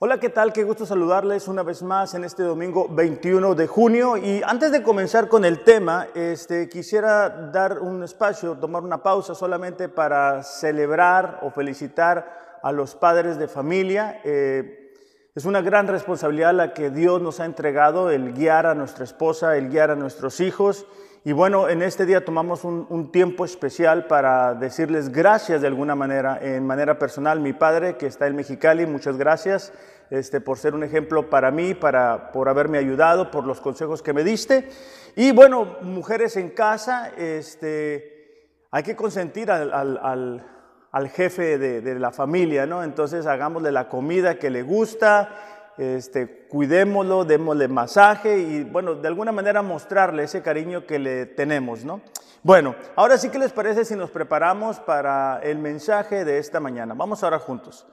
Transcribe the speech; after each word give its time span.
Hola, 0.00 0.20
¿qué 0.20 0.28
tal? 0.28 0.52
Qué 0.52 0.62
gusto 0.62 0.86
saludarles 0.86 1.48
una 1.48 1.64
vez 1.64 1.82
más 1.82 2.14
en 2.14 2.22
este 2.22 2.44
domingo 2.44 2.86
21 2.88 3.56
de 3.56 3.66
junio. 3.66 4.16
Y 4.16 4.40
antes 4.46 4.70
de 4.70 4.84
comenzar 4.84 5.26
con 5.26 5.44
el 5.44 5.64
tema, 5.64 6.06
este, 6.14 6.68
quisiera 6.68 7.28
dar 7.28 7.80
un 7.80 8.04
espacio, 8.04 8.56
tomar 8.56 8.84
una 8.84 9.02
pausa 9.02 9.34
solamente 9.34 9.88
para 9.88 10.44
celebrar 10.44 11.40
o 11.42 11.50
felicitar 11.50 12.60
a 12.62 12.70
los 12.70 12.94
padres 12.94 13.38
de 13.38 13.48
familia. 13.48 14.20
Eh, 14.22 14.94
es 15.34 15.44
una 15.46 15.62
gran 15.62 15.88
responsabilidad 15.88 16.54
la 16.54 16.74
que 16.74 16.90
Dios 16.90 17.20
nos 17.20 17.40
ha 17.40 17.44
entregado, 17.44 18.10
el 18.10 18.34
guiar 18.34 18.66
a 18.66 18.76
nuestra 18.76 19.02
esposa, 19.02 19.56
el 19.56 19.68
guiar 19.68 19.90
a 19.90 19.96
nuestros 19.96 20.38
hijos. 20.38 20.86
Y 21.28 21.32
bueno, 21.32 21.68
en 21.68 21.82
este 21.82 22.06
día 22.06 22.24
tomamos 22.24 22.64
un, 22.64 23.12
tiempo 23.12 23.44
especial 23.44 24.06
para 24.06 24.54
decirles 24.54 25.12
gracias 25.12 25.60
de 25.60 25.66
alguna 25.66 25.94
manera, 25.94 26.38
en 26.40 26.66
manera 26.66 26.98
personal. 26.98 27.38
Mi 27.38 27.52
padre, 27.52 27.98
que 27.98 28.06
está 28.06 28.28
en 28.28 28.34
Mexicali, 28.34 28.86
muchas 28.86 29.18
gracias 29.18 29.74
este, 30.08 30.40
por 30.40 30.56
ser 30.56 30.74
un 30.74 30.84
ejemplo 30.84 31.28
para 31.28 31.50
mí, 31.50 31.74
para, 31.74 32.32
por 32.32 32.48
haberme 32.48 32.78
ayudado, 32.78 33.30
por 33.30 33.44
los 33.44 33.60
consejos 33.60 34.00
que 34.00 34.14
me 34.14 34.24
diste. 34.24 34.70
Y 35.16 35.32
bueno, 35.32 35.76
mujeres 35.82 36.34
en 36.38 36.48
casa, 36.48 37.12
este, 37.18 38.48
hay 38.70 38.82
que 38.82 38.96
consentir 38.96 39.50
al, 39.50 39.70
al, 39.74 40.46
al, 40.90 41.08
jefe 41.10 41.58
de, 41.58 41.82
de, 41.82 41.98
la 41.98 42.10
familia, 42.10 42.64
¿no? 42.64 42.82
Entonces 42.82 43.26
hagámosle 43.26 43.70
la 43.70 43.90
comida 43.90 44.38
que 44.38 44.48
le 44.48 44.62
gusta, 44.62 45.28
este, 45.78 46.46
cuidémoslo, 46.48 47.24
démosle 47.24 47.68
masaje 47.68 48.38
y 48.38 48.64
bueno, 48.64 48.96
de 48.96 49.08
alguna 49.08 49.32
manera 49.32 49.62
mostrarle 49.62 50.24
ese 50.24 50.42
cariño 50.42 50.86
que 50.86 50.98
le 50.98 51.26
tenemos, 51.26 51.84
¿no? 51.84 52.00
Bueno, 52.42 52.76
ahora 52.96 53.18
sí 53.18 53.30
que 53.30 53.38
les 53.38 53.52
parece 53.52 53.84
si 53.84 53.96
nos 53.96 54.10
preparamos 54.10 54.78
para 54.80 55.40
el 55.42 55.58
mensaje 55.58 56.24
de 56.24 56.38
esta 56.38 56.60
mañana. 56.60 56.94
Vamos 56.94 57.22
ahora 57.22 57.38
juntos. 57.38 57.86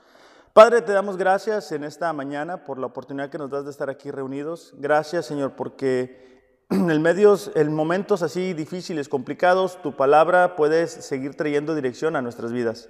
Padre, 0.54 0.82
te 0.82 0.94
damos 0.94 1.18
gracias 1.18 1.72
en 1.72 1.84
esta 1.84 2.14
mañana 2.14 2.64
por 2.64 2.80
la 2.80 2.86
oportunidad 2.86 3.30
que 3.30 3.38
nos 3.38 3.50
das 3.50 3.66
de 3.66 3.72
estar 3.72 3.90
aquí 3.90 4.12
reunidos. 4.12 4.74
Gracias, 4.78 5.26
Señor, 5.26 5.54
porque 5.58 6.48
en 6.70 7.02
medios, 7.02 7.52
en 7.56 7.74
momentos 7.74 8.22
así 8.22 8.54
difíciles, 8.54 9.10
complicados, 9.10 9.82
tu 9.82 9.96
palabra 9.96 10.56
puedes 10.56 10.92
seguir 10.92 11.36
trayendo 11.36 11.76
dirección 11.76 12.16
a 12.16 12.22
nuestras 12.22 12.52
vidas. 12.52 12.90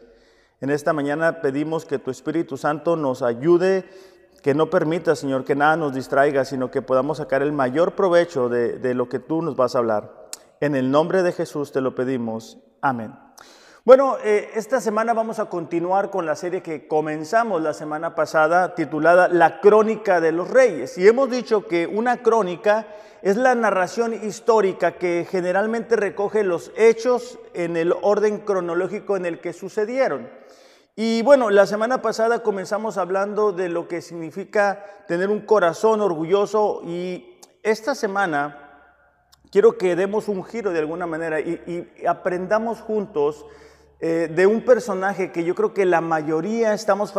En 0.62 0.70
esta 0.70 0.94
mañana 0.94 1.42
pedimos 1.42 1.86
que 1.86 2.00
tu 2.00 2.12
Espíritu 2.12 2.56
Santo 2.58 2.96
nos 2.96 3.22
ayude 3.22 3.90
que 4.46 4.54
no 4.54 4.70
permita, 4.70 5.16
Señor, 5.16 5.44
que 5.44 5.56
nada 5.56 5.76
nos 5.76 5.96
distraiga, 5.96 6.46
sino 6.46 6.70
que 6.70 6.84
podamos 6.84 7.18
sacar 7.18 7.42
el 7.42 7.52
mayor 7.52 7.94
provecho 7.94 8.48
de, 8.48 8.94
lo 8.94 9.10
que 9.10 9.18
tú 9.18 9.42
nos 9.42 9.56
vas 9.56 9.74
a 9.74 9.80
hablar. 9.80 10.28
En 10.60 10.76
el 10.76 10.92
nombre 10.92 11.24
de 11.24 11.32
Jesús 11.32 11.72
te 11.72 11.82
lo 11.82 11.96
pedimos. 11.96 12.60
Amén. 12.80 13.16
Bueno, 13.86 14.18
eh, 14.24 14.52
esta 14.54 14.80
semana 14.82 15.16
vamos 15.16 15.40
a 15.40 15.46
continuar 15.46 16.12
con 16.12 16.28
la 16.28 16.36
serie 16.36 16.62
que 16.62 16.88
comenzamos 16.88 17.60
la 17.60 17.74
semana 17.74 18.14
pasada 18.14 18.76
titulada 18.76 19.30
La 19.30 19.62
Crónica 19.62 20.22
de 20.22 20.32
los 20.32 20.48
Reyes. 20.52 20.96
Y 21.00 21.08
hemos 21.08 21.32
dicho 21.32 21.66
que 21.66 21.88
una 21.88 22.22
crónica 22.22 22.86
es 23.24 23.38
la 23.38 23.56
narración 23.56 24.14
histórica 24.14 24.92
que 24.92 25.26
generalmente 25.28 25.96
recoge 25.96 26.44
los 26.44 26.72
hechos 26.78 27.40
en 27.56 27.78
el 27.78 27.96
orden 28.00 28.42
cronológico 28.42 29.18
en 29.18 29.26
el 29.26 29.40
que 29.40 29.54
sucedieron. 29.54 30.30
Y 30.98 31.24
bueno, 31.24 31.50
la 31.50 31.66
semana 31.66 32.02
pasada 32.02 32.40
comenzamos 32.40 32.98
hablando 32.98 33.52
de 33.52 33.68
lo 33.68 33.86
que 33.86 34.02
significa 34.02 34.86
tener 35.10 35.30
un 35.30 35.42
corazón 35.42 36.00
orgulloso 36.00 36.82
y 36.86 37.38
esta 37.64 37.96
semana 37.96 38.94
quiero 39.52 39.78
que 39.78 39.98
demos 39.98 40.30
un 40.30 40.46
giro 40.46 40.72
de 40.72 40.80
alguna 40.80 41.06
manera 41.06 41.42
y, 41.42 41.86
aprendamos 42.08 42.80
juntos 42.80 43.46
eh, 44.00 44.32
de 44.34 44.48
un 44.48 44.64
personaje 44.64 45.34
que 45.34 45.44
yo 45.44 45.54
creo 45.54 45.74
que 45.74 45.86
la 45.86 46.00
mayoría 46.00 46.74
estamos 46.74 47.14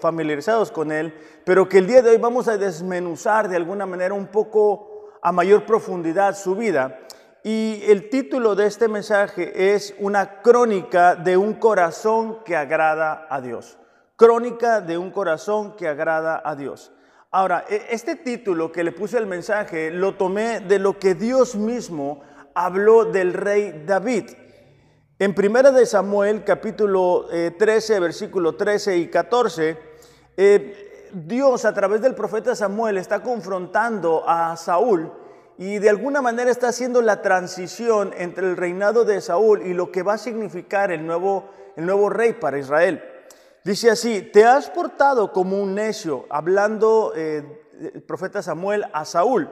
familiarizados 0.00 0.72
con 0.72 0.90
él, 0.90 1.14
pero 1.44 1.68
que 1.68 1.78
el 1.78 1.86
día 1.86 2.00
de 2.00 2.12
hoy 2.12 2.16
vamos 2.16 2.48
a 2.48 2.56
desmenuzar 2.56 3.50
de 3.50 3.56
alguna 3.56 3.84
manera 3.84 4.14
un 4.14 4.28
poco 4.28 5.10
a 5.20 5.32
mayor 5.32 5.66
profundidad 5.66 6.34
su 6.34 6.56
vida. 6.56 7.00
Y 7.50 7.82
el 7.86 8.10
título 8.10 8.54
de 8.54 8.66
este 8.66 8.88
mensaje 8.88 9.74
es 9.74 9.94
una 10.00 10.42
crónica 10.42 11.14
de 11.14 11.38
un 11.38 11.54
corazón 11.54 12.44
que 12.44 12.54
agrada 12.54 13.26
a 13.30 13.40
Dios. 13.40 13.78
Crónica 14.16 14.82
de 14.82 14.98
un 14.98 15.10
corazón 15.10 15.74
que 15.74 15.88
agrada 15.88 16.42
a 16.44 16.54
Dios. 16.54 16.92
Ahora, 17.30 17.64
e, 17.66 17.86
este 17.88 18.16
título 18.16 18.70
que 18.70 18.84
le 18.84 18.92
puse 18.92 19.16
al 19.16 19.26
mensaje 19.26 19.90
lo 19.90 20.14
tomé 20.16 20.60
de 20.60 20.78
lo 20.78 20.98
que 20.98 21.14
Dios 21.14 21.56
mismo 21.56 22.20
habló 22.54 23.06
del 23.06 23.32
rey 23.32 23.82
David. 23.86 24.28
En 25.18 25.34
Primera 25.34 25.70
de 25.70 25.86
Samuel, 25.86 26.44
capítulo 26.44 27.28
13, 27.30 27.96
eh, 27.96 28.00
versículo 28.00 28.56
13 28.56 28.98
y 28.98 29.08
14, 29.08 29.78
eh, 30.36 31.08
Dios 31.14 31.64
a 31.64 31.72
través 31.72 32.02
del 32.02 32.14
profeta 32.14 32.54
Samuel 32.54 32.98
está 32.98 33.22
confrontando 33.22 34.22
a 34.28 34.54
Saúl 34.58 35.10
y 35.58 35.80
de 35.80 35.90
alguna 35.90 36.22
manera 36.22 36.52
está 36.52 36.68
haciendo 36.68 37.02
la 37.02 37.20
transición 37.20 38.14
entre 38.16 38.46
el 38.46 38.56
reinado 38.56 39.04
de 39.04 39.20
Saúl 39.20 39.66
y 39.66 39.74
lo 39.74 39.90
que 39.90 40.04
va 40.04 40.14
a 40.14 40.18
significar 40.18 40.92
el 40.92 41.04
nuevo, 41.04 41.50
el 41.76 41.84
nuevo 41.84 42.08
rey 42.08 42.32
para 42.34 42.58
Israel. 42.58 43.02
Dice 43.64 43.90
así, 43.90 44.22
te 44.22 44.44
has 44.44 44.70
portado 44.70 45.32
como 45.32 45.60
un 45.60 45.74
necio, 45.74 46.26
hablando 46.30 47.12
eh, 47.16 47.42
el 47.92 48.02
profeta 48.02 48.40
Samuel 48.40 48.86
a 48.92 49.04
Saúl. 49.04 49.50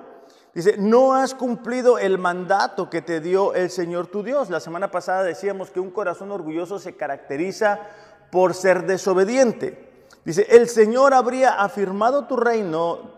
Dice, 0.54 0.76
no 0.78 1.12
has 1.12 1.34
cumplido 1.34 1.98
el 1.98 2.18
mandato 2.18 2.88
que 2.88 3.02
te 3.02 3.20
dio 3.20 3.52
el 3.54 3.68
Señor 3.68 4.06
tu 4.06 4.22
Dios. 4.22 4.48
La 4.48 4.60
semana 4.60 4.92
pasada 4.92 5.24
decíamos 5.24 5.70
que 5.70 5.80
un 5.80 5.90
corazón 5.90 6.30
orgulloso 6.30 6.78
se 6.78 6.94
caracteriza 6.94 7.80
por 8.30 8.54
ser 8.54 8.86
desobediente. 8.86 10.06
Dice, 10.24 10.46
el 10.50 10.68
Señor 10.68 11.14
habría 11.14 11.60
afirmado 11.60 12.26
tu 12.26 12.36
reino 12.36 13.10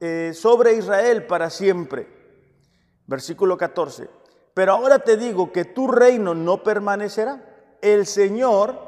eh, 0.00 0.32
sobre 0.34 0.74
Israel 0.74 1.26
para 1.26 1.48
siempre. 1.48 2.15
Versículo 3.06 3.56
14. 3.56 4.08
Pero 4.54 4.72
ahora 4.72 4.98
te 5.00 5.16
digo 5.16 5.52
que 5.52 5.64
tu 5.64 5.88
reino 5.88 6.34
no 6.34 6.62
permanecerá. 6.62 7.76
El 7.80 8.06
Señor 8.06 8.78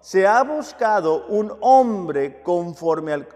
se 0.00 0.26
ha 0.26 0.42
buscado 0.42 1.26
un 1.26 1.56
hombre 1.60 2.42
conforme 2.42 3.12
al 3.12 3.28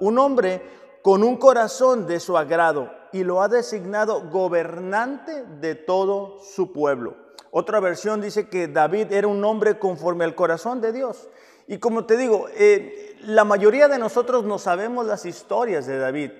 un 0.00 0.18
hombre 0.18 0.62
con 1.02 1.22
un 1.22 1.36
corazón 1.36 2.06
de 2.06 2.20
su 2.20 2.36
agrado 2.36 2.90
y 3.12 3.22
lo 3.22 3.40
ha 3.42 3.48
designado 3.48 4.28
gobernante 4.28 5.44
de 5.60 5.74
todo 5.74 6.38
su 6.42 6.72
pueblo. 6.72 7.16
Otra 7.50 7.80
versión 7.80 8.20
dice 8.20 8.48
que 8.48 8.68
David 8.68 9.12
era 9.12 9.28
un 9.28 9.44
hombre 9.44 9.78
conforme 9.78 10.24
al 10.24 10.34
corazón 10.34 10.80
de 10.80 10.92
Dios. 10.92 11.28
Y 11.66 11.78
como 11.78 12.04
te 12.04 12.16
digo, 12.16 12.46
eh, 12.54 13.16
la 13.22 13.44
mayoría 13.44 13.88
de 13.88 13.98
nosotros 13.98 14.44
no 14.44 14.58
sabemos 14.58 15.06
las 15.06 15.24
historias 15.24 15.86
de 15.86 15.98
David. 15.98 16.30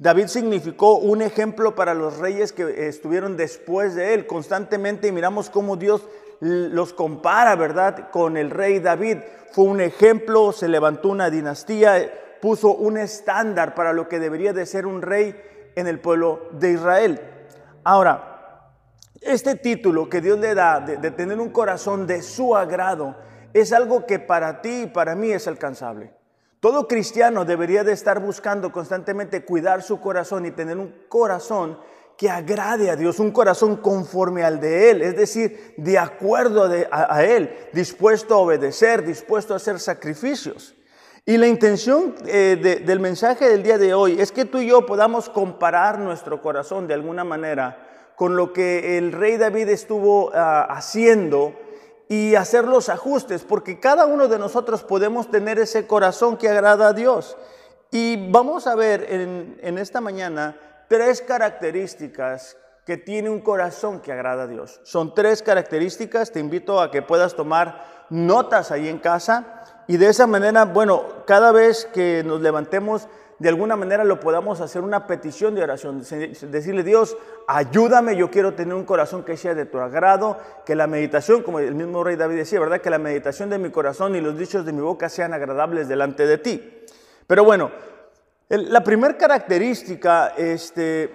David 0.00 0.28
significó 0.28 0.98
un 0.98 1.22
ejemplo 1.22 1.74
para 1.74 1.92
los 1.92 2.18
reyes 2.18 2.52
que 2.52 2.86
estuvieron 2.86 3.36
después 3.36 3.96
de 3.96 4.14
él. 4.14 4.28
Constantemente 4.28 5.10
miramos 5.10 5.50
cómo 5.50 5.76
Dios 5.76 6.06
los 6.38 6.92
compara, 6.92 7.56
¿verdad? 7.56 8.08
Con 8.12 8.36
el 8.36 8.50
rey 8.50 8.78
David. 8.78 9.18
Fue 9.50 9.64
un 9.64 9.80
ejemplo, 9.80 10.52
se 10.52 10.68
levantó 10.68 11.08
una 11.08 11.30
dinastía, 11.30 12.12
puso 12.40 12.76
un 12.76 12.96
estándar 12.96 13.74
para 13.74 13.92
lo 13.92 14.08
que 14.08 14.20
debería 14.20 14.52
de 14.52 14.66
ser 14.66 14.86
un 14.86 15.02
rey 15.02 15.34
en 15.74 15.88
el 15.88 15.98
pueblo 15.98 16.48
de 16.52 16.70
Israel. 16.74 17.20
Ahora, 17.82 18.70
este 19.20 19.56
título 19.56 20.08
que 20.08 20.20
Dios 20.20 20.38
le 20.38 20.54
da 20.54 20.78
de 20.78 21.10
tener 21.10 21.40
un 21.40 21.50
corazón 21.50 22.06
de 22.06 22.22
su 22.22 22.54
agrado 22.54 23.16
es 23.52 23.72
algo 23.72 24.06
que 24.06 24.20
para 24.20 24.62
ti 24.62 24.82
y 24.82 24.86
para 24.86 25.16
mí 25.16 25.32
es 25.32 25.48
alcanzable. 25.48 26.17
Todo 26.60 26.88
cristiano 26.88 27.44
debería 27.44 27.84
de 27.84 27.92
estar 27.92 28.20
buscando 28.20 28.72
constantemente 28.72 29.44
cuidar 29.44 29.82
su 29.82 30.00
corazón 30.00 30.44
y 30.44 30.50
tener 30.50 30.76
un 30.76 30.92
corazón 31.08 31.78
que 32.16 32.28
agrade 32.28 32.90
a 32.90 32.96
Dios, 32.96 33.20
un 33.20 33.30
corazón 33.30 33.76
conforme 33.76 34.42
al 34.42 34.58
de 34.58 34.90
Él, 34.90 35.02
es 35.02 35.16
decir, 35.16 35.74
de 35.76 35.98
acuerdo 35.98 36.68
a, 36.90 37.22
Él, 37.22 37.56
dispuesto 37.72 38.34
a 38.34 38.38
obedecer, 38.38 39.04
dispuesto 39.04 39.54
a 39.54 39.58
hacer 39.58 39.78
sacrificios. 39.78 40.74
Y 41.24 41.36
la 41.36 41.46
intención 41.46 42.16
eh, 42.26 42.82
del 42.84 42.98
mensaje 42.98 43.48
del 43.48 43.62
día 43.62 43.78
de 43.78 43.94
hoy 43.94 44.20
es 44.20 44.32
que 44.32 44.44
tú 44.44 44.58
y 44.58 44.68
yo 44.68 44.84
podamos 44.84 45.28
comparar 45.28 46.00
nuestro 46.00 46.42
corazón 46.42 46.88
de 46.88 46.94
alguna 46.94 47.22
manera 47.22 48.12
con 48.16 48.34
lo 48.34 48.52
que 48.52 48.98
el 48.98 49.12
rey 49.12 49.36
David 49.36 49.68
estuvo 49.68 50.32
ah, 50.34 50.66
haciendo 50.68 51.54
y 52.08 52.34
hacer 52.34 52.64
los 52.64 52.88
ajustes, 52.88 53.44
porque 53.44 53.80
cada 53.80 54.06
uno 54.06 54.28
de 54.28 54.38
nosotros 54.38 54.82
podemos 54.82 55.30
tener 55.30 55.58
ese 55.58 55.86
corazón 55.86 56.38
que 56.38 56.48
agrada 56.48 56.88
a 56.88 56.92
Dios. 56.94 57.36
Y 57.90 58.30
vamos 58.30 58.66
a 58.66 58.74
ver 58.74 59.06
en, 59.10 59.78
esta 59.78 60.00
mañana 60.00 60.56
tres 60.88 61.20
características 61.20 62.56
que 62.86 62.96
tiene 62.96 63.28
un 63.28 63.40
corazón 63.40 64.00
que 64.00 64.12
agrada 64.12 64.44
a 64.44 64.46
Dios. 64.46 64.80
Son 64.84 65.14
tres 65.14 65.42
características, 65.42 66.32
te 66.32 66.40
invito 66.40 66.80
a 66.80 66.90
que 66.90 67.02
puedas 67.02 67.34
tomar 67.34 68.06
notas 68.08 68.70
ahí 68.70 68.88
en 68.88 68.98
casa 68.98 69.62
y 69.86 69.98
de 69.98 70.08
esa 70.08 70.26
manera, 70.26 70.64
bueno, 70.64 71.24
cada 71.26 71.52
vez 71.52 71.86
que 71.92 72.22
nos 72.24 72.40
levantemos 72.40 73.08
de 73.38 73.48
alguna 73.48 73.76
manera 73.76 74.02
lo 74.02 74.18
podamos 74.18 74.60
hacer 74.60 74.82
una 74.82 75.06
petición 75.06 75.54
de 75.54 75.62
oración, 75.62 76.00
decirle 76.00 76.82
Dios, 76.82 77.16
ayúdame, 77.46 78.16
yo 78.16 78.30
quiero 78.30 78.54
tener 78.54 78.74
un 78.74 78.84
corazón 78.84 79.24
que 79.24 79.36
sea 79.36 79.54
de 79.54 79.64
tu 79.64 79.78
agrado, 79.78 80.38
que 80.66 80.74
la 80.74 80.88
meditación, 80.88 81.42
como 81.42 81.60
el 81.60 81.74
mismo 81.74 82.02
rey 82.02 82.16
David 82.16 82.36
decía, 82.36 82.58
¿verdad? 82.58 82.80
Que 82.80 82.90
la 82.90 82.98
meditación 82.98 83.48
de 83.48 83.58
mi 83.58 83.70
corazón 83.70 84.16
y 84.16 84.20
los 84.20 84.36
dichos 84.36 84.64
de 84.64 84.72
mi 84.72 84.80
boca 84.80 85.08
sean 85.08 85.34
agradables 85.34 85.86
delante 85.86 86.26
de 86.26 86.38
ti. 86.38 86.84
Pero 87.26 87.44
bueno, 87.44 87.70
La 88.48 88.82
primera 88.82 89.18
característica 89.18 90.28
este, 90.38 91.12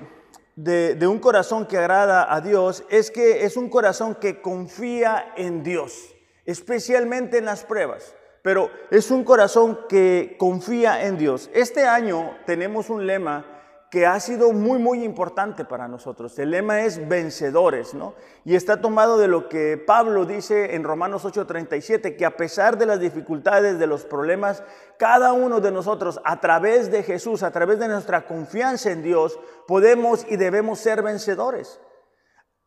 de, 0.56 0.94
de 0.94 1.08
un 1.08 1.18
corazón 1.18 1.66
que 1.66 1.80
agrada 1.80 2.32
a 2.32 2.42
Dios 2.42 2.84
es 2.90 3.10
que 3.10 3.44
es 3.44 3.58
un 3.58 3.70
corazón 3.70 4.14
que 4.14 4.40
confía 4.40 5.34
en 5.36 5.64
Dios, 5.64 6.14
especialmente 6.46 7.40
en 7.40 7.46
las 7.46 7.64
pruebas 7.64 8.14
pero 8.44 8.70
es 8.92 9.10
un 9.10 9.24
corazón 9.24 9.80
que 9.90 10.36
confía 10.38 11.06
en 11.06 11.18
Dios. 11.18 11.50
Este 11.54 11.86
año 11.86 12.36
tenemos 12.46 12.92
un 12.92 13.08
lema 13.08 13.46
que 13.90 14.06
ha 14.06 14.20
sido 14.20 14.52
muy, 14.52 14.80
muy 14.80 15.04
importante 15.04 15.66
para 15.66 15.88
nosotros. 15.88 16.38
El 16.40 16.50
lema 16.50 16.82
es 16.82 17.08
vencedores, 17.08 17.94
¿no? 17.94 18.16
Y 18.44 18.56
está 18.56 18.82
tomado 18.82 19.20
de 19.20 19.28
lo 19.28 19.48
que 19.48 19.78
Pablo 19.78 20.26
dice 20.26 20.76
en 20.76 20.84
Romanos 20.84 21.26
8:37, 21.26 22.18
que 22.18 22.26
a 22.26 22.36
pesar 22.36 22.78
de 22.78 22.88
las 22.88 23.00
dificultades, 23.00 23.78
de 23.80 23.88
los 23.88 24.04
problemas, 24.04 24.64
cada 24.98 25.32
uno 25.32 25.62
de 25.62 25.72
nosotros, 25.72 26.20
a 26.26 26.42
través 26.42 26.92
de 26.92 27.04
Jesús, 27.04 27.44
a 27.44 27.52
través 27.52 27.78
de 27.78 27.88
nuestra 27.88 28.26
confianza 28.26 28.92
en 28.92 29.04
Dios, 29.04 29.40
podemos 29.68 30.26
y 30.28 30.38
debemos 30.38 30.80
ser 30.80 31.04
vencedores. 31.04 31.80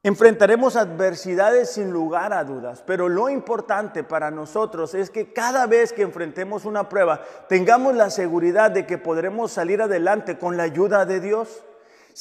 Enfrentaremos 0.06 0.76
adversidades 0.76 1.72
sin 1.72 1.90
lugar 1.90 2.32
a 2.32 2.44
dudas, 2.44 2.80
pero 2.86 3.08
lo 3.08 3.28
importante 3.28 4.04
para 4.04 4.30
nosotros 4.30 4.94
es 4.94 5.10
que 5.10 5.32
cada 5.32 5.66
vez 5.66 5.92
que 5.92 6.02
enfrentemos 6.02 6.64
una 6.64 6.88
prueba 6.88 7.24
tengamos 7.48 7.92
la 7.96 8.10
seguridad 8.10 8.70
de 8.70 8.86
que 8.86 8.98
podremos 8.98 9.50
salir 9.50 9.82
adelante 9.82 10.38
con 10.38 10.56
la 10.56 10.62
ayuda 10.62 11.06
de 11.06 11.18
Dios. 11.18 11.64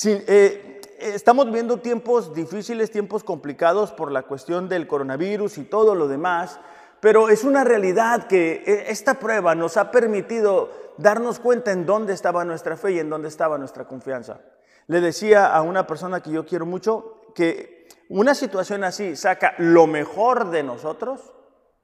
Eh, 0.04 0.82
estamos 1.00 1.52
viendo 1.52 1.78
tiempos 1.78 2.34
difíciles, 2.34 2.90
tiempos 2.90 3.24
complicados 3.24 3.92
por 3.92 4.12
la 4.12 4.24
cuestión 4.24 4.68
del 4.68 4.88
coronavirus 4.88 5.60
y 5.60 5.66
todo 5.66 5.94
lo 5.94 6.08
demás, 6.08 6.60
pero 7.02 7.30
es 7.30 7.44
una 7.44 7.64
realidad 7.64 8.26
que 8.26 8.64
eh, 8.66 8.86
esta 8.88 9.20
prueba 9.20 9.54
nos 9.54 9.78
ha 9.78 9.92
permitido 9.92 10.72
darnos 10.98 11.38
cuenta 11.38 11.72
en 11.72 11.86
dónde 11.86 12.14
estaba 12.14 12.46
nuestra 12.46 12.78
fe 12.78 12.94
y 12.94 13.00
en 13.00 13.12
dónde 13.12 13.28
estaba 13.28 13.60
nuestra 13.60 13.86
confianza. 13.86 14.40
Le 14.88 15.02
decía 15.02 15.54
a 15.54 15.62
una 15.62 15.86
persona 15.86 16.22
que 16.22 16.32
yo 16.32 16.48
quiero 16.48 16.66
mucho 16.66 17.22
que 17.36 17.75
una 18.10 18.36
situación 18.36 18.84
así 18.84 19.16
saca 19.16 19.56
lo 19.58 19.88
mejor 19.88 20.52
de 20.52 20.64
nosotros, 20.64 21.34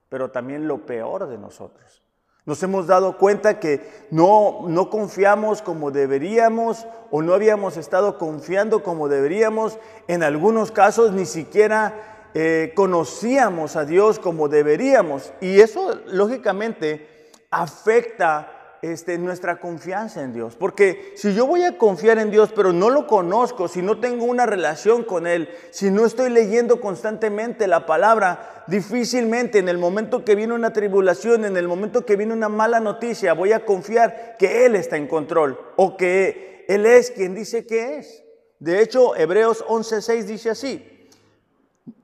pero 0.09 0.31
también 0.31 0.67
lo 0.67 0.85
peor 0.85 1.27
de 1.27 1.37
nosotros. 1.37 2.01
Nos 2.45 2.61
hemos 2.63 2.87
dado 2.87 3.17
cuenta 3.17 3.59
que 3.59 4.07
no, 4.09 4.61
no 4.67 4.89
confiamos 4.89 5.61
como 5.61 5.91
deberíamos 5.91 6.87
o 7.11 7.21
no 7.21 7.33
habíamos 7.33 7.77
estado 7.77 8.17
confiando 8.17 8.81
como 8.81 9.07
deberíamos. 9.07 9.77
En 10.07 10.23
algunos 10.23 10.71
casos 10.71 11.11
ni 11.11 11.25
siquiera 11.25 12.29
eh, 12.33 12.73
conocíamos 12.75 13.75
a 13.75 13.85
Dios 13.85 14.17
como 14.17 14.47
deberíamos. 14.47 15.33
Y 15.39 15.59
eso 15.59 16.01
lógicamente 16.07 17.29
afecta 17.51 18.60
este, 18.81 19.17
nuestra 19.17 19.59
confianza 19.59 20.21
en 20.23 20.33
Dios. 20.33 20.55
Porque 20.55 21.13
si 21.15 21.33
yo 21.33 21.45
voy 21.45 21.63
a 21.63 21.77
confiar 21.77 22.17
en 22.17 22.31
Dios, 22.31 22.51
pero 22.55 22.73
no 22.73 22.89
lo 22.89 23.07
conozco, 23.07 23.67
si 23.67 23.81
no 23.81 23.99
tengo 23.99 24.25
una 24.25 24.45
relación 24.45 25.03
con 25.03 25.27
Él, 25.27 25.49
si 25.69 25.91
no 25.91 26.05
estoy 26.05 26.29
leyendo 26.29 26.81
constantemente 26.81 27.67
la 27.67 27.85
palabra, 27.85 28.63
difícilmente 28.67 29.59
en 29.59 29.69
el 29.69 29.77
momento 29.77 30.25
que 30.25 30.35
viene 30.35 30.53
una 30.53 30.73
tribulación, 30.73 31.45
en 31.45 31.57
el 31.57 31.67
momento 31.67 32.05
que 32.05 32.15
viene 32.15 32.33
una 32.33 32.49
mala 32.49 32.79
noticia, 32.79 33.33
voy 33.33 33.53
a 33.53 33.65
confiar 33.65 34.35
que 34.37 34.65
Él 34.65 34.75
está 34.75 34.97
en 34.97 35.07
control 35.07 35.59
o 35.75 35.95
que 35.97 36.65
Él 36.67 36.85
es 36.85 37.11
quien 37.11 37.35
dice 37.35 37.67
que 37.67 37.97
es. 37.97 38.23
De 38.59 38.81
hecho, 38.81 39.15
Hebreos 39.15 39.63
11:6 39.67 40.23
dice 40.23 40.49
así, 40.49 41.09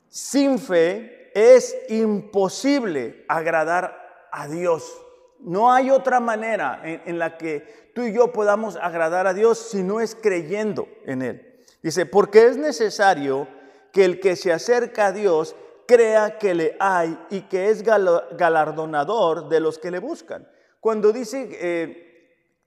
sin 0.09 0.59
fe 0.59 1.31
es 1.33 1.75
imposible 1.89 3.25
agradar 3.27 4.29
a 4.31 4.47
Dios. 4.47 5.06
No 5.39 5.71
hay 5.71 5.89
otra 5.91 6.19
manera 6.19 6.81
en, 6.83 7.19
la 7.19 7.37
que 7.37 7.91
tú 7.93 8.03
y 8.03 8.13
yo 8.13 8.33
podamos 8.33 8.75
agradar 8.75 9.27
a 9.27 9.33
Dios 9.33 9.59
si 9.59 9.83
no 9.83 10.01
es 10.01 10.15
creyendo 10.15 10.87
en 11.05 11.21
Él. 11.21 11.63
Dice, 11.81 12.05
porque 12.05 12.47
es 12.47 12.57
necesario 12.57 13.47
que 13.93 14.03
el 14.03 14.19
que 14.19 14.35
se 14.35 14.51
acerca 14.51 15.07
a 15.07 15.11
Dios 15.11 15.55
crea 15.87 16.37
que 16.37 16.53
le 16.53 16.75
hay 16.79 17.17
y 17.29 17.41
que 17.41 17.69
es 17.69 17.83
galardonador 17.83 19.47
de 19.47 19.59
los 19.59 19.77
que 19.79 19.91
le 19.91 19.99
buscan. 19.99 20.47
Cuando 20.79 21.11
dice 21.11 21.49
eh, 21.51 22.07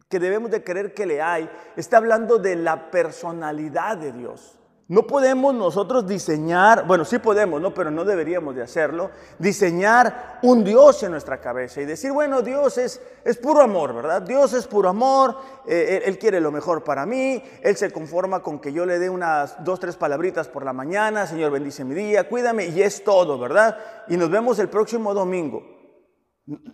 que 0.08 0.18
debemos 0.18 0.50
de 0.50 0.64
creer 0.64 0.94
que 0.94 1.06
le 1.06 1.20
hay, 1.20 1.48
está 1.76 1.98
hablando 1.98 2.38
de 2.38 2.56
la 2.56 2.90
personalidad 2.90 3.96
de 3.96 4.12
Dios. 4.12 4.58
No 4.90 5.06
podemos 5.06 5.54
nosotros 5.54 6.04
diseñar, 6.04 6.84
bueno, 6.84 7.04
sí 7.04 7.20
podemos, 7.20 7.60
¿no? 7.60 7.72
Pero 7.72 7.92
no 7.92 8.04
deberíamos 8.04 8.56
de 8.56 8.62
hacerlo, 8.62 9.12
diseñar 9.38 10.40
un 10.42 10.64
Dios 10.64 11.00
en 11.04 11.12
nuestra 11.12 11.40
cabeza 11.40 11.80
y 11.80 11.84
decir, 11.84 12.10
bueno, 12.10 12.42
Dios 12.42 12.76
es, 12.76 13.00
es 13.22 13.38
puro 13.38 13.60
amor, 13.60 13.94
¿verdad? 13.94 14.20
Dios 14.20 14.52
es 14.52 14.66
puro 14.66 14.88
amor, 14.88 15.36
eh, 15.64 16.02
él, 16.04 16.18
quiere 16.18 16.40
lo 16.40 16.50
mejor 16.50 16.82
para 16.82 17.06
mí, 17.06 17.40
Él 17.62 17.76
se 17.76 17.92
conforma 17.92 18.42
con 18.42 18.58
que 18.58 18.72
yo 18.72 18.84
le 18.84 18.98
dé 18.98 19.08
unas 19.08 19.62
dos, 19.62 19.78
tres 19.78 19.94
palabritas 19.94 20.48
por 20.48 20.64
la 20.64 20.72
mañana, 20.72 21.24
Señor, 21.24 21.52
bendice 21.52 21.84
mi 21.84 21.94
día, 21.94 22.28
cuídame 22.28 22.66
y 22.66 22.82
es 22.82 23.04
todo, 23.04 23.38
¿verdad? 23.38 23.78
Y 24.08 24.16
nos 24.16 24.28
vemos 24.28 24.58
el 24.58 24.68
próximo 24.68 25.14
domingo. 25.14 25.62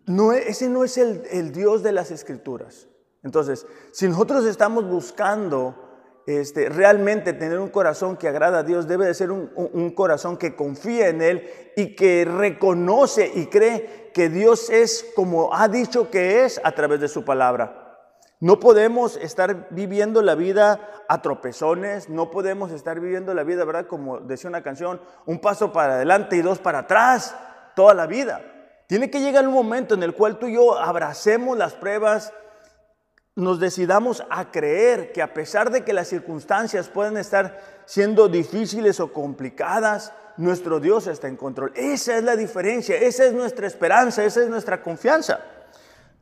No, 0.06 0.32
ese 0.32 0.70
no 0.70 0.84
es 0.84 0.96
el, 0.96 1.22
el 1.30 1.52
Dios 1.52 1.82
de 1.82 1.92
las 1.92 2.10
escrituras. 2.10 2.88
Entonces, 3.22 3.66
si 3.92 4.08
nosotros 4.08 4.46
estamos 4.46 4.88
buscando 4.88 5.85
este, 6.26 6.68
realmente 6.68 7.32
tener 7.32 7.60
un 7.60 7.68
corazón 7.68 8.16
que 8.16 8.26
agrada 8.26 8.58
a 8.58 8.62
Dios 8.64 8.88
debe 8.88 9.06
de 9.06 9.14
ser 9.14 9.30
un, 9.30 9.90
corazón 9.90 10.36
que 10.36 10.56
confía 10.56 11.08
en 11.08 11.22
Él 11.22 11.48
y 11.76 11.94
que 11.94 12.24
reconoce 12.24 13.30
y 13.32 13.46
cree 13.46 14.10
que 14.12 14.28
Dios 14.28 14.68
es 14.68 15.06
como 15.14 15.54
ha 15.54 15.68
dicho 15.68 16.10
que 16.10 16.44
es 16.44 16.60
a 16.64 16.72
través 16.72 17.00
de 17.00 17.06
su 17.06 17.24
palabra. 17.24 17.84
No 18.40 18.58
podemos 18.58 19.16
estar 19.16 19.68
viviendo 19.70 20.20
la 20.20 20.34
vida 20.34 21.04
a 21.08 21.22
tropezones, 21.22 22.08
no 22.08 22.30
podemos 22.30 22.72
estar 22.72 22.98
viviendo 22.98 23.32
la 23.32 23.44
vida, 23.44 23.64
¿verdad? 23.64 23.86
Como 23.86 24.18
decía 24.18 24.50
una 24.50 24.62
canción, 24.62 25.00
un 25.26 25.38
paso 25.38 25.72
para 25.72 25.94
adelante 25.94 26.36
y 26.36 26.42
dos 26.42 26.58
para 26.58 26.80
atrás, 26.80 27.36
toda 27.76 27.94
la 27.94 28.06
vida. 28.06 28.42
Tiene 28.88 29.10
que 29.10 29.20
llegar 29.20 29.46
un 29.46 29.54
momento 29.54 29.94
en 29.94 30.02
el 30.02 30.14
cual 30.14 30.38
tú 30.38 30.48
y 30.48 30.54
yo 30.54 30.76
abracemos 30.76 31.56
las 31.56 31.74
pruebas, 31.74 32.32
nos 33.36 33.60
decidamos 33.60 34.24
a 34.30 34.50
creer 34.50 35.12
que 35.12 35.20
a 35.20 35.34
pesar 35.34 35.70
de 35.70 35.84
que 35.84 35.92
las 35.92 36.08
circunstancias 36.08 36.88
pueden 36.88 37.18
estar 37.18 37.60
siendo 37.84 38.28
difíciles 38.28 38.98
o 38.98 39.12
complicadas, 39.12 40.14
nuestro 40.38 40.80
Dios 40.80 41.06
está 41.06 41.28
en 41.28 41.36
control. 41.36 41.70
Esa 41.76 42.16
es 42.16 42.24
la 42.24 42.34
diferencia, 42.34 42.96
esa 42.96 43.26
es 43.26 43.34
nuestra 43.34 43.66
esperanza, 43.66 44.24
esa 44.24 44.42
es 44.42 44.48
nuestra 44.48 44.82
confianza. 44.82 45.40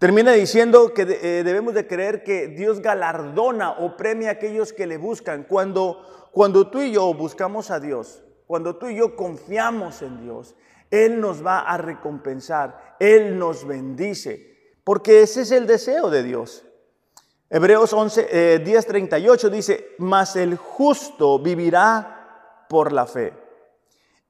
Termina 0.00 0.32
diciendo 0.32 0.92
que 0.92 1.02
eh, 1.02 1.44
debemos 1.44 1.72
de 1.74 1.86
creer 1.86 2.24
que 2.24 2.48
Dios 2.48 2.80
galardona 2.80 3.70
o 3.70 3.96
premia 3.96 4.30
a 4.30 4.32
aquellos 4.32 4.72
que 4.72 4.88
le 4.88 4.96
buscan. 4.96 5.44
Cuando, 5.44 6.28
cuando 6.32 6.68
tú 6.68 6.82
y 6.82 6.92
yo 6.92 7.14
buscamos 7.14 7.70
a 7.70 7.78
Dios, 7.78 8.24
cuando 8.48 8.74
tú 8.74 8.88
y 8.88 8.96
yo 8.96 9.14
confiamos 9.14 10.02
en 10.02 10.20
Dios, 10.20 10.56
Él 10.90 11.20
nos 11.20 11.46
va 11.46 11.60
a 11.60 11.78
recompensar, 11.78 12.96
Él 12.98 13.38
nos 13.38 13.64
bendice, 13.64 14.74
porque 14.82 15.22
ese 15.22 15.42
es 15.42 15.52
el 15.52 15.68
deseo 15.68 16.10
de 16.10 16.24
Dios. 16.24 16.66
Hebreos 17.50 17.92
11, 17.92 18.58
10, 18.60 18.86
38 18.86 19.50
dice, 19.50 19.94
mas 19.98 20.36
el 20.36 20.56
justo 20.56 21.38
vivirá 21.38 22.66
por 22.68 22.92
la 22.92 23.06
fe. 23.06 23.32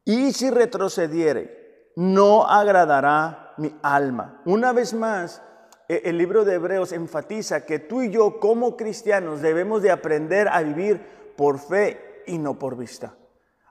Y 0.05 0.33
si 0.33 0.51
retrocediere, 0.51 1.93
no 1.97 2.45
agradará 2.45 3.55
mi 3.57 3.75
alma. 3.83 4.43
Una 4.45 4.73
vez 4.73 4.93
más, 4.93 5.43
e, 5.89 6.03
el 6.05 6.19
libro 6.19 6.45
de 6.45 6.55
Hebreos 6.55 6.93
enfatiza 6.93 7.65
que 7.65 7.79
tú 7.79 8.03
y 8.03 8.11
yo 8.11 8.41
como 8.41 8.77
cristianos 8.77 9.41
debemos 9.41 9.83
de 9.83 9.91
aprender 9.91 10.49
a 10.49 10.63
vivir 10.63 11.01
por 11.37 11.59
fe 11.59 12.23
y 12.27 12.39
no 12.39 12.59
por 12.59 12.77
vista 12.77 13.15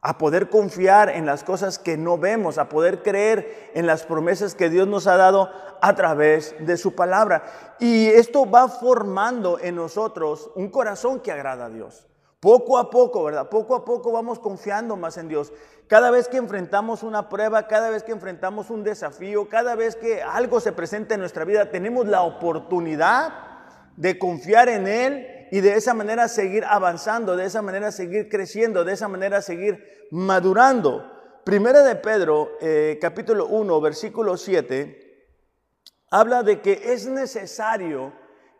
a 0.05 0.17
poder 0.17 0.49
confiar 0.49 1.09
en 1.09 1.25
las 1.25 1.45
cosas 1.45 1.79
que 1.79 1.95
no 1.95 2.17
vemos, 2.17 2.57
a 2.57 2.67
poder 2.67 3.01
creer 3.01 3.71
en 3.73 3.87
las 3.87 4.03
promesas 4.03 4.53
que 4.53 4.69
Dios 4.69 4.85
nos 4.85 5.07
ha 5.07 5.15
dado 5.15 5.49
a 5.81 5.95
través 5.95 6.53
de 6.59 6.75
su 6.75 6.93
palabra. 6.93 7.43
Y 7.79 8.07
esto 8.07 8.49
va 8.49 8.67
formando 8.67 9.57
en 9.59 9.75
nosotros 9.75 10.51
un 10.55 10.69
corazón 10.69 11.21
que 11.21 11.31
agrada 11.31 11.65
a 11.65 11.69
Dios. 11.69 12.05
Poco 12.41 12.77
a 12.77 12.89
poco, 12.89 13.23
¿verdad? 13.23 13.47
Poco 13.47 13.75
a 13.75 13.85
poco 13.85 14.11
vamos 14.11 14.39
confiando 14.39 14.97
más 14.97 15.17
en 15.17 15.29
Dios. 15.29 15.53
Cada 15.87 16.11
vez 16.11 16.27
que 16.27 16.35
enfrentamos 16.35 17.01
una 17.01 17.29
prueba, 17.29 17.67
cada 17.67 17.89
vez 17.89 18.03
que 18.03 18.11
enfrentamos 18.11 18.69
un 18.69 18.83
desafío, 18.83 19.47
cada 19.47 19.75
vez 19.75 19.95
que 19.95 20.21
algo 20.21 20.59
se 20.59 20.73
presenta 20.73 21.13
en 21.13 21.21
nuestra 21.21 21.45
vida, 21.45 21.71
tenemos 21.71 22.07
la 22.07 22.23
oportunidad 22.23 23.33
de 23.95 24.19
confiar 24.19 24.67
en 24.67 24.87
Él 24.87 25.42
y 25.53 25.61
de 25.61 25.75
esa 25.75 25.93
manera 25.93 26.27
seguir 26.29 26.65
avanzando, 26.65 27.35
de 27.35 27.45
esa 27.45 27.61
manera 27.61 27.91
seguir 27.91 28.27
creciendo, 28.27 28.83
de 28.83 28.93
esa 28.93 29.07
manera 29.07 29.39
seguir 29.39 30.07
madurando. 30.09 31.07
Primera 31.43 31.83
de 31.83 31.95
Pedro, 31.95 32.57
eh, 32.59 32.97
capítulo 32.99 33.45
1, 33.45 33.79
versículo 33.79 34.35
7, 34.35 35.27
habla 36.09 36.41
de 36.41 36.59
que 36.59 36.81
es 36.91 37.05
necesario 37.05 38.13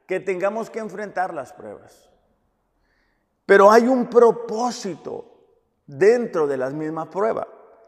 que 0.06 0.20
tengamos 0.20 0.70
que 0.70 0.78
enfrentar 0.78 1.34
las 1.34 1.52
pruebas. 1.52 2.12
Pero 3.48 3.72
hay 3.72 3.88
un 3.88 4.08
propósito 4.08 5.48
dentro 5.88 6.46
de 6.46 6.58
las 6.58 6.76
mismas 6.76 7.08
pruebas. 7.08 7.48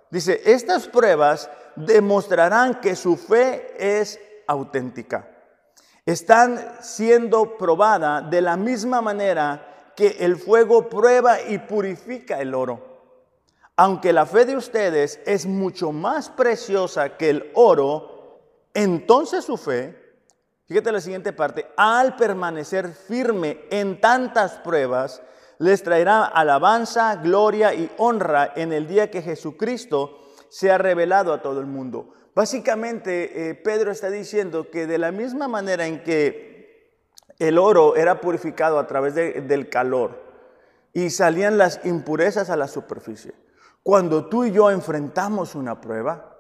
Dice, 0.10 0.42
estas 0.46 0.88
pruebas 0.88 1.48
demostrarán 1.76 2.82
que 2.82 2.96
su 2.96 3.18
fe 3.18 3.72
es 3.78 4.20
auténtica. 4.48 5.35
Están 6.06 6.78
siendo 6.82 7.58
probada 7.58 8.22
de 8.22 8.42
la 8.42 8.58
misma 8.58 9.02
manera 9.02 9.92
que 9.96 10.18
el 10.20 10.38
fuego 10.38 10.88
prueba 10.90 11.42
y 11.42 11.58
purifica 11.58 12.40
el 12.40 12.54
oro. 12.54 12.96
Aunque 13.78 14.14
la 14.14 14.26
fe 14.26 14.46
de 14.46 14.56
ustedes 14.56 15.20
es 15.26 15.46
mucho 15.46 15.92
más 15.92 16.30
preciosa 16.30 17.18
que 17.18 17.30
el 17.30 17.52
oro, 17.56 18.40
entonces 18.74 19.46
su 19.46 19.58
fe, 19.58 20.20
fíjate 20.66 20.92
la 20.92 21.02
siguiente 21.02 21.34
parte, 21.34 21.68
al 21.76 22.16
permanecer 22.16 22.94
firme 22.94 23.66
en 23.72 24.00
tantas 24.00 24.54
pruebas, 24.60 25.22
les 25.58 25.84
traerá 25.84 26.26
alabanza, 26.26 27.16
gloria 27.16 27.74
y 27.74 27.90
honra 27.98 28.54
en 28.56 28.74
el 28.74 28.88
día 28.88 29.10
que 29.10 29.22
Jesucristo 29.22 30.20
sea 30.50 30.78
revelado 30.78 31.34
a 31.34 31.42
todo 31.42 31.60
el 31.60 31.66
mundo. 31.66 32.14
Básicamente, 32.36 33.50
eh, 33.50 33.56
Pedro 33.56 33.92
está 33.92 34.10
diciendo 34.10 34.70
que 34.70 34.88
de 34.88 34.98
la 34.98 35.14
misma 35.14 35.48
manera 35.48 35.88
en 35.88 36.04
que 36.04 36.92
el 37.40 37.58
oro 37.58 37.96
era 37.96 38.20
purificado 38.20 38.78
a 38.78 38.88
través 38.88 39.16
del 39.16 39.70
calor 39.70 40.22
y 40.92 41.10
salían 41.10 41.58
las 41.58 41.80
impurezas 41.86 42.50
a 42.50 42.58
la 42.58 42.68
superficie, 42.68 43.34
cuando 43.84 44.26
tú 44.28 44.44
y 44.44 44.52
yo 44.52 44.70
enfrentamos 44.70 45.56
una 45.56 45.80
prueba, 45.80 46.36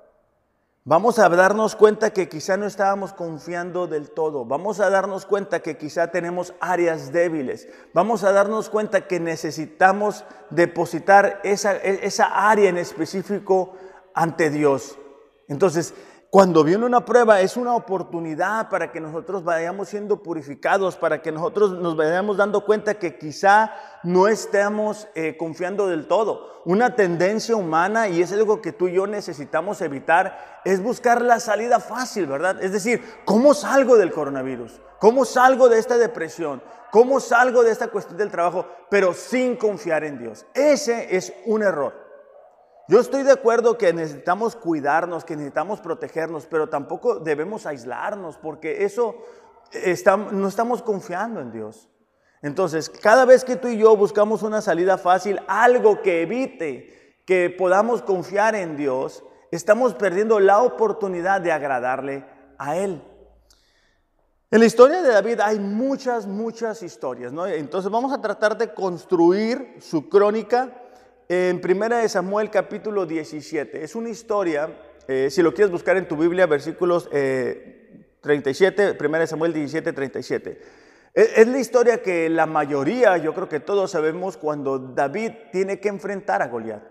Vamos 0.87 1.17
a 1.17 1.27
darnos 1.29 1.75
cuenta 1.75 2.13
que 2.13 2.29
quizá 2.29 2.57
no 2.57 2.67
estábamos 2.67 3.11
confiando 3.11 3.87
del 3.87 4.11
todo. 4.11 4.45
Vamos 4.45 4.79
a 4.79 4.91
darnos 4.91 5.25
cuenta 5.25 5.61
que 5.61 5.77
quizá 5.77 6.11
tenemos 6.11 6.53
áreas 6.59 7.11
débiles. 7.11 7.67
Vamos 7.91 8.23
a 8.23 8.31
darnos 8.31 8.69
cuenta 8.69 9.07
que 9.07 9.19
necesitamos 9.19 10.25
depositar 10.51 11.41
esa, 11.43 11.75
esa 11.75 12.49
área 12.51 12.69
en 12.69 12.77
específico 12.77 13.73
ante 14.13 14.51
Dios. 14.51 14.99
Entonces, 15.47 15.93
cuando 16.35 16.65
viene 16.65 16.85
una 16.85 17.05
prueba 17.05 17.39
es 17.39 17.55
una 17.55 17.75
oportunidad 17.75 18.67
para 18.67 18.91
que 18.91 18.99
nosotros 18.99 19.45
vayamos 19.45 19.87
siendo 19.87 20.21
purificados, 20.21 20.97
para 20.97 21.21
que 21.21 21.31
nosotros 21.31 21.79
nos 21.79 21.95
vayamos 21.95 22.35
dando 22.35 22.65
cuenta 22.65 22.95
que 22.95 23.17
quizá 23.17 23.71
no 24.03 24.27
estemos 24.27 25.07
eh, 25.15 25.37
confiando 25.37 25.87
del 25.87 26.07
todo. 26.07 26.61
Una 26.65 26.95
tendencia 26.95 27.55
humana, 27.55 28.09
y 28.09 28.21
es 28.21 28.33
algo 28.33 28.61
que 28.61 28.73
tú 28.73 28.89
y 28.89 28.95
yo 28.95 29.07
necesitamos 29.07 29.79
evitar, 29.79 30.61
es 30.65 30.83
buscar 30.83 31.21
la 31.21 31.39
salida 31.39 31.79
fácil, 31.79 32.25
¿verdad? 32.25 32.61
Es 32.61 32.73
decir, 32.73 33.01
¿cómo 33.23 33.53
salgo 33.53 33.95
del 33.95 34.11
coronavirus? 34.11 34.81
¿Cómo 34.99 35.23
salgo 35.23 35.69
de 35.69 35.79
esta 35.79 35.97
depresión? 35.97 36.61
¿Cómo 36.91 37.21
salgo 37.21 37.63
de 37.63 37.71
esta 37.71 37.87
cuestión 37.87 38.17
del 38.17 38.31
trabajo? 38.31 38.65
Pero 38.89 39.13
sin 39.13 39.55
confiar 39.55 40.03
en 40.03 40.19
Dios. 40.19 40.45
Ese 40.53 41.15
es 41.15 41.31
un 41.45 41.63
error. 41.63 42.04
Yo 42.87 42.99
estoy 42.99 43.23
de 43.23 43.31
acuerdo 43.31 43.77
que 43.77 43.93
necesitamos 43.93 44.55
cuidarnos, 44.55 45.25
que 45.25 45.35
necesitamos 45.35 45.81
protegernos, 45.81 46.45
pero 46.45 46.69
tampoco 46.69 47.19
debemos 47.19 47.65
aislarnos 47.65 48.37
porque 48.37 48.85
eso 48.85 49.15
no 50.31 50.47
estamos 50.47 50.83
confiando 50.83 51.41
en 51.41 51.51
Dios. 51.51 51.89
Entonces, 52.43 52.89
cada 52.89 53.25
vez 53.25 53.43
que 53.43 53.55
tú 53.55 53.69
y 53.69 53.77
yo 53.77 53.97
buscamos 53.97 54.43
una 54.43 54.61
salida 54.61 54.99
fácil, 54.99 55.39
algo 55.47 56.03
que 56.03 56.21
evite 56.21 57.23
que 57.25 57.49
podamos 57.49 58.03
confiar 58.03 58.53
en 58.53 58.77
Dios, 58.77 59.23
estamos 59.49 59.95
perdiendo 59.95 60.39
la 60.39 60.61
oportunidad 60.61 61.41
de 61.41 61.51
agradarle 61.51 62.23
a 62.59 62.77
Él. 62.77 63.01
En 64.51 64.59
la 64.59 64.65
historia 64.67 65.01
de 65.01 65.11
David 65.11 65.39
hay 65.39 65.59
muchas, 65.59 66.27
muchas 66.27 66.83
historias, 66.83 67.33
¿no? 67.33 67.47
Entonces 67.47 67.91
vamos 67.91 68.13
a 68.13 68.21
tratar 68.21 68.55
de 68.57 68.75
construir 68.75 69.77
su 69.81 70.07
crónica 70.07 70.84
en 71.27 71.59
Primera 71.59 71.99
de 71.99 72.09
Samuel 72.09 72.49
capítulo 72.49 73.05
17. 73.05 73.83
Es 73.83 73.95
una 73.95 74.09
historia, 74.09 74.69
eh, 75.07 75.29
si 75.29 75.41
lo 75.41 75.53
quieres 75.53 75.71
buscar 75.71 75.97
en 75.97 76.07
tu 76.07 76.15
Biblia, 76.15 76.45
versículos 76.45 77.09
37, 77.09 78.89
eh, 78.89 78.93
Primera 78.93 79.21
de 79.21 79.27
Samuel 79.27 79.53
17, 79.53 79.93
37. 79.93 80.61
Es, 81.13 81.37
es 81.37 81.47
la 81.47 81.59
historia 81.59 82.01
que 82.01 82.29
la 82.29 82.45
mayoría, 82.45 83.17
yo 83.17 83.33
creo 83.33 83.49
que 83.49 83.59
todos 83.59 83.91
sabemos, 83.91 84.37
cuando 84.37 84.77
David 84.77 85.31
tiene 85.51 85.79
que 85.79 85.89
enfrentar 85.89 86.41
a 86.41 86.47
Goliat. 86.47 86.83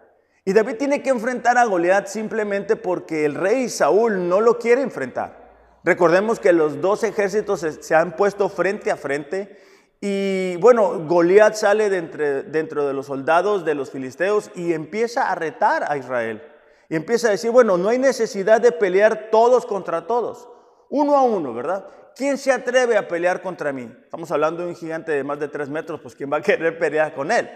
Y 0.44 0.52
David 0.52 0.76
tiene 0.76 1.02
que 1.02 1.10
enfrentar 1.10 1.56
a 1.56 1.64
Goliat 1.64 2.06
simplemente 2.06 2.76
porque 2.76 3.24
el 3.24 3.34
rey 3.34 3.68
Saúl 3.68 4.28
no 4.28 4.40
lo 4.40 4.58
quiere 4.58 4.82
enfrentar. 4.82 5.44
Recordemos 5.84 6.40
que 6.40 6.52
los 6.52 6.80
dos 6.80 7.04
ejércitos 7.04 7.60
se 7.60 7.94
han 7.94 8.16
puesto 8.16 8.48
frente 8.48 8.90
a 8.90 8.96
frente 8.96 9.58
y 10.06 10.56
bueno, 10.56 11.06
Goliat 11.06 11.54
sale 11.54 11.88
dentro 11.88 12.86
de 12.86 12.92
los 12.92 13.06
soldados 13.06 13.64
de 13.64 13.74
los 13.74 13.90
filisteos 13.90 14.50
y 14.54 14.74
empieza 14.74 15.30
a 15.30 15.34
retar 15.34 15.90
a 15.90 15.96
Israel. 15.96 16.42
Y 16.90 16.96
empieza 16.96 17.28
a 17.28 17.30
decir, 17.30 17.50
bueno, 17.50 17.78
no 17.78 17.88
hay 17.88 17.98
necesidad 17.98 18.60
de 18.60 18.70
pelear 18.70 19.30
todos 19.30 19.64
contra 19.64 20.06
todos, 20.06 20.46
uno 20.90 21.16
a 21.16 21.22
uno, 21.22 21.54
¿verdad? 21.54 21.86
¿Quién 22.14 22.36
se 22.36 22.52
atreve 22.52 22.98
a 22.98 23.08
pelear 23.08 23.40
contra 23.40 23.72
mí? 23.72 23.90
Estamos 24.04 24.30
hablando 24.30 24.62
de 24.62 24.68
un 24.68 24.76
gigante 24.76 25.10
de 25.10 25.24
más 25.24 25.40
de 25.40 25.48
tres 25.48 25.70
metros, 25.70 26.02
pues 26.02 26.14
¿quién 26.14 26.30
va 26.30 26.36
a 26.36 26.42
querer 26.42 26.78
pelear 26.78 27.14
con 27.14 27.32
él? 27.32 27.48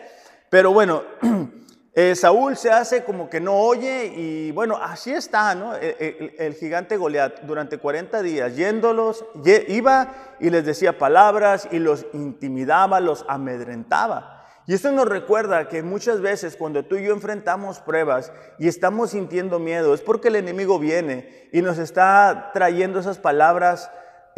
Pero 0.48 0.72
bueno, 0.72 1.02
Eh, 2.00 2.14
Saúl 2.14 2.56
se 2.56 2.70
hace 2.70 3.02
como 3.02 3.28
que 3.28 3.40
no 3.40 3.54
oye 3.54 4.12
y 4.14 4.52
bueno, 4.52 4.76
así 4.80 5.12
está, 5.12 5.56
¿no? 5.56 5.74
El, 5.74 6.54
gigante 6.54 6.96
Goliat 6.96 7.40
durante 7.40 7.78
40 7.78 8.22
días 8.22 8.54
yéndolos, 8.54 9.24
iba 9.66 10.36
y 10.38 10.50
les 10.50 10.64
decía 10.64 10.96
palabras 10.96 11.66
y 11.72 11.80
los 11.80 12.06
intimidaba, 12.12 13.00
los 13.00 13.24
amedrentaba. 13.26 14.44
Y 14.68 14.74
esto 14.74 14.92
nos 14.92 15.08
recuerda 15.08 15.68
que 15.68 15.82
muchas 15.82 16.20
veces 16.20 16.54
cuando 16.54 16.84
tú 16.84 16.94
y 16.94 17.02
yo 17.04 17.12
enfrentamos 17.12 17.80
pruebas 17.80 18.30
y 18.60 18.68
estamos 18.68 19.10
sintiendo 19.10 19.58
miedo, 19.58 19.92
es 19.92 20.00
porque 20.00 20.28
el 20.28 20.36
enemigo 20.36 20.78
viene 20.78 21.48
y 21.52 21.62
nos 21.62 21.78
está 21.78 22.52
trayendo 22.54 23.00
esas 23.00 23.18
palabras 23.18 23.90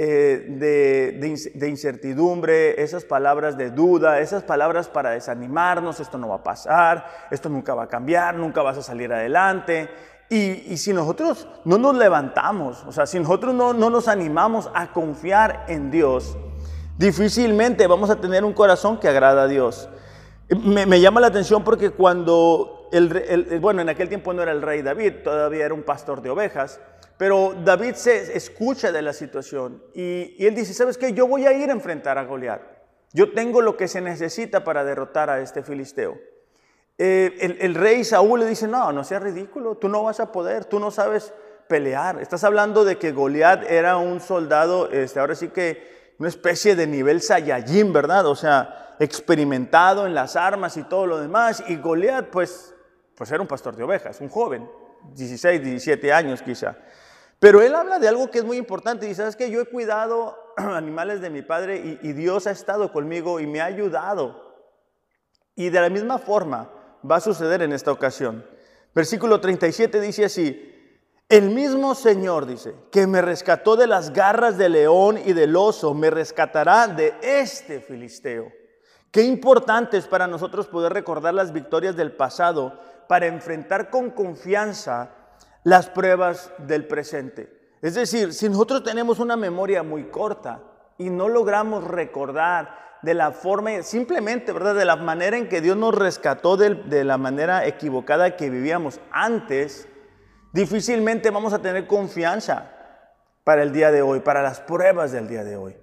eh, 0.03 0.47
de, 1.55 1.69
incertidumbre, 1.69 2.83
esas 2.83 3.05
palabras 3.05 3.59
de 3.59 3.71
duda, 3.71 4.21
esas 4.21 4.43
palabras 4.43 4.89
para 4.89 5.11
desanimarnos, 5.11 6.01
esto 6.01 6.17
no 6.17 6.31
va 6.31 6.37
a 6.37 6.43
pasar, 6.43 7.29
esto 7.31 7.51
nunca 7.51 7.75
va 7.75 7.83
a 7.83 7.89
cambiar, 7.89 8.35
nunca 8.35 8.63
vas 8.63 8.79
a 8.79 8.83
salir 8.83 9.13
adelante. 9.13 9.91
Y, 10.31 10.79
si 10.79 10.95
nosotros 10.95 11.47
no 11.67 11.77
nos 11.77 11.95
levantamos, 11.97 12.83
o 12.87 12.93
sea, 12.93 13.05
si 13.05 13.21
nosotros 13.21 13.55
no, 13.55 13.75
nos 13.75 14.09
animamos 14.09 14.71
a 14.73 14.91
confiar 14.91 15.67
en 15.69 15.91
Dios, 15.91 16.35
difícilmente 16.97 17.87
vamos 17.87 18.09
a 18.09 18.17
tener 18.17 18.43
un 18.43 18.55
corazón 18.55 18.99
que 18.99 19.09
agrada 19.09 19.43
a 19.43 19.49
Dios. 19.49 19.91
Me, 20.49 20.99
llama 20.99 21.21
la 21.21 21.27
atención 21.27 21.63
porque 21.63 21.91
cuando, 21.91 22.89
el, 22.91 23.59
bueno, 23.61 23.83
en 23.83 23.91
aquel 23.91 24.09
tiempo 24.09 24.33
no 24.33 24.41
era 24.41 24.53
el 24.53 24.63
rey 24.63 24.81
David, 24.81 25.17
todavía 25.23 25.67
era 25.67 25.75
un 25.75 25.83
pastor 25.83 26.23
de 26.23 26.31
ovejas, 26.31 26.81
pero 27.21 27.55
David 27.55 27.97
se 27.97 28.35
escucha 28.35 28.91
de 28.91 29.03
la 29.03 29.13
situación 29.13 29.85
y, 29.93 30.43
él 30.43 30.55
dice, 30.55 30.73
¿sabes 30.73 30.97
qué? 30.97 31.13
Yo 31.13 31.27
voy 31.27 31.45
a 31.45 31.53
ir 31.53 31.69
a 31.69 31.75
enfrentar 31.75 32.17
a 32.17 32.25
Goliat. 32.25 32.63
Yo 33.13 33.35
tengo 33.35 33.61
lo 33.61 33.77
que 33.77 33.89
se 33.89 34.01
necesita 34.01 34.65
para 34.65 34.85
derrotar 34.85 35.29
a 35.29 35.43
este 35.43 35.63
filisteo. 35.63 36.17
Eh, 36.97 37.59
el, 37.61 37.75
rey 37.75 38.05
Saúl 38.05 38.41
le 38.41 38.47
dice, 38.47 38.67
no, 38.67 38.91
no 38.91 39.05
seas 39.05 39.23
ridículo, 39.23 39.77
tú 39.77 39.91
no 39.91 40.03
vas 40.03 40.19
a 40.19 40.33
poder, 40.33 40.65
tú 40.65 40.81
no 40.81 40.91
sabes 40.91 41.35
pelear. 41.69 42.23
Estás 42.23 42.43
hablando 42.43 42.87
de 42.87 42.97
que 42.97 43.13
Goliat 43.13 43.71
era 43.71 43.99
un 43.99 44.21
soldado, 44.21 44.91
este, 44.91 45.21
ahora 45.21 45.35
sí 45.35 45.49
que 45.49 46.15
una 46.19 46.31
especie 46.31 46.75
de 46.75 46.87
nivel 46.87 47.21
Saiyajin, 47.21 47.93
¿verdad? 47.93 48.25
O 48.29 48.35
sea, 48.35 48.97
experimentado 48.99 50.07
en 50.07 50.15
las 50.15 50.37
armas 50.37 50.79
y 50.79 50.85
todo 50.85 51.05
lo 51.07 51.21
demás. 51.21 51.63
Y 51.69 51.77
Goliat, 51.77 52.29
pues, 52.31 52.75
pues 53.15 53.31
era 53.31 53.43
un 53.43 53.47
pastor 53.47 53.77
de 53.77 53.83
ovejas, 53.83 54.23
un 54.23 54.31
joven, 54.31 54.67
16, 55.15 55.63
17 55.63 56.15
años 56.15 56.41
quizá. 56.41 56.79
Pero 57.41 57.63
él 57.63 57.75
habla 57.75 57.99
de 57.99 58.07
algo 58.07 58.31
que 58.31 58.39
es 58.39 58.45
muy 58.45 58.59
importante. 58.59 59.09
Y 59.09 59.15
sabes 59.15 59.35
que 59.35 59.51
yo 59.51 59.61
he 59.63 59.65
cuidado 59.67 60.37
animales 60.57 61.21
de 61.21 61.31
mi 61.31 61.43
padre 61.43 61.99
y, 62.01 62.13
Dios 62.13 62.47
ha 62.47 62.53
estado 62.53 62.93
conmigo 62.93 63.41
y 63.41 63.47
me 63.47 63.61
ha 63.61 63.65
ayudado. 63.65 64.55
Y 65.57 65.71
de 65.71 65.81
la 65.81 65.89
misma 65.89 66.19
forma 66.19 66.71
va 67.11 67.17
a 67.17 67.21
suceder 67.21 67.63
en 67.63 67.73
esta 67.73 67.91
ocasión. 67.91 68.47
Versículo 68.95 69.41
37 69.41 70.01
dice 70.01 70.27
así, 70.27 70.67
el 71.29 71.51
mismo 71.51 71.95
Señor 71.95 72.45
dice, 72.45 72.75
que 72.91 73.07
me 73.07 73.23
rescató 73.23 73.77
de 73.77 73.87
las 73.87 74.13
garras 74.13 74.59
del 74.59 74.73
león 74.73 75.19
y 75.25 75.33
del 75.33 75.57
oso, 75.57 75.95
me 75.95 76.11
rescatará 76.11 76.89
de 76.89 77.15
este 77.23 77.81
filisteo. 77.81 78.53
Qué 79.13 79.23
importante 79.23 79.97
es 79.97 80.07
para 80.07 80.27
nosotros 80.27 80.67
poder 80.67 80.93
recordar 80.93 81.33
las 81.33 81.53
victorias 81.53 81.97
del 81.97 82.13
pasado 82.13 82.79
para 83.09 83.27
enfrentar 83.27 83.91
con 83.91 84.11
confianza 84.11 85.15
las 85.65 85.89
pruebas 85.89 86.53
del 86.59 86.87
presente. 86.87 87.61
Es 87.83 87.95
decir, 87.95 88.35
si 88.35 88.49
nosotros 88.49 88.83
tenemos 88.83 89.19
una 89.19 89.37
memoria 89.37 89.83
muy 89.83 90.05
corta 90.05 90.63
y 90.99 91.11
no 91.11 91.29
logramos 91.29 91.85
recordar 91.85 92.79
de 93.03 93.15
la 93.15 93.33
forma, 93.33 93.83
simplemente, 93.83 94.53
¿verdad? 94.53 94.75
De 94.75 94.85
la 94.85 94.97
manera 94.97 95.37
en 95.37 95.49
que 95.49 95.63
Dios 95.63 95.77
nos 95.77 95.95
rescató 95.95 96.59
de, 96.59 97.05
la 97.05 97.17
manera 97.17 97.67
equivocada 97.67 98.37
que 98.37 98.51
vivíamos 98.51 99.01
antes, 99.11 99.89
difícilmente 100.53 101.31
vamos 101.31 101.55
a 101.55 101.61
tener 101.61 101.87
confianza 101.87 102.73
para 103.45 103.63
el 103.63 103.73
día 103.73 103.91
de 103.91 104.03
hoy, 104.03 104.21
para 104.21 104.43
las 104.43 104.61
pruebas 104.61 105.13
del 105.13 105.29
día 105.29 105.45
de 105.45 105.57
hoy. 105.57 105.77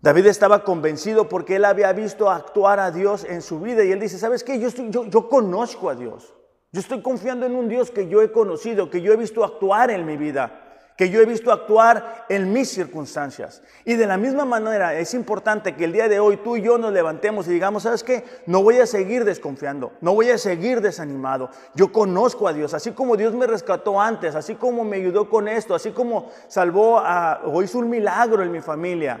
David 0.00 0.26
estaba 0.26 0.62
convencido 0.62 1.28
porque 1.28 1.56
él 1.56 1.64
había 1.64 1.92
visto 1.92 2.30
actuar 2.30 2.78
a 2.78 2.92
Dios 2.92 3.24
en 3.24 3.42
su 3.42 3.58
vida 3.58 3.82
y 3.82 3.90
él 3.90 3.98
dice, 3.98 4.18
¿sabes 4.18 4.44
qué? 4.44 4.60
Yo 4.60 5.28
conozco 5.28 5.90
a 5.90 5.96
Dios. 5.96 6.35
Yo 6.76 6.80
estoy 6.80 7.00
confiando 7.00 7.46
en 7.46 7.54
un 7.54 7.70
Dios 7.70 7.90
que 7.90 8.06
yo 8.06 8.20
he 8.20 8.30
conocido, 8.30 8.90
que 8.90 9.00
yo 9.00 9.10
he 9.10 9.16
visto 9.16 9.42
actuar 9.42 9.90
en 9.90 10.04
mi 10.04 10.18
vida, 10.18 10.84
que 10.94 11.08
yo 11.08 11.22
he 11.22 11.24
visto 11.24 11.50
actuar 11.50 12.26
en 12.28 12.52
mis 12.52 12.68
circunstancias. 12.68 13.62
Y 13.86 13.94
de 13.94 14.06
la 14.06 14.18
misma 14.18 14.44
manera 14.44 14.94
es 14.94 15.14
importante 15.14 15.74
que 15.74 15.86
el 15.86 15.94
día 15.94 16.06
de 16.06 16.20
hoy 16.20 16.36
tú 16.36 16.58
y 16.58 16.60
yo 16.60 16.76
nos 16.76 16.92
levantemos 16.92 17.48
y 17.48 17.52
digamos, 17.52 17.84
¿sabes 17.84 18.02
qué? 18.02 18.24
No 18.44 18.62
voy 18.62 18.76
a 18.76 18.84
seguir 18.84 19.24
desconfiando, 19.24 19.92
no 20.02 20.12
voy 20.12 20.28
a 20.28 20.36
seguir 20.36 20.82
desanimado. 20.82 21.48
Yo 21.74 21.90
conozco 21.90 22.46
a 22.46 22.52
Dios, 22.52 22.74
así 22.74 22.90
como 22.90 23.16
Dios 23.16 23.32
me 23.32 23.46
rescató 23.46 23.98
antes, 23.98 24.34
así 24.34 24.54
como 24.56 24.84
me 24.84 24.98
ayudó 24.98 25.30
con 25.30 25.48
esto, 25.48 25.74
así 25.74 25.92
como 25.92 26.30
salvó 26.46 26.98
a, 26.98 27.40
o 27.46 27.62
hizo 27.62 27.78
un 27.78 27.88
milagro 27.88 28.42
en 28.42 28.52
mi 28.52 28.60
familia. 28.60 29.18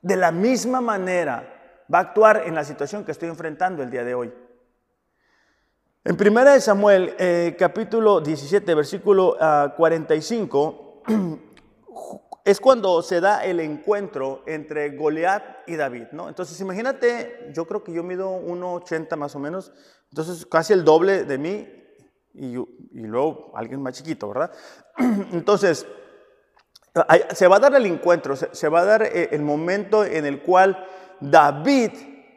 De 0.00 0.16
la 0.16 0.32
misma 0.32 0.80
manera 0.80 1.84
va 1.92 1.98
a 1.98 2.00
actuar 2.00 2.44
en 2.46 2.54
la 2.54 2.64
situación 2.64 3.04
que 3.04 3.12
estoy 3.12 3.28
enfrentando 3.28 3.82
el 3.82 3.90
día 3.90 4.04
de 4.04 4.14
hoy. 4.14 4.32
En 6.04 6.16
1 6.16 6.60
Samuel, 6.60 7.14
eh, 7.18 7.56
capítulo 7.58 8.20
17, 8.20 8.72
versículo 8.74 9.36
45, 9.76 11.02
ah, 11.04 11.12
es 12.44 12.60
cuando 12.60 13.02
se 13.02 13.20
da 13.20 13.44
el 13.44 13.58
encuentro 13.58 14.42
entre 14.46 14.96
Goliat 14.96 15.68
y 15.68 15.74
David, 15.74 16.06
¿no? 16.12 16.28
Entonces, 16.28 16.58
imagínate, 16.60 17.50
yo 17.52 17.66
creo 17.66 17.82
que 17.82 17.92
yo 17.92 18.04
mido 18.04 18.30
1,80 18.30 19.16
más 19.16 19.34
o 19.34 19.40
menos, 19.40 19.72
entonces 20.10 20.46
casi 20.46 20.72
el 20.72 20.84
doble 20.84 21.24
de 21.24 21.36
mí 21.36 21.68
y, 22.32 22.56
y 22.56 23.06
luego 23.06 23.50
alguien 23.54 23.82
más 23.82 23.94
chiquito, 23.94 24.28
¿verdad? 24.28 24.52
Entonces, 25.32 25.84
se 27.34 27.46
va 27.48 27.56
a 27.56 27.60
dar 27.60 27.74
el 27.74 27.86
encuentro, 27.86 28.36
se 28.36 28.68
va 28.68 28.80
a 28.80 28.84
dar 28.84 29.02
eh, 29.02 29.30
el 29.32 29.42
momento 29.42 30.04
en 30.04 30.24
el 30.26 30.42
cual 30.42 30.86
David 31.20 31.90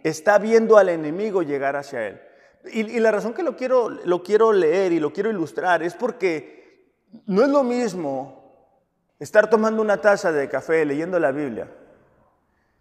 está 0.04 0.40
viendo 0.40 0.78
al 0.78 0.90
enemigo 0.90 1.44
llegar 1.44 1.76
hacia 1.76 2.08
él. 2.08 2.22
Y, 2.66 3.00
la 3.00 3.12
razón 3.12 3.34
que 3.34 3.44
lo 3.44 3.56
quiero, 3.56 3.90
lo 3.90 4.24
quiero 4.24 4.52
leer 4.52 4.92
y 4.92 5.00
lo 5.00 5.12
quiero 5.12 5.30
ilustrar 5.30 5.82
es 5.84 5.96
porque 5.96 6.94
no 7.26 7.42
es 7.44 7.50
lo 7.50 7.64
mismo 7.64 8.78
estar 9.20 9.50
tomando 9.50 9.82
una 9.82 9.98
taza 9.98 10.32
de 10.32 10.48
café, 10.50 10.86
leyendo 10.86 11.20
la 11.20 11.32
Biblia, 11.32 11.70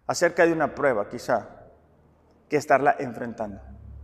acerca 0.07 0.45
de 0.45 0.53
una 0.53 0.75
prueba 0.75 1.09
quizá, 1.09 1.67
que 2.49 2.57
estarla 2.57 2.95
enfrentando, 2.99 3.61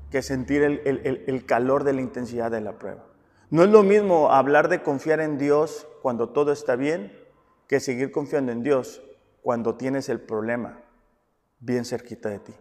que 0.10 0.22
sentir 0.22 0.64
el, 0.64 0.82
el 1.28 1.46
calor 1.46 1.84
de 1.84 1.94
la 1.94 2.02
intensidad 2.02 2.50
de 2.50 2.62
la 2.62 2.78
prueba. 2.80 3.06
No 3.50 3.64
es 3.64 3.70
lo 3.70 3.84
mismo 3.84 4.32
hablar 4.32 4.68
de 4.70 4.82
confiar 4.82 5.20
en 5.20 5.38
Dios 5.38 5.88
cuando 6.02 6.30
todo 6.30 6.52
está 6.52 6.76
bien 6.76 7.12
que 7.68 7.80
seguir 7.80 8.12
confiando 8.12 8.52
en 8.52 8.64
Dios 8.64 9.02
cuando 9.42 9.76
tienes 9.76 10.10
el 10.10 10.20
problema 10.20 10.82
bien 11.60 11.86
cerquita 11.86 12.30
de 12.30 12.40
ti. 12.40 12.54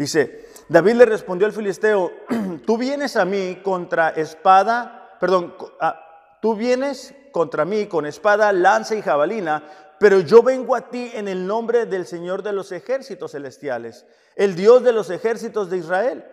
Dice, 0.00 0.46
David 0.70 0.94
le 0.94 1.04
respondió 1.04 1.46
al 1.46 1.52
filisteo, 1.52 2.10
tú 2.66 2.78
vienes 2.78 3.16
a 3.16 3.26
mí 3.26 3.60
contra 3.62 4.08
espada, 4.08 5.18
perdón, 5.20 5.54
ah, 5.78 6.38
tú 6.40 6.54
vienes 6.54 7.14
contra 7.32 7.66
mí 7.66 7.84
con 7.84 8.06
espada, 8.06 8.50
lanza 8.50 8.94
y 8.94 9.02
jabalina, 9.02 9.62
pero 9.98 10.20
yo 10.20 10.42
vengo 10.42 10.74
a 10.74 10.88
ti 10.88 11.10
en 11.12 11.28
el 11.28 11.46
nombre 11.46 11.84
del 11.84 12.06
Señor 12.06 12.42
de 12.42 12.54
los 12.54 12.72
ejércitos 12.72 13.32
celestiales, 13.32 14.06
el 14.36 14.56
Dios 14.56 14.82
de 14.82 14.94
los 14.94 15.10
ejércitos 15.10 15.68
de 15.68 15.76
Israel, 15.76 16.24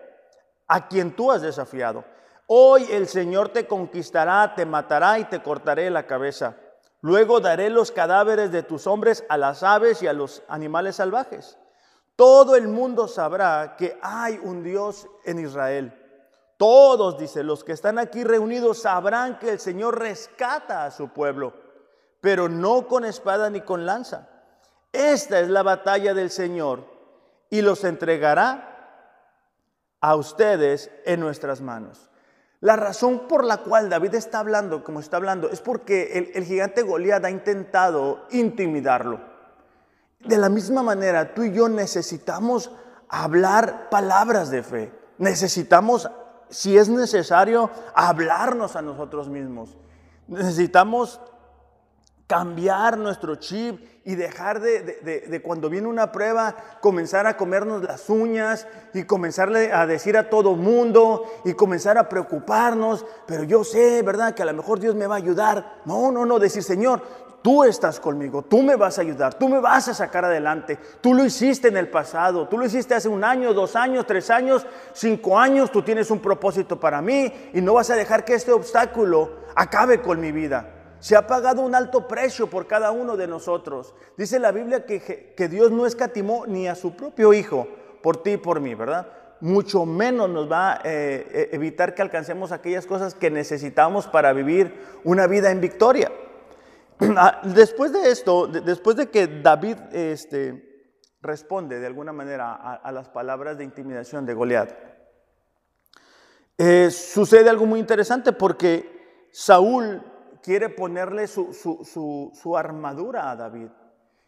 a 0.69 0.87
quien 0.87 1.13
tú 1.13 1.29
has 1.29 1.41
desafiado. 1.41 2.05
Hoy 2.45 2.87
el 2.89 3.05
Señor 3.09 3.49
te 3.49 3.67
conquistará, 3.67 4.55
te 4.55 4.65
matará 4.65 5.19
y 5.19 5.25
te 5.25 5.43
cortaré 5.43 5.89
la 5.89 6.07
cabeza. 6.07 6.55
Luego 7.01 7.41
daré 7.41 7.69
los 7.69 7.91
cadáveres 7.91 8.49
de 8.53 8.63
tus 8.63 8.87
hombres 8.87 9.25
a 9.27 9.35
las 9.35 9.61
aves 9.61 10.01
y 10.01 10.07
a 10.07 10.13
los 10.13 10.41
animales 10.47 10.95
salvajes. 10.95 11.57
Todo 12.17 12.55
el 12.55 12.67
mundo 12.67 13.07
sabrá 13.07 13.75
que 13.77 13.97
hay 14.01 14.39
un 14.43 14.63
Dios 14.63 15.07
en 15.23 15.37
Israel. 15.37 15.93
Todos, 16.57 17.19
dice, 17.19 17.43
los 17.43 17.63
que 17.63 17.73
están 17.73 17.99
aquí 17.99 18.23
reunidos 18.23 18.81
sabrán 18.81 19.37
que 19.37 19.51
el 19.51 19.59
Señor 19.59 19.99
rescata 19.99 20.83
a 20.83 20.91
su 20.91 21.09
pueblo, 21.09 21.53
pero 22.19 22.49
no 22.49 22.87
con 22.87 23.05
espada 23.05 23.51
ni 23.51 23.61
con 23.61 23.85
lanza. 23.85 24.27
Esta 24.91 25.39
es 25.39 25.49
la 25.49 25.61
batalla 25.61 26.15
del 26.15 26.31
Señor 26.31 26.85
y 27.51 27.61
los 27.61 27.83
entregará 27.83 28.73
a 30.01 30.15
ustedes 30.15 30.89
en 31.05 31.19
nuestras 31.19 31.61
manos. 31.61 32.09
La 32.61 32.75
razón 32.75 33.27
por 33.27 33.43
la 33.43 33.57
cual 33.57 33.89
David 33.89 34.15
está 34.15 34.39
hablando 34.39 34.83
como 34.83 34.99
está 34.99 35.17
hablando 35.17 35.51
es 35.51 35.61
porque 35.61 36.31
el, 36.33 36.43
gigante 36.45 36.81
Goliat 36.81 37.23
ha 37.23 37.29
intentado 37.29 38.25
intimidarlo. 38.31 39.36
De 40.19 40.37
la 40.37 40.49
misma 40.49 40.83
manera, 40.83 41.33
tú 41.33 41.43
y 41.43 41.53
yo 41.53 41.69
necesitamos 41.69 42.71
hablar 43.07 43.89
palabras 43.89 44.49
de 44.49 44.63
fe. 44.63 44.91
Necesitamos, 45.17 46.09
si 46.49 46.77
es 46.77 46.89
necesario, 46.89 47.69
hablarnos 47.93 48.75
a 48.75 48.81
nosotros 48.81 49.29
mismos. 49.29 49.77
Necesitamos 50.27 51.21
cambiar 52.27 52.97
nuestro 52.97 53.35
chip 53.35 53.81
y 54.03 54.15
dejar 54.15 54.59
de, 54.59 55.41
cuando 55.43 55.69
viene 55.69 55.87
una 55.87 56.11
prueba 56.11 56.55
comenzar 56.81 57.25
a 57.25 57.37
comernos 57.37 57.83
las 57.83 58.09
uñas 58.09 58.67
y 58.93 59.03
comenzarle 59.03 59.71
a 59.71 59.85
decir 59.85 60.17
a 60.17 60.29
todo 60.29 60.55
mundo 60.55 61.25
y 61.45 61.53
comenzar 61.53 61.97
a 61.97 62.09
preocuparnos, 62.09 63.05
pero 63.25 63.43
yo 63.43 63.63
sé, 63.63 64.01
¿verdad? 64.03 64.33
Que 64.33 64.43
a 64.43 64.45
lo 64.45 64.53
mejor 64.53 64.79
Dios 64.79 64.95
me 64.95 65.07
va 65.07 65.15
a 65.15 65.19
ayudar. 65.19 65.81
No, 65.85 66.11
no, 66.11 66.25
no, 66.25 66.37
decir, 66.37 66.63
Señor, 66.63 67.01
Tú 67.47 67.63
estás 67.63 67.97
conmigo, 67.97 68.41
tú 68.41 68.61
me 68.61 68.75
vas 68.75 68.97
a 68.97 69.03
ayudar, 69.03 69.33
tú 69.35 69.47
me 69.47 69.61
vas 69.61 69.87
a 69.87 69.93
sacar 69.93 70.25
adelante. 70.25 70.77
Tú 70.99 71.13
lo 71.13 71.23
hiciste 71.23 71.69
en 71.69 71.77
el 71.77 71.87
pasado, 71.87 72.45
tú 72.49 72.57
lo 72.57 72.65
hiciste 72.65 72.93
hace 72.93 73.07
un 73.07 73.23
año, 73.23 73.53
dos 73.53 73.77
años, 73.77 74.05
tres 74.05 74.29
años, 74.29 74.67
cinco 74.91 75.39
años. 75.39 75.71
Tú 75.71 75.81
tienes 75.81 76.11
un 76.11 76.19
propósito 76.19 76.77
para 76.77 77.01
mí 77.01 77.31
y 77.53 77.61
no 77.61 77.75
vas 77.75 77.89
a 77.89 77.95
dejar 77.95 78.25
que 78.25 78.33
este 78.33 78.51
obstáculo 78.51 79.31
acabe 79.55 80.01
con 80.01 80.19
mi 80.19 80.33
vida. 80.33 80.73
Se 80.99 81.15
ha 81.15 81.25
pagado 81.25 81.61
un 81.61 81.73
alto 81.73 82.05
precio 82.05 82.47
por 82.47 82.67
cada 82.67 82.91
uno 82.91 83.15
de 83.15 83.27
nosotros. 83.27 83.93
Dice 84.17 84.39
la 84.39 84.51
Biblia 84.51 84.85
que, 84.85 85.33
que 85.33 85.47
Dios 85.47 85.71
no 85.71 85.85
escatimó 85.85 86.45
ni 86.47 86.67
a 86.67 86.75
su 86.75 86.97
propio 86.97 87.31
Hijo 87.31 87.65
por 88.03 88.21
ti 88.23 88.31
y 88.31 88.37
por 88.37 88.59
mí, 88.59 88.75
¿verdad? 88.75 89.07
Mucho 89.39 89.85
menos 89.85 90.29
nos 90.29 90.51
va 90.51 90.73
a 90.73 90.75
eh, 90.83 91.25
eh, 91.31 91.49
evitar 91.53 91.95
que 91.95 92.01
alcancemos 92.01 92.51
aquellas 92.51 92.85
cosas 92.85 93.13
que 93.13 93.31
necesitamos 93.31 94.05
para 94.05 94.33
vivir 94.33 94.99
una 95.05 95.27
vida 95.27 95.49
en 95.49 95.61
victoria. 95.61 96.11
Ah, 97.17 97.41
después 97.43 97.91
de 97.93 98.09
esto, 98.09 98.47
después 98.47 98.95
de 98.95 99.09
que 99.09 99.27
David 99.27 99.77
este, 99.91 100.87
responde 101.21 101.79
de 101.79 101.85
alguna 101.85 102.11
manera 102.11 102.53
a, 102.53 102.91
las 102.91 103.09
palabras 103.09 103.57
de 103.57 103.63
intimidación 103.63 104.25
de 104.25 104.33
Goliat, 104.33 104.71
eh, 106.57 106.89
sucede 106.89 107.49
algo 107.49 107.65
muy 107.65 107.79
interesante 107.79 108.33
porque 108.33 109.27
Saúl 109.31 110.01
quiere 110.41 110.69
ponerle 110.69 111.27
su, 111.27 112.57
armadura 112.57 113.29
a 113.29 113.35
David. 113.35 113.69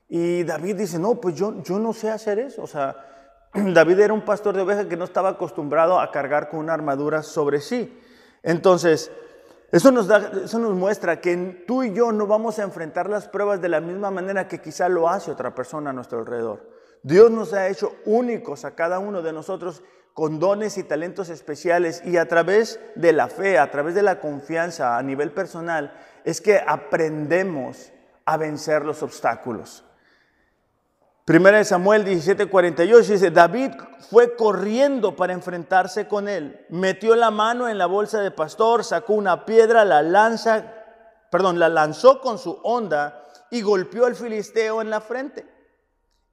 Y 0.08 0.44
David 0.44 0.76
dice, 0.76 1.00
no, 1.00 1.16
pues 1.16 1.36
yo, 1.36 1.62
yo 1.64 1.80
no 1.80 1.94
sé 1.94 2.10
hacer 2.10 2.40
eso. 2.40 2.64
O 2.64 2.68
sea, 2.68 2.96
David 3.54 4.00
era 4.00 4.14
un 4.14 4.26
pastor 4.26 4.56
de 4.56 4.62
ovejas 4.62 4.86
que 4.86 4.98
no 4.98 5.06
estaba 5.06 5.30
acostumbrado 5.30 6.00
a 6.00 6.12
cargar 6.12 6.50
con 6.50 6.60
una 6.60 6.74
armadura 6.74 7.24
sobre 7.24 7.62
sí. 7.62 8.00
Entonces, 8.44 9.12
eso 9.72 9.92
nos, 9.92 10.08
da, 10.08 10.32
eso 10.44 10.58
nos 10.58 10.74
muestra 10.74 11.22
que 11.22 11.64
tú 11.68 11.84
y 11.84 11.94
yo 11.94 12.12
no 12.12 12.26
vamos 12.26 12.58
a 12.60 12.64
enfrentar 12.64 13.10
las 13.10 13.28
pruebas 13.28 13.62
de 13.62 13.70
la 13.70 13.80
misma 13.80 14.10
manera 14.10 14.48
que 14.48 14.62
quizá 14.62 14.90
lo 14.90 15.10
hace 15.10 15.32
otra 15.32 15.54
persona 15.54 15.92
a 15.92 15.94
nuestro 15.94 16.20
alrededor. 16.20 16.68
Dios 17.04 17.30
nos 17.30 17.54
ha 17.54 17.68
hecho 17.68 17.94
únicos 18.06 18.66
a 18.66 18.76
cada 18.76 19.00
uno 19.00 19.22
de 19.22 19.32
nosotros 19.32 19.84
con 20.14 20.40
dones 20.40 20.78
y 20.78 20.84
talentos 20.84 21.30
especiales 21.30 22.02
y 22.04 22.18
a 22.18 22.28
través 22.28 22.80
de 22.96 23.14
la 23.14 23.28
fe, 23.28 23.58
a 23.58 23.72
través 23.72 23.96
de 23.96 24.04
la 24.04 24.20
confianza 24.20 24.98
a 24.98 25.04
nivel 25.04 25.32
personal, 25.32 25.94
es 26.26 26.42
que 26.42 26.60
aprendemos 26.66 27.92
a 28.26 28.38
vencer 28.38 28.84
los 28.84 29.02
obstáculos. 29.02 29.86
Primera 31.30 31.60
de 31.60 31.64
Samuel 31.64 32.06
17:48 32.06 33.06
dice, 33.06 33.30
David 33.30 33.74
fue 34.10 34.36
corriendo 34.36 35.16
para 35.16 35.32
enfrentarse 35.32 36.08
con 36.08 36.28
él. 36.28 36.66
Metió 36.70 37.16
la 37.16 37.30
mano 37.30 37.70
en 37.70 37.78
la 37.78 37.86
bolsa 37.86 38.20
de 38.20 38.32
pastor, 38.32 38.84
sacó 38.84 39.14
una 39.14 39.46
piedra, 39.46 39.86
la 39.86 40.02
lanza, 40.02 40.74
perdón, 41.30 41.60
la 41.60 41.70
lanzó 41.70 42.20
con 42.20 42.40
su 42.40 42.60
onda 42.64 43.26
y 43.52 43.62
golpeó 43.62 44.08
al 44.08 44.16
filisteo 44.16 44.82
en 44.82 44.90
la 44.90 45.02
frente. 45.02 45.46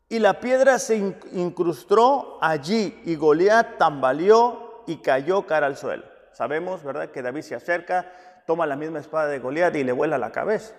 Y 0.09 0.19
la 0.19 0.41
piedra 0.41 0.79
se 0.79 0.97
incrustó 0.97 2.39
allí 2.41 2.99
y 3.05 3.17
Goliat 3.17 3.77
tambaleó 3.77 4.83
y 4.87 5.03
cayó 5.03 5.47
cara 5.47 5.67
al 5.67 5.77
suelo. 5.77 6.05
Sabemos, 6.33 6.83
¿verdad?, 6.83 7.11
que 7.11 7.21
David 7.21 7.43
se 7.43 7.55
acerca, 7.55 8.11
toma 8.47 8.65
la 8.65 8.77
misma 8.77 9.01
espada 9.01 9.27
de 9.27 9.41
Goliat 9.41 9.77
y 9.77 9.85
le 9.85 9.93
vuela 9.93 10.17
la 10.17 10.33
cabeza. 10.33 10.75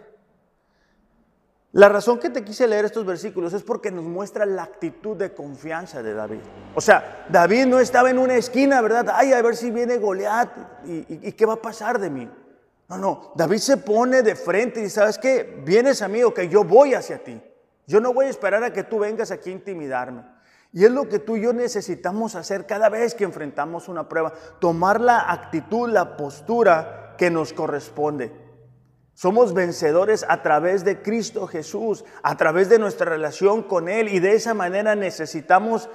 La 1.77 1.89
razón 1.89 2.17
que 2.17 2.31
te 2.31 2.43
quise 2.43 2.67
leer 2.67 2.85
estos 2.85 3.05
versículos 3.05 3.53
es 3.53 3.61
porque 3.61 3.91
nos 3.91 4.03
muestra 4.03 4.47
la 4.47 4.63
actitud 4.63 5.15
de 5.15 5.35
confianza 5.35 6.01
de 6.01 6.15
David. 6.15 6.39
O 6.73 6.81
sea, 6.81 7.27
David 7.29 7.67
no 7.67 7.79
estaba 7.79 8.09
en 8.09 8.17
una 8.17 8.33
esquina, 8.33 8.81
¿verdad? 8.81 9.09
Ay, 9.13 9.31
a 9.31 9.43
ver 9.43 9.55
si 9.55 9.69
viene 9.69 9.97
Goliat 9.97 10.49
y, 10.87 11.31
qué 11.33 11.45
va 11.45 11.53
a 11.53 11.61
pasar 11.61 11.99
de 11.99 12.09
mí. 12.09 12.27
No, 12.89 12.97
no, 12.97 13.31
David 13.35 13.59
se 13.59 13.77
pone 13.77 14.23
de 14.23 14.33
frente 14.33 14.81
y 14.81 14.89
¿sabes 14.89 15.19
qué? 15.19 15.61
Vienes 15.63 16.01
a 16.01 16.07
mí 16.07 16.23
o 16.23 16.33
que 16.33 16.49
yo 16.49 16.63
voy 16.63 16.95
hacia 16.95 17.23
ti. 17.23 17.39
Yo 17.85 18.01
no 18.01 18.11
voy 18.11 18.25
a 18.25 18.29
esperar 18.29 18.63
a 18.63 18.73
que 18.73 18.81
tú 18.81 18.97
vengas 18.97 19.29
aquí 19.29 19.51
a 19.51 19.53
intimidarme. 19.53 20.23
Y 20.73 20.83
es 20.83 20.89
lo 20.89 21.07
que 21.07 21.19
tú 21.19 21.37
y 21.37 21.41
yo 21.41 21.53
necesitamos 21.53 22.33
hacer 22.33 22.65
cada 22.65 22.89
vez 22.89 23.13
que 23.13 23.23
enfrentamos 23.23 23.87
una 23.87 24.09
prueba, 24.09 24.33
tomar 24.59 24.99
la 24.99 25.31
actitud, 25.31 25.87
la 25.87 26.17
postura 26.17 27.13
que 27.19 27.29
nos 27.29 27.53
corresponde. 27.53 28.46
Somos 29.17 29.55
vencedores 29.55 30.23
a 30.29 30.43
través 30.43 30.85
de 30.85 31.01
Cristo 31.01 31.47
Jesús, 31.47 32.05
a 32.21 32.37
través 32.37 32.69
de 32.69 32.77
nuestra 32.77 33.09
relación 33.09 33.63
con 33.63 33.89
Él 33.89 34.09
y 34.09 34.19
de 34.19 34.33
esa 34.33 34.53
manera 34.53 34.93
necesitamos 34.93 35.89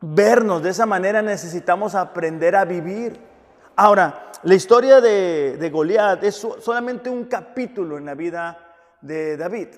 vernos, 0.00 0.62
de 0.62 0.70
esa 0.70 0.86
manera 0.86 1.20
necesitamos 1.20 1.94
aprender 1.94 2.56
a 2.56 2.64
vivir. 2.64 3.20
Ahora, 3.76 4.30
la 4.44 4.54
historia 4.54 5.02
de, 5.02 5.58
de 5.58 5.68
Goliat 5.68 6.24
es 6.24 6.36
solamente 6.36 7.10
un 7.10 7.24
capítulo 7.24 7.98
en 7.98 8.06
la 8.06 8.14
vida 8.14 8.74
de 9.02 9.36
David. 9.36 9.68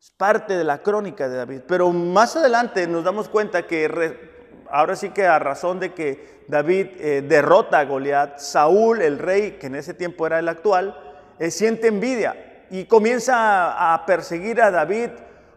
Es 0.00 0.10
parte 0.12 0.56
de 0.56 0.64
la 0.64 0.78
crónica 0.78 1.28
de 1.28 1.36
David. 1.36 1.60
Pero 1.68 1.90
más 1.90 2.34
adelante 2.34 2.86
nos 2.86 3.04
damos 3.04 3.28
cuenta 3.28 3.66
que 3.66 4.40
ahora 4.70 4.96
sí 4.96 5.10
que 5.10 5.26
a 5.26 5.38
razón 5.38 5.78
de 5.78 5.92
que 5.92 6.44
David 6.48 6.86
eh, 6.98 7.20
derrota 7.20 7.78
a 7.78 7.84
Goliat, 7.84 8.38
Saúl, 8.38 9.02
el 9.02 9.18
rey, 9.18 9.58
que 9.58 9.66
en 9.66 9.74
ese 9.74 9.92
tiempo 9.92 10.26
era 10.26 10.38
el 10.38 10.48
actual, 10.48 11.09
eh, 11.40 11.50
siente 11.50 11.88
envidia 11.88 12.66
y 12.70 12.84
comienza 12.84 13.94
a, 13.94 14.04
perseguir 14.04 14.60
a 14.60 14.70
David, 14.70 15.08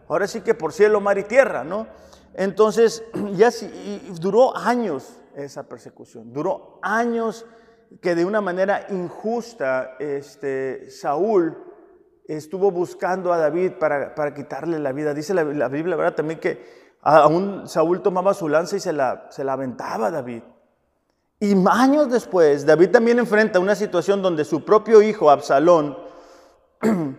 ahora 0.08 0.26
sí 0.26 0.40
que 0.40 0.54
por 0.54 0.72
cielo, 0.72 0.98
mar 1.00 1.18
y 1.18 1.24
tierra, 1.24 1.62
¿no? 1.62 1.86
Entonces, 2.32 3.04
ya 3.34 3.50
duró 4.18 4.56
años 4.56 5.20
esa 5.36 5.68
persecución, 5.68 6.32
duró 6.32 6.78
años 6.82 7.44
que 8.00 8.14
de 8.14 8.24
una 8.24 8.40
manera 8.40 8.86
injusta 8.88 9.96
este, 9.98 10.90
Saúl 10.90 11.54
estuvo 12.26 12.70
buscando 12.70 13.30
a 13.30 13.36
David 13.36 13.72
para, 13.78 14.14
para 14.14 14.32
quitarle 14.32 14.78
la 14.78 14.92
vida. 14.92 15.12
Dice 15.12 15.34
la, 15.34 15.44
la, 15.44 15.68
Biblia, 15.68 15.96
¿verdad? 15.96 16.14
También 16.14 16.40
que 16.40 16.64
aún 17.02 17.68
Saúl 17.68 18.00
tomaba 18.00 18.32
su 18.32 18.48
lanza 18.48 18.76
y 18.76 18.80
se 18.80 18.94
la, 18.94 19.26
se 19.28 19.44
la 19.44 19.52
aventaba 19.52 20.06
a 20.06 20.10
David. 20.10 20.42
Y 21.44 21.54
años 21.70 22.08
después, 22.08 22.64
David 22.64 22.88
también 22.88 23.18
enfrenta 23.18 23.60
una 23.60 23.74
situación 23.74 24.22
donde 24.22 24.46
su 24.46 24.64
propio 24.64 25.02
hijo, 25.02 25.28
Absalón, 25.28 25.98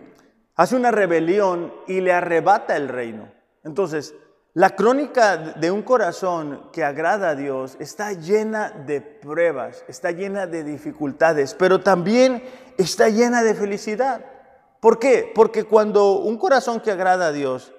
hace 0.56 0.74
una 0.74 0.90
rebelión 0.90 1.72
y 1.86 2.00
le 2.00 2.12
arrebata 2.12 2.76
el 2.76 2.88
reino. 2.88 3.32
Entonces, 3.62 4.16
la 4.52 4.70
crónica 4.70 5.36
de 5.36 5.70
un 5.70 5.82
corazón 5.82 6.70
que 6.72 6.82
agrada 6.82 7.28
a 7.28 7.34
Dios 7.36 7.76
está 7.78 8.14
llena 8.14 8.70
de 8.70 9.00
pruebas, 9.00 9.84
está 9.86 10.10
llena 10.10 10.48
de 10.48 10.64
dificultades, 10.64 11.54
pero 11.54 11.80
también 11.82 12.42
está 12.78 13.08
llena 13.08 13.44
de 13.44 13.54
felicidad. 13.54 14.24
¿Por 14.80 14.98
qué? 14.98 15.30
Porque 15.36 15.62
cuando 15.62 16.18
un 16.18 16.36
corazón 16.36 16.80
que 16.80 16.90
agrada 16.90 17.28
a 17.28 17.32
Dios 17.32 17.72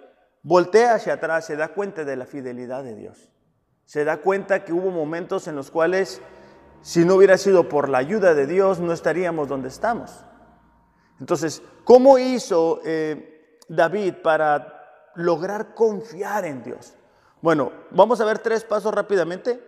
voltea 0.43 0.93
hacia 0.93 1.15
atrás, 1.15 1.43
se 1.43 1.57
da 1.57 1.67
cuenta 1.73 2.05
de 2.05 2.15
la 2.15 2.25
fidelidad 2.25 2.85
de 2.85 2.95
Dios. 2.95 3.33
Se 3.83 4.05
da 4.05 4.17
cuenta 4.17 4.63
que 4.63 4.71
hubo 4.71 4.91
momentos 4.91 5.49
en 5.49 5.55
los 5.57 5.71
cuales 5.71 6.21
si 6.87 7.03
no 7.03 7.15
hubiera 7.15 7.37
sido 7.37 7.67
por 7.67 7.89
la 7.89 7.97
ayuda 7.97 8.33
de 8.33 8.47
Dios, 8.47 8.79
no 8.79 8.93
estaríamos 8.93 9.49
donde 9.49 9.67
estamos. 9.67 10.23
Entonces, 11.19 11.61
¿cómo 11.83 12.17
hizo 12.17 12.79
eh, 12.85 13.59
David 13.67 14.13
para 14.23 15.11
lograr 15.15 15.73
confiar 15.73 16.45
en 16.45 16.63
Dios? 16.63 16.93
Bueno, 17.41 17.73
vamos 17.91 18.21
a 18.21 18.25
ver 18.25 18.39
tres 18.39 18.63
pasos 18.63 18.93
rápidamente. 18.93 19.61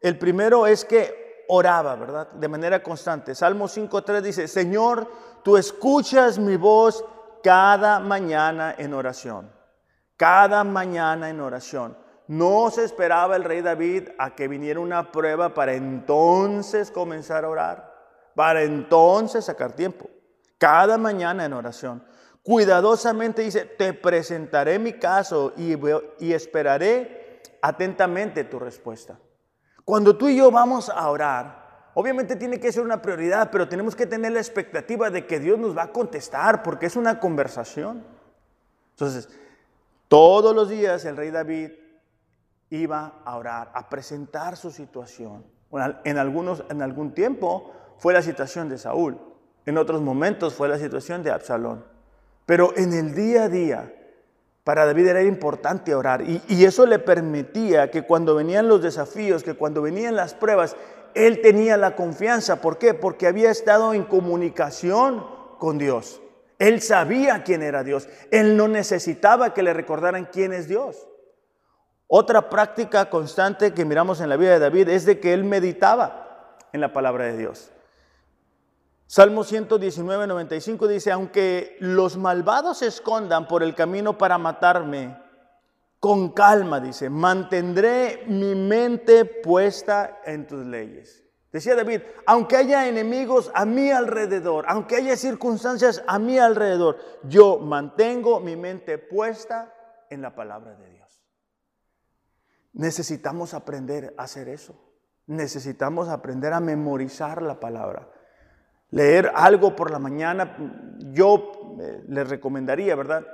El 0.00 0.18
primero 0.18 0.66
es 0.66 0.84
que 0.84 1.44
oraba, 1.46 1.94
¿verdad? 1.94 2.32
De 2.32 2.48
manera 2.48 2.82
constante. 2.82 3.36
Salmo 3.36 3.66
5.3 3.66 4.20
dice, 4.20 4.48
Señor, 4.48 5.08
tú 5.44 5.56
escuchas 5.56 6.40
mi 6.40 6.56
voz 6.56 7.04
cada 7.44 8.00
mañana 8.00 8.74
en 8.76 8.94
oración. 8.94 9.48
Cada 10.16 10.64
mañana 10.64 11.30
en 11.30 11.40
oración. 11.40 12.03
No 12.26 12.70
se 12.70 12.84
esperaba 12.84 13.36
el 13.36 13.44
rey 13.44 13.60
David 13.60 14.08
a 14.18 14.34
que 14.34 14.48
viniera 14.48 14.80
una 14.80 15.12
prueba 15.12 15.52
para 15.52 15.74
entonces 15.74 16.90
comenzar 16.90 17.44
a 17.44 17.50
orar, 17.50 17.94
para 18.34 18.62
entonces 18.62 19.44
sacar 19.44 19.72
tiempo. 19.72 20.08
Cada 20.58 20.96
mañana 20.96 21.44
en 21.44 21.52
oración. 21.52 22.02
Cuidadosamente 22.42 23.42
dice, 23.42 23.64
te 23.64 23.92
presentaré 23.92 24.78
mi 24.78 24.94
caso 24.94 25.52
y, 25.56 26.32
esperaré 26.32 27.42
atentamente 27.60 28.44
tu 28.44 28.58
respuesta. 28.58 29.18
Cuando 29.84 30.16
tú 30.16 30.28
y 30.28 30.36
yo 30.36 30.50
vamos 30.50 30.90
a 30.90 31.10
orar, 31.10 31.90
obviamente 31.94 32.36
tiene 32.36 32.60
que 32.60 32.72
ser 32.72 32.82
una 32.82 33.00
prioridad, 33.00 33.50
pero 33.50 33.68
tenemos 33.68 33.94
que 33.96 34.06
tener 34.06 34.32
la 34.32 34.40
expectativa 34.40 35.10
de 35.10 35.26
que 35.26 35.40
Dios 35.40 35.58
nos 35.58 35.76
va 35.76 35.84
a 35.84 35.92
contestar 35.92 36.62
porque 36.62 36.86
es 36.86 36.96
una 36.96 37.18
conversación. 37.18 38.04
Entonces, 38.90 39.28
todos 40.08 40.54
los 40.54 40.68
días 40.68 41.04
el 41.06 41.16
rey 41.16 41.30
David 41.30 41.70
iba 42.76 43.20
a 43.24 43.36
orar, 43.36 43.70
a 43.74 43.88
presentar 43.88 44.56
su 44.56 44.70
situación. 44.70 45.44
En, 46.04 46.18
algunos, 46.18 46.64
en 46.70 46.82
algún 46.82 47.12
tiempo 47.14 47.72
fue 47.98 48.12
la 48.12 48.22
situación 48.22 48.68
de 48.68 48.78
Saúl, 48.78 49.18
en 49.66 49.78
otros 49.78 50.00
momentos 50.02 50.54
fue 50.54 50.68
la 50.68 50.78
situación 50.78 51.22
de 51.22 51.30
Absalón. 51.30 51.84
Pero 52.46 52.76
en 52.76 52.92
el 52.92 53.14
día 53.14 53.44
a 53.44 53.48
día, 53.48 53.94
para 54.62 54.86
David 54.86 55.08
era 55.08 55.22
importante 55.22 55.94
orar 55.94 56.22
y, 56.22 56.42
y, 56.48 56.64
eso 56.64 56.86
le 56.86 56.98
permitía 56.98 57.90
que 57.90 58.02
cuando 58.02 58.34
venían 58.34 58.68
los 58.68 58.82
desafíos, 58.82 59.42
que 59.42 59.54
cuando 59.54 59.82
venían 59.82 60.16
las 60.16 60.34
pruebas, 60.34 60.76
él 61.14 61.40
tenía 61.42 61.76
la 61.76 61.96
confianza. 61.96 62.60
¿Por 62.60 62.78
qué? 62.78 62.94
Porque 62.94 63.26
había 63.26 63.50
estado 63.50 63.94
en 63.94 64.04
comunicación 64.04 65.24
con 65.58 65.78
Dios. 65.78 66.20
Él 66.58 66.80
sabía 66.80 67.42
quién 67.44 67.62
era 67.62 67.84
Dios. 67.84 68.08
Él 68.30 68.56
no 68.56 68.68
necesitaba 68.68 69.54
que 69.54 69.62
le 69.62 69.72
recordaran 69.74 70.28
quién 70.30 70.52
es 70.52 70.68
Dios. 70.68 71.08
Otra 72.06 72.50
práctica 72.50 73.08
constante 73.08 73.72
que 73.72 73.84
miramos 73.84 74.20
en 74.20 74.28
la 74.28 74.36
vida 74.36 74.52
de 74.52 74.58
David 74.58 74.88
es 74.88 75.06
de 75.06 75.20
que 75.20 75.32
él 75.32 75.44
meditaba 75.44 76.56
en 76.72 76.80
la 76.80 76.92
palabra 76.92 77.24
de 77.24 77.36
Dios. 77.36 77.70
Salmo 79.06 79.44
119, 79.44 80.26
95 80.26 80.88
dice, 80.88 81.12
aunque 81.12 81.76
los 81.80 82.16
malvados 82.16 82.78
se 82.78 82.86
escondan 82.86 83.46
por 83.46 83.62
el 83.62 83.74
camino 83.74 84.18
para 84.18 84.38
matarme, 84.38 85.16
con 86.00 86.32
calma, 86.32 86.80
dice, 86.80 87.08
mantendré 87.08 88.24
mi 88.26 88.54
mente 88.54 89.24
puesta 89.24 90.20
en 90.24 90.46
tus 90.46 90.66
leyes. 90.66 91.24
Decía 91.50 91.76
David, 91.76 92.02
aunque 92.26 92.56
haya 92.56 92.88
enemigos 92.88 93.50
a 93.54 93.64
mi 93.64 93.90
alrededor, 93.90 94.64
aunque 94.68 94.96
haya 94.96 95.16
circunstancias 95.16 96.02
a 96.06 96.18
mi 96.18 96.38
alrededor, 96.38 96.98
yo 97.22 97.58
mantengo 97.58 98.40
mi 98.40 98.56
mente 98.56 98.98
puesta 98.98 99.72
en 100.10 100.20
la 100.20 100.34
palabra 100.34 100.74
de 100.74 100.90
Dios. 100.90 100.93
Necesitamos 102.74 103.54
aprender 103.54 104.14
a 104.18 104.24
hacer 104.24 104.48
eso. 104.48 104.74
Necesitamos 105.26 106.08
aprender 106.08 106.52
a 106.52 106.60
memorizar 106.60 107.40
la 107.40 107.60
palabra. 107.60 108.08
Leer 108.90 109.32
algo 109.34 109.74
por 109.74 109.90
la 109.90 109.98
mañana, 109.98 110.56
yo 111.12 111.78
eh, 111.80 112.04
les 112.08 112.28
recomendaría, 112.28 112.94
¿verdad? 112.94 113.24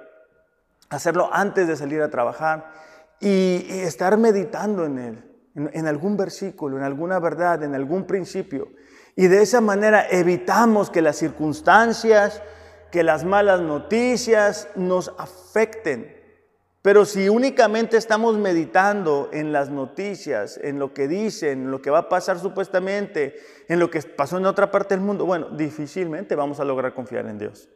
Hacerlo 0.91 1.31
antes 1.33 1.67
de 1.67 1.77
salir 1.77 2.01
a 2.03 2.11
trabajar 2.11 2.71
y, 3.19 3.67
estar 3.69 4.17
meditando 4.17 4.85
en 4.85 4.99
él, 4.99 5.25
en 5.55 5.87
algún 5.87 6.17
versículo, 6.17 6.79
en 6.79 6.85
alguna 6.85 7.19
verdad, 7.19 7.63
en 7.63 7.75
algún 7.75 8.07
principio. 8.07 8.69
Y 9.17 9.27
de 9.27 9.43
esa 9.43 9.61
manera 9.61 10.07
evitamos 10.09 10.91
que 10.91 11.03
las 11.03 11.17
circunstancias, 11.17 12.43
que 12.91 13.03
las 13.03 13.25
malas 13.25 13.61
noticias 13.61 14.69
nos 14.77 15.15
afecten 15.19 16.20
pero 16.83 17.05
si 17.05 17.29
únicamente 17.29 17.99
estamos 17.99 18.39
meditando 18.39 19.29
en 19.33 19.53
las 19.53 19.69
noticias, 19.69 20.59
en 20.63 20.79
lo 20.79 20.95
que 20.95 21.09
dicen, 21.09 21.65
en 21.65 21.71
lo 21.71 21.83
que 21.83 21.91
va 21.91 21.99
a 21.99 22.09
pasar 22.09 22.39
supuestamente, 22.39 23.37
en 23.69 23.79
lo 23.79 23.91
que 23.91 24.01
pasó 24.01 24.39
en 24.39 24.47
otra 24.47 24.71
parte 24.71 24.95
del 24.95 25.05
mundo, 25.05 25.27
bueno, 25.27 25.51
difícilmente 25.51 26.35
vamos 26.35 26.59
a 26.59 26.65
lograr 26.65 26.95
confiar 26.95 27.27
en 27.27 27.39
Dios. 27.39 27.69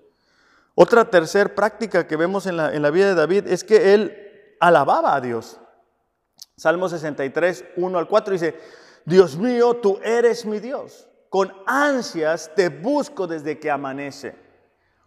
Otra 0.74 1.04
tercera 1.04 1.54
práctica 1.54 2.06
que 2.06 2.16
vemos 2.16 2.46
en 2.46 2.56
la, 2.56 2.74
en 2.74 2.80
la 2.80 2.90
vida 2.90 3.08
de 3.08 3.14
David 3.14 3.46
es 3.46 3.62
que 3.62 3.92
él 3.92 4.56
alababa 4.58 5.14
a 5.14 5.20
Dios. 5.20 5.60
Salmo 6.56 6.88
63, 6.88 7.64
1 7.76 7.98
al 7.98 8.08
4 8.08 8.32
dice, 8.32 8.54
Dios 9.04 9.36
mío, 9.36 9.74
tú 9.74 9.98
eres 10.02 10.46
mi 10.46 10.60
Dios. 10.60 11.08
Con 11.28 11.52
ansias 11.66 12.52
te 12.56 12.70
busco 12.70 13.26
desde 13.26 13.58
que 13.58 13.70
amanece 13.70 14.43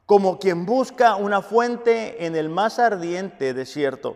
como 0.08 0.40
quien 0.40 0.66
busca 0.66 1.18
una 1.18 1.42
fuente 1.42 2.26
en 2.26 2.38
el 2.38 2.48
más 2.48 2.80
ardiente 2.80 3.54
desierto. 3.54 4.16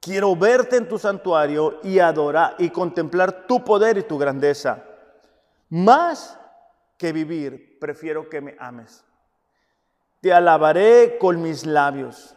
Quiero 0.00 0.36
verte 0.36 0.76
en 0.76 0.88
tu 0.88 0.96
santuario 0.96 1.80
y 1.82 1.98
adorar 1.98 2.54
y 2.58 2.70
contemplar 2.70 3.48
tu 3.48 3.64
poder 3.64 3.98
y 3.98 4.04
tu 4.04 4.16
grandeza. 4.16 4.84
Más 5.70 6.38
que 6.96 7.12
vivir, 7.12 7.80
prefiero 7.80 8.28
que 8.28 8.40
me 8.40 8.54
ames. 8.60 9.04
Te 10.20 10.32
alabaré 10.32 11.18
con 11.18 11.42
mis 11.42 11.66
labios. 11.66 12.36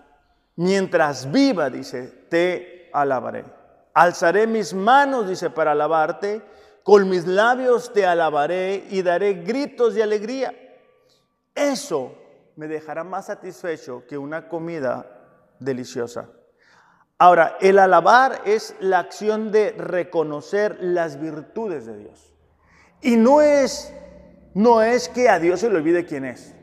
Mientras 0.56 1.32
viva, 1.32 1.70
dice, 1.70 2.08
te 2.30 2.90
alabaré. 2.94 3.46
Alzaré 3.94 4.48
mis 4.48 4.74
manos, 4.74 5.30
dice, 5.30 5.52
para 5.52 5.74
alabarte. 5.74 6.42
Con 6.82 7.08
mis 7.08 7.28
labios 7.28 7.94
te 7.94 8.08
alabaré 8.08 8.88
y 8.90 9.04
daré 9.04 9.36
gritos 9.36 9.94
de 9.94 10.02
alegría. 10.02 10.52
Eso 11.54 12.21
me 12.62 12.68
dejará 12.68 13.04
más 13.04 13.26
satisfecho 13.26 14.04
que 14.08 14.20
una 14.20 14.48
comida 14.48 15.08
deliciosa. 15.60 16.30
Ahora, 17.18 17.58
el 17.60 17.80
alabar 17.80 18.44
es 18.46 18.76
la 18.80 19.00
acción 19.00 19.52
de 19.52 19.72
reconocer 19.72 20.78
las 20.80 21.20
virtudes 21.20 21.88
de 21.88 21.98
Dios. 21.98 22.36
Y 23.02 23.18
no 23.18 23.42
es, 23.42 23.92
no 24.54 24.84
es 24.84 25.10
que 25.10 25.28
a 25.28 25.40
Dios 25.40 25.62
se 25.62 25.72
le 25.72 25.78
olvide 25.78 26.06
quién 26.06 26.24
es. 26.24 26.54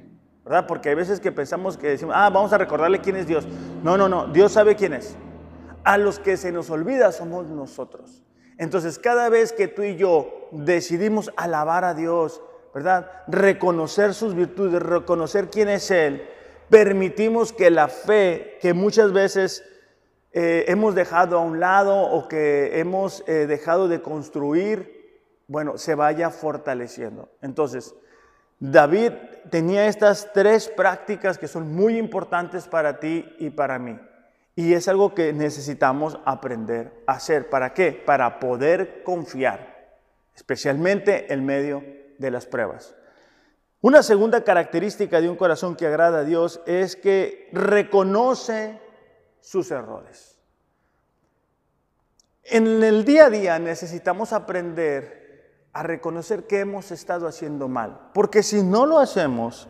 ¿verdad? 0.44 0.68
Porque 0.68 0.90
hay 0.90 0.94
veces 0.94 1.18
que 1.18 1.32
pensamos 1.32 1.76
que 1.76 1.88
decimos, 1.88 2.14
ah, 2.16 2.30
vamos 2.30 2.52
a 2.52 2.58
recordarle 2.58 3.00
quién 3.00 3.16
es 3.16 3.26
Dios. 3.26 3.44
No, 3.82 3.98
no, 3.98 4.08
no, 4.08 4.28
Dios 4.28 4.52
sabe 4.52 4.76
quién 4.76 4.92
es. 4.92 5.16
A 5.82 5.98
los 5.98 6.20
que 6.20 6.36
se 6.36 6.52
nos 6.52 6.70
olvida 6.70 7.10
somos 7.10 7.48
nosotros. 7.48 8.22
Entonces, 8.56 9.00
cada 9.00 9.28
vez 9.30 9.52
que 9.52 9.66
tú 9.66 9.82
y 9.82 9.96
yo 9.96 10.48
decidimos 10.52 11.32
alabar 11.36 11.84
a 11.84 11.94
Dios, 11.94 12.40
¿verdad? 12.74 13.10
Reconocer 13.26 14.14
sus 14.14 14.34
virtudes, 14.34 14.82
reconocer 14.82 15.48
quién 15.48 15.68
es 15.68 15.90
Él, 15.90 16.28
permitimos 16.68 17.52
que 17.52 17.70
la 17.70 17.88
fe 17.88 18.58
que 18.60 18.72
muchas 18.74 19.12
veces 19.12 19.64
eh, 20.32 20.66
hemos 20.68 20.94
dejado 20.94 21.38
a 21.38 21.42
un 21.42 21.58
lado 21.58 22.00
o 22.00 22.28
que 22.28 22.78
hemos 22.78 23.24
eh, 23.26 23.46
dejado 23.46 23.88
de 23.88 24.02
construir, 24.02 25.22
bueno, 25.46 25.78
se 25.78 25.94
vaya 25.94 26.30
fortaleciendo. 26.30 27.30
Entonces, 27.40 27.94
David 28.60 29.12
tenía 29.50 29.86
estas 29.86 30.32
tres 30.32 30.68
prácticas 30.68 31.38
que 31.38 31.48
son 31.48 31.72
muy 31.74 31.96
importantes 31.96 32.66
para 32.66 33.00
ti 33.00 33.24
y 33.38 33.50
para 33.50 33.78
mí. 33.78 33.98
Y 34.56 34.74
es 34.74 34.88
algo 34.88 35.14
que 35.14 35.32
necesitamos 35.32 36.18
aprender 36.24 37.04
a 37.06 37.12
hacer. 37.12 37.48
¿Para 37.48 37.72
qué? 37.72 37.92
Para 37.92 38.40
poder 38.40 39.04
confiar, 39.04 39.96
especialmente 40.34 41.32
en 41.32 41.46
medio 41.46 41.84
de 42.18 42.30
las 42.30 42.46
pruebas. 42.46 42.94
Una 43.80 44.02
segunda 44.02 44.42
característica 44.42 45.20
de 45.20 45.28
un 45.28 45.36
corazón 45.36 45.76
que 45.76 45.86
agrada 45.86 46.20
a 46.20 46.24
Dios 46.24 46.60
es 46.66 46.96
que 46.96 47.48
reconoce 47.52 48.80
sus 49.40 49.70
errores. 49.70 50.38
En 52.42 52.82
el 52.82 53.04
día 53.04 53.26
a 53.26 53.30
día 53.30 53.58
necesitamos 53.58 54.32
aprender 54.32 55.18
a 55.72 55.82
reconocer 55.82 56.46
que 56.46 56.60
hemos 56.60 56.90
estado 56.90 57.28
haciendo 57.28 57.68
mal, 57.68 58.10
porque 58.14 58.42
si 58.42 58.62
no 58.62 58.84
lo 58.84 58.98
hacemos, 58.98 59.68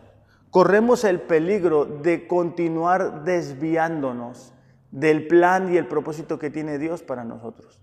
corremos 0.50 1.04
el 1.04 1.20
peligro 1.20 1.84
de 1.84 2.26
continuar 2.26 3.24
desviándonos 3.24 4.54
del 4.90 5.26
plan 5.26 5.74
y 5.74 5.76
el 5.76 5.86
propósito 5.86 6.38
que 6.38 6.50
tiene 6.50 6.78
Dios 6.78 7.02
para 7.02 7.24
nosotros. 7.24 7.82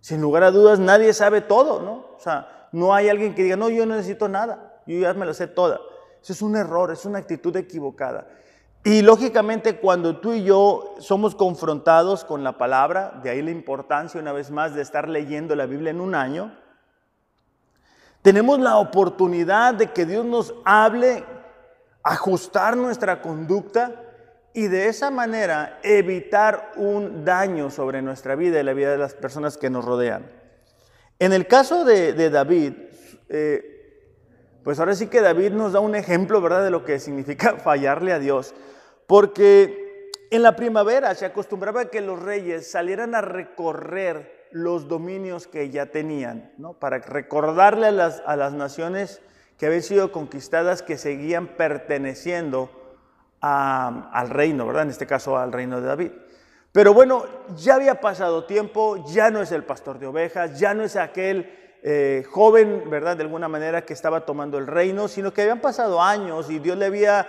Sin 0.00 0.20
lugar 0.20 0.44
a 0.44 0.52
dudas, 0.52 0.78
nadie 0.78 1.12
sabe 1.12 1.40
todo, 1.40 1.82
¿no? 1.82 2.14
O 2.16 2.20
sea, 2.20 2.57
no 2.72 2.94
hay 2.94 3.08
alguien 3.08 3.34
que 3.34 3.42
diga, 3.42 3.56
no, 3.56 3.68
yo 3.68 3.86
no 3.86 3.94
necesito 3.96 4.28
nada, 4.28 4.80
yo 4.86 4.98
ya 4.98 5.14
me 5.14 5.26
lo 5.26 5.34
sé 5.34 5.46
toda. 5.46 5.80
Eso 6.22 6.32
es 6.32 6.42
un 6.42 6.56
error, 6.56 6.90
es 6.90 7.04
una 7.04 7.18
actitud 7.18 7.56
equivocada. 7.56 8.26
Y 8.84 9.02
lógicamente 9.02 9.76
cuando 9.76 10.18
tú 10.18 10.32
y 10.32 10.44
yo 10.44 10.94
somos 10.98 11.34
confrontados 11.34 12.24
con 12.24 12.44
la 12.44 12.58
palabra, 12.58 13.20
de 13.22 13.30
ahí 13.30 13.42
la 13.42 13.50
importancia 13.50 14.20
una 14.20 14.32
vez 14.32 14.50
más 14.50 14.74
de 14.74 14.82
estar 14.82 15.08
leyendo 15.08 15.54
la 15.56 15.66
Biblia 15.66 15.90
en 15.90 16.00
un 16.00 16.14
año, 16.14 16.52
tenemos 18.22 18.58
la 18.58 18.76
oportunidad 18.78 19.74
de 19.74 19.92
que 19.92 20.06
Dios 20.06 20.24
nos 20.24 20.54
hable, 20.64 21.24
ajustar 22.02 22.76
nuestra 22.76 23.20
conducta 23.20 24.04
y 24.54 24.68
de 24.68 24.88
esa 24.88 25.10
manera 25.10 25.78
evitar 25.82 26.72
un 26.76 27.24
daño 27.24 27.70
sobre 27.70 28.02
nuestra 28.02 28.34
vida 28.34 28.60
y 28.60 28.64
la 28.64 28.72
vida 28.72 28.90
de 28.90 28.98
las 28.98 29.14
personas 29.14 29.56
que 29.56 29.70
nos 29.70 29.84
rodean. 29.84 30.37
En 31.18 31.32
el 31.32 31.46
caso 31.46 31.84
de, 31.84 32.30
David, 32.30 32.74
eh, 33.28 33.78
pues 34.62 34.78
ahora 34.78 34.94
sí 34.94 35.08
que 35.08 35.20
David 35.20 35.52
nos 35.52 35.72
da 35.72 35.80
un 35.80 35.94
ejemplo, 35.94 36.40
¿verdad?, 36.40 36.64
de 36.64 36.70
lo 36.70 36.84
que 36.84 37.00
significa 37.00 37.56
fallarle 37.64 38.12
a 38.12 38.18
Dios. 38.18 38.54
Porque 39.06 40.10
en 40.30 40.42
la 40.42 40.54
primavera 40.54 41.14
se 41.14 41.26
acostumbraba 41.26 41.82
a 41.82 41.90
que 41.90 42.00
los 42.00 42.20
reyes 42.20 42.70
salieran 42.70 43.14
a 43.14 43.20
recorrer 43.20 44.46
los 44.50 44.88
dominios 44.88 45.46
que 45.46 45.70
ya 45.70 45.86
tenían, 45.86 46.52
¿no? 46.56 46.74
Para 46.74 46.98
recordarle 46.98 47.88
a 47.88 47.92
las, 47.92 48.22
a 48.24 48.36
las 48.36 48.52
naciones 48.52 49.20
que 49.58 49.66
habían 49.66 49.82
sido 49.82 50.12
conquistadas 50.12 50.82
que 50.82 50.96
seguían 50.96 51.48
perteneciendo 51.48 52.70
al 53.40 54.30
reino, 54.30 54.66
¿verdad? 54.66 54.84
En 54.84 54.90
este 54.90 55.06
caso 55.06 55.36
al 55.36 55.52
reino 55.52 55.80
de 55.80 55.86
David. 55.86 56.12
Pero 56.72 56.92
bueno, 56.94 57.24
ya 57.56 57.76
había 57.76 58.00
pasado 58.00 58.44
tiempo, 58.44 59.04
ya 59.08 59.30
no 59.30 59.40
es 59.40 59.52
el 59.52 59.64
pastor 59.64 59.98
de 59.98 60.06
ovejas, 60.06 60.58
ya 60.60 60.74
no 60.74 60.84
es 60.84 60.96
aquel 60.96 61.50
eh, 61.82 62.24
joven, 62.30 62.90
¿verdad? 62.90 63.16
De 63.16 63.22
alguna 63.22 63.48
manera 63.48 63.84
que 63.84 63.92
estaba 63.92 64.26
tomando 64.26 64.58
el 64.58 64.66
reino, 64.66 65.08
sino 65.08 65.32
que 65.32 65.42
habían 65.42 65.60
pasado 65.60 66.02
años 66.02 66.50
y 66.50 66.58
Dios 66.58 66.76
le 66.76 66.86
había 66.86 67.26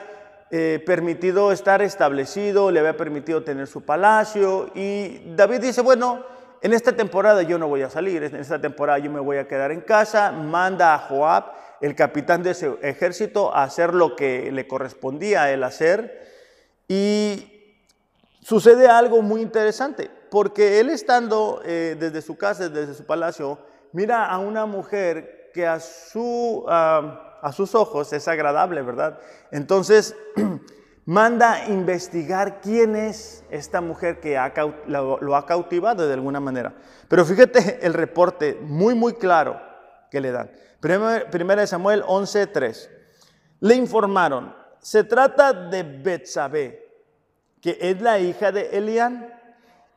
eh, 0.51 0.83
permitido 0.85 1.51
estar 1.51 1.81
establecido, 1.81 2.71
le 2.71 2.79
había 2.79 2.97
permitido 2.97 3.43
tener 3.43 3.67
su 3.67 3.83
palacio 3.83 4.71
y 4.75 5.33
David 5.35 5.61
dice, 5.61 5.81
bueno, 5.81 6.25
en 6.61 6.73
esta 6.73 6.91
temporada 6.91 7.43
yo 7.43 7.57
no 7.57 7.67
voy 7.67 7.83
a 7.83 7.89
salir, 7.89 8.23
en 8.23 8.35
esta 8.35 8.59
temporada 8.59 8.99
yo 8.99 9.09
me 9.09 9.19
voy 9.19 9.37
a 9.37 9.47
quedar 9.47 9.71
en 9.71 9.81
casa, 9.81 10.31
manda 10.31 10.93
a 10.93 10.99
Joab, 10.99 11.53
el 11.79 11.95
capitán 11.95 12.43
de 12.43 12.51
ese 12.51 12.75
ejército, 12.81 13.55
a 13.55 13.63
hacer 13.63 13.93
lo 13.93 14.15
que 14.15 14.51
le 14.51 14.67
correspondía 14.67 15.43
a 15.43 15.51
él 15.51 15.63
hacer. 15.63 16.27
Y 16.87 17.58
sucede 18.49 18.87
algo 18.87 19.21
muy 19.21 19.43
interesante, 19.43 20.09
porque 20.31 20.79
él 20.79 20.89
estando 20.89 21.61
eh, 21.63 21.95
desde 21.99 22.23
su 22.23 22.35
casa, 22.35 22.67
desde 22.67 22.95
su 22.95 23.05
palacio, 23.05 23.59
mira 23.91 24.25
a 24.25 24.39
una 24.39 24.65
mujer 24.65 25.51
que 25.53 25.67
a, 25.67 25.79
su, 25.79 26.65
a 26.67 27.51
sus 27.53 27.75
ojos 27.75 28.11
es 28.11 28.27
agradable, 28.27 28.81
¿verdad? 28.81 29.19
Entonces 29.51 30.15
manda 31.05 31.67
investigar 31.67 32.59
quién 32.59 32.95
es 32.95 33.43
esta 33.51 33.81
mujer 33.81 34.19
que 34.19 34.35
lo, 34.87 35.35
ha 35.35 35.45
cautivado 35.45 36.07
de 36.07 36.13
alguna 36.15 36.39
manera. 36.39 36.73
Pero 37.07 37.25
fíjate 37.25 37.77
el 37.85 37.93
reporte 37.93 38.57
muy, 38.63 38.95
muy 38.95 39.13
claro 39.13 39.61
que 40.09 40.21
le 40.21 40.31
dan. 40.31 40.49
Primera 40.79 41.61
de 41.61 41.67
Samuel 41.67 42.01
11:3. 42.01 42.89
Le 43.59 43.75
informaron, 43.75 44.55
se 44.79 45.03
trata 45.03 45.53
de 45.53 45.83
Betsabé, 45.83 46.88
que 47.61 47.77
es 47.79 48.01
la 48.01 48.19
hija 48.19 48.51
de 48.51 48.77
Elián 48.77 49.33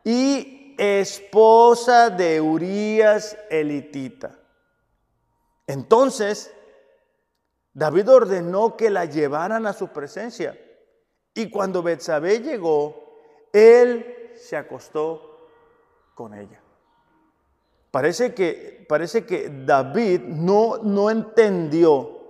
y 0.05 0.75
esposa 0.79 2.11
de 2.11 2.41
Urías 2.41 3.37
elitita. 3.51 4.39
Entonces, 5.67 6.53
David 7.73 8.11
ordenó 8.11 8.77
que 8.77 8.91
la 8.91 9.05
llevaran 9.05 9.67
a 9.67 9.73
su 9.73 9.89
presencia. 9.89 10.59
Y 11.35 11.51
cuando 11.51 11.83
Betsabé 11.83 12.41
llegó, 12.41 13.49
él 13.53 14.33
se 14.35 14.57
acostó 14.57 15.49
con 16.15 16.35
ella. 16.35 16.61
Parece 17.91 18.35
que, 18.35 18.85
parece 18.89 19.25
que 19.25 19.51
David 19.65 20.21
no, 20.23 20.79
no 20.79 21.11
entendió 21.11 22.21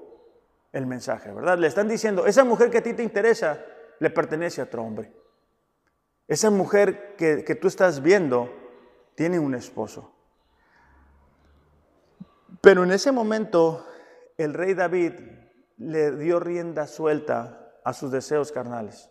el 0.72 0.86
mensaje, 0.86 1.32
¿verdad? 1.32 1.58
Le 1.58 1.68
están 1.68 1.88
diciendo, 1.88 2.26
esa 2.26 2.44
mujer 2.44 2.70
que 2.70 2.78
a 2.78 2.82
ti 2.82 2.94
te 2.94 3.02
interesa 3.02 3.64
le 3.98 4.10
pertenece 4.10 4.60
a 4.60 4.64
otro 4.64 4.82
hombre. 4.82 5.12
Esa 6.32 6.48
mujer 6.48 7.14
que, 7.18 7.44
que 7.44 7.54
tú 7.54 7.68
estás 7.68 8.00
viendo 8.00 8.48
tiene 9.14 9.38
un 9.38 9.54
esposo. 9.54 10.14
Pero 12.62 12.84
en 12.84 12.90
ese 12.90 13.12
momento 13.12 13.84
el 14.38 14.54
rey 14.54 14.72
David 14.72 15.12
le 15.76 16.12
dio 16.12 16.40
rienda 16.40 16.86
suelta 16.86 17.74
a 17.84 17.92
sus 17.92 18.10
deseos 18.10 18.50
carnales. 18.50 19.10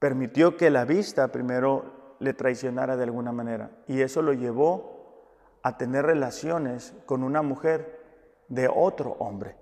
Permitió 0.00 0.56
que 0.56 0.70
la 0.70 0.84
vista 0.84 1.28
primero 1.28 2.16
le 2.18 2.34
traicionara 2.34 2.96
de 2.96 3.04
alguna 3.04 3.30
manera 3.30 3.70
y 3.86 4.00
eso 4.00 4.22
lo 4.22 4.32
llevó 4.32 5.22
a 5.62 5.76
tener 5.76 6.04
relaciones 6.04 6.94
con 7.06 7.22
una 7.22 7.42
mujer 7.42 8.00
de 8.48 8.68
otro 8.68 9.12
hombre. 9.20 9.61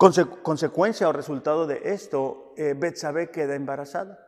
Consecuencia 0.00 1.08
o 1.08 1.12
resultado 1.12 1.66
de 1.66 1.92
esto, 1.92 2.54
eh, 2.56 2.74
Betsabé 2.74 3.30
queda 3.30 3.54
embarazada. 3.54 4.18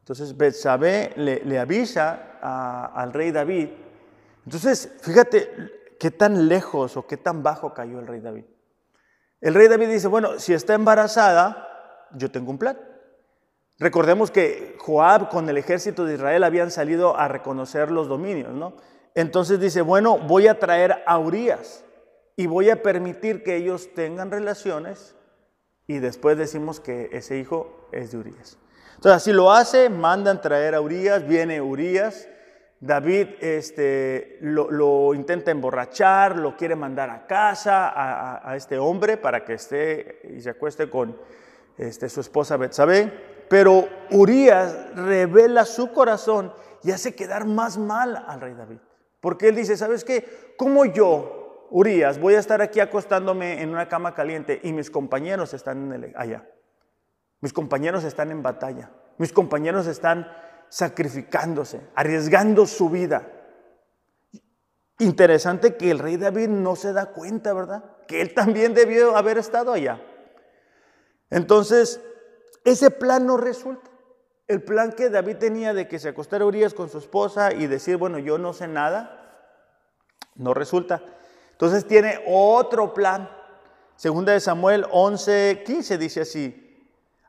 Entonces 0.00 0.36
Betsabé 0.36 1.12
le, 1.16 1.58
avisa 1.58 2.38
al 2.92 3.12
rey 3.12 3.30
David. 3.30 3.68
Entonces, 4.44 4.92
fíjate 5.02 5.96
qué 6.00 6.10
tan 6.10 6.48
lejos 6.48 6.96
o 6.96 7.06
qué 7.06 7.16
tan 7.16 7.44
bajo 7.44 7.72
cayó 7.72 8.00
el 8.00 8.08
rey 8.08 8.20
David. 8.20 8.44
El 9.40 9.54
rey 9.54 9.68
David 9.68 9.88
dice, 9.88 10.08
bueno, 10.08 10.40
si 10.40 10.52
está 10.52 10.74
embarazada, 10.74 12.08
yo 12.14 12.32
tengo 12.32 12.50
un 12.50 12.58
plan. 12.58 12.76
Recordemos 13.78 14.32
que 14.32 14.76
Joab 14.80 15.28
con 15.28 15.48
el 15.48 15.58
ejército 15.58 16.04
de 16.04 16.14
Israel 16.14 16.42
habían 16.42 16.72
salido 16.72 17.16
a 17.16 17.28
reconocer 17.28 17.90
los 17.90 18.08
dominios, 18.08 18.52
¿no? 18.52 18.74
Entonces 19.14 19.60
dice, 19.60 19.80
bueno, 19.80 20.18
voy 20.18 20.48
a 20.48 20.58
traer 20.58 21.04
a 21.06 21.18
Urias 21.18 21.83
y 22.36 22.46
voy 22.46 22.70
a 22.70 22.82
permitir 22.82 23.42
que 23.42 23.56
ellos 23.56 23.90
tengan 23.94 24.30
relaciones 24.30 25.14
y 25.86 25.98
después 25.98 26.38
decimos 26.38 26.80
que 26.80 27.10
ese 27.12 27.38
hijo 27.38 27.88
es 27.92 28.12
de 28.12 28.18
Urias. 28.18 28.58
Entonces 28.96 29.22
así 29.22 29.32
lo 29.32 29.52
hace, 29.52 29.90
mandan 29.90 30.40
traer 30.40 30.74
a 30.74 30.80
Urias, 30.80 31.26
viene 31.26 31.60
Urias, 31.60 32.28
David 32.80 33.28
este, 33.40 34.38
lo, 34.40 35.14
intenta 35.14 35.50
emborrachar, 35.50 36.36
lo 36.36 36.56
quiere 36.56 36.76
mandar 36.76 37.10
a 37.10 37.26
casa 37.26 37.92
a, 37.94 38.56
este 38.56 38.78
hombre 38.78 39.16
para 39.16 39.44
que 39.44 39.54
esté 39.54 40.20
y 40.36 40.40
se 40.40 40.50
acueste 40.50 40.90
con 40.90 41.16
este, 41.78 42.08
su 42.08 42.20
esposa 42.20 42.56
Betsabé. 42.56 43.10
Pero 43.48 43.88
Urias 44.10 44.94
revela 44.94 45.64
su 45.64 45.92
corazón 45.92 46.52
y 46.82 46.90
hace 46.90 47.14
quedar 47.14 47.46
más 47.46 47.78
mal 47.78 48.22
al 48.26 48.40
rey 48.40 48.54
David. 48.54 48.78
Porque 49.20 49.48
él 49.48 49.56
dice, 49.56 49.76
¿sabes 49.76 50.04
qué? 50.04 50.54
¿Cómo 50.58 50.84
yo, 50.84 51.43
Urias, 51.70 52.18
voy 52.18 52.34
a 52.34 52.38
estar 52.38 52.62
aquí 52.62 52.80
acostándome 52.80 53.62
en 53.62 53.70
una 53.70 53.88
cama 53.88 54.14
caliente 54.14 54.60
y 54.62 54.72
mis 54.72 54.90
compañeros 54.90 55.54
están 55.54 56.12
allá. 56.16 56.46
Mis 57.40 57.52
compañeros 57.52 58.04
están 58.04 58.30
en 58.30 58.42
batalla. 58.42 58.90
Mis 59.18 59.32
compañeros 59.32 59.86
están 59.86 60.30
sacrificándose, 60.68 61.80
arriesgando 61.94 62.66
su 62.66 62.90
vida. 62.90 63.28
Interesante 64.98 65.76
que 65.76 65.90
el 65.90 65.98
rey 65.98 66.16
David 66.16 66.48
no 66.48 66.76
se 66.76 66.92
da 66.92 67.06
cuenta, 67.06 67.52
¿verdad? 67.52 67.84
Que 68.06 68.20
él 68.20 68.32
también 68.34 68.74
debió 68.74 69.16
haber 69.16 69.38
estado 69.38 69.72
allá. 69.72 70.00
Entonces, 71.30 72.00
ese 72.64 72.90
plan 72.90 73.26
no 73.26 73.36
resulta. 73.36 73.90
El 74.46 74.62
plan 74.62 74.92
que 74.92 75.10
David 75.10 75.36
tenía 75.38 75.74
de 75.74 75.88
que 75.88 75.98
se 75.98 76.10
acostara 76.10 76.44
Urias 76.44 76.74
con 76.74 76.90
su 76.90 76.98
esposa 76.98 77.52
y 77.52 77.66
decir, 77.66 77.96
bueno, 77.96 78.18
yo 78.18 78.38
no 78.38 78.52
sé 78.52 78.68
nada, 78.68 79.50
no 80.34 80.54
resulta. 80.54 81.02
Entonces 81.54 81.86
tiene 81.86 82.20
otro 82.26 82.92
plan. 82.92 83.30
Segunda 83.96 84.32
de 84.32 84.40
Samuel 84.40 84.84
11, 84.90 85.62
15 85.64 85.98
dice 85.98 86.20
así. 86.22 86.60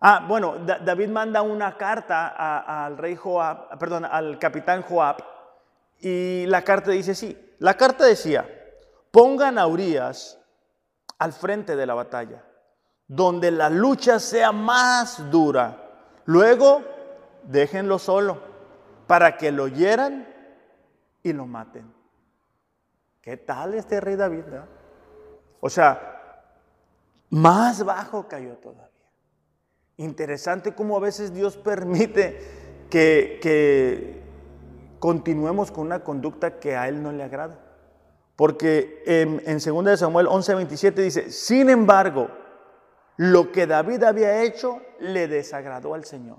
Ah, 0.02 0.26
bueno, 0.28 0.56
David 0.58 1.10
manda 1.10 1.42
una 1.42 1.78
carta 1.78 2.28
al 2.86 2.98
rey 2.98 3.16
Joab, 3.16 3.78
perdón, 3.80 4.06
al 4.06 4.38
capitán 4.40 4.82
Joab, 4.82 5.18
y 6.00 6.46
la 6.48 6.64
carta 6.64 6.92
dice 6.92 7.12
así. 7.12 7.56
La 7.60 7.76
carta 7.76 8.06
decía, 8.06 8.48
pongan 9.12 9.58
a 9.58 9.68
Urias 9.68 10.40
al 11.18 11.34
frente 11.34 11.76
de 11.76 11.86
la 11.86 11.94
batalla, 11.94 12.44
donde 13.08 13.52
la 13.52 13.70
lucha 13.70 14.20
sea 14.20 14.52
más 14.52 15.32
dura. 15.32 15.78
Luego, 16.26 16.84
déjenlo 17.44 17.98
solo, 17.98 18.42
para 19.08 19.38
que 19.38 19.52
lo 19.52 19.68
hieran 19.68 20.28
y 21.24 21.32
lo 21.32 21.46
maten. 21.46 21.95
¿Qué 23.26 23.38
tal 23.38 23.74
este 23.74 24.00
rey 24.00 24.16
David? 24.16 24.44
O 25.60 25.68
sea, 25.68 26.44
más 27.32 27.84
bajo 27.84 28.28
cayó 28.28 28.54
todavía. 28.58 28.92
Interesante 29.98 30.76
cómo 30.76 30.96
a 30.96 31.00
veces 31.00 31.34
Dios 31.34 31.58
permite 31.58 32.86
que, 32.92 34.22
continuemos 35.00 35.72
con 35.72 35.88
una 35.88 36.04
conducta 36.04 36.60
que 36.60 36.76
a 36.76 36.88
Él 36.88 37.02
no 37.02 37.12
le 37.12 37.24
agrada. 37.24 37.60
Porque 38.36 39.02
en, 39.08 39.42
en 39.48 39.58
2 39.58 40.00
Samuel 40.00 40.28
11:27 40.28 40.94
dice, 40.94 41.32
sin 41.32 41.72
embargo, 41.72 42.30
lo 43.18 43.52
que 43.52 43.66
David 43.66 44.04
había 44.04 44.44
hecho 44.44 44.82
le 45.00 45.28
desagradó 45.28 45.96
al 45.96 46.06
Señor. 46.06 46.38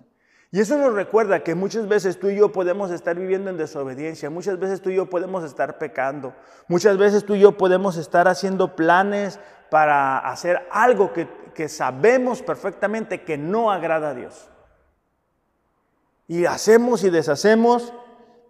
Y 0.51 0.61
eso 0.61 0.79
nos 0.79 0.95
recuerda 0.95 1.43
que 1.43 1.55
muchas 1.55 1.89
veces 1.89 2.19
tú 2.19 2.29
y 2.29 2.37
yo 2.37 2.53
podemos 2.53 2.91
estar 2.91 3.17
viviendo 3.17 3.51
en 3.51 3.57
desobediencia, 3.57 4.31
muchas 4.31 4.59
veces 4.59 4.81
tú 4.81 4.91
y 4.91 4.97
yo 4.97 5.11
podemos 5.11 5.45
estar 5.45 5.79
pecando, 5.79 6.35
muchas 6.69 6.97
veces 6.99 7.25
tú 7.25 7.35
y 7.35 7.41
yo 7.41 7.57
podemos 7.57 7.97
estar 7.97 8.29
haciendo 8.29 8.77
planes 8.77 9.41
para 9.71 10.19
hacer 10.19 10.67
algo 10.71 11.13
que, 11.13 11.29
que 11.55 11.69
sabemos 11.69 12.43
perfectamente 12.43 13.23
que 13.23 13.37
no 13.37 13.73
agrada 13.73 14.11
a 14.11 14.15
Dios. 14.15 14.49
Y 16.29 16.45
hacemos 16.45 17.05
y 17.05 17.11
deshacemos 17.11 17.93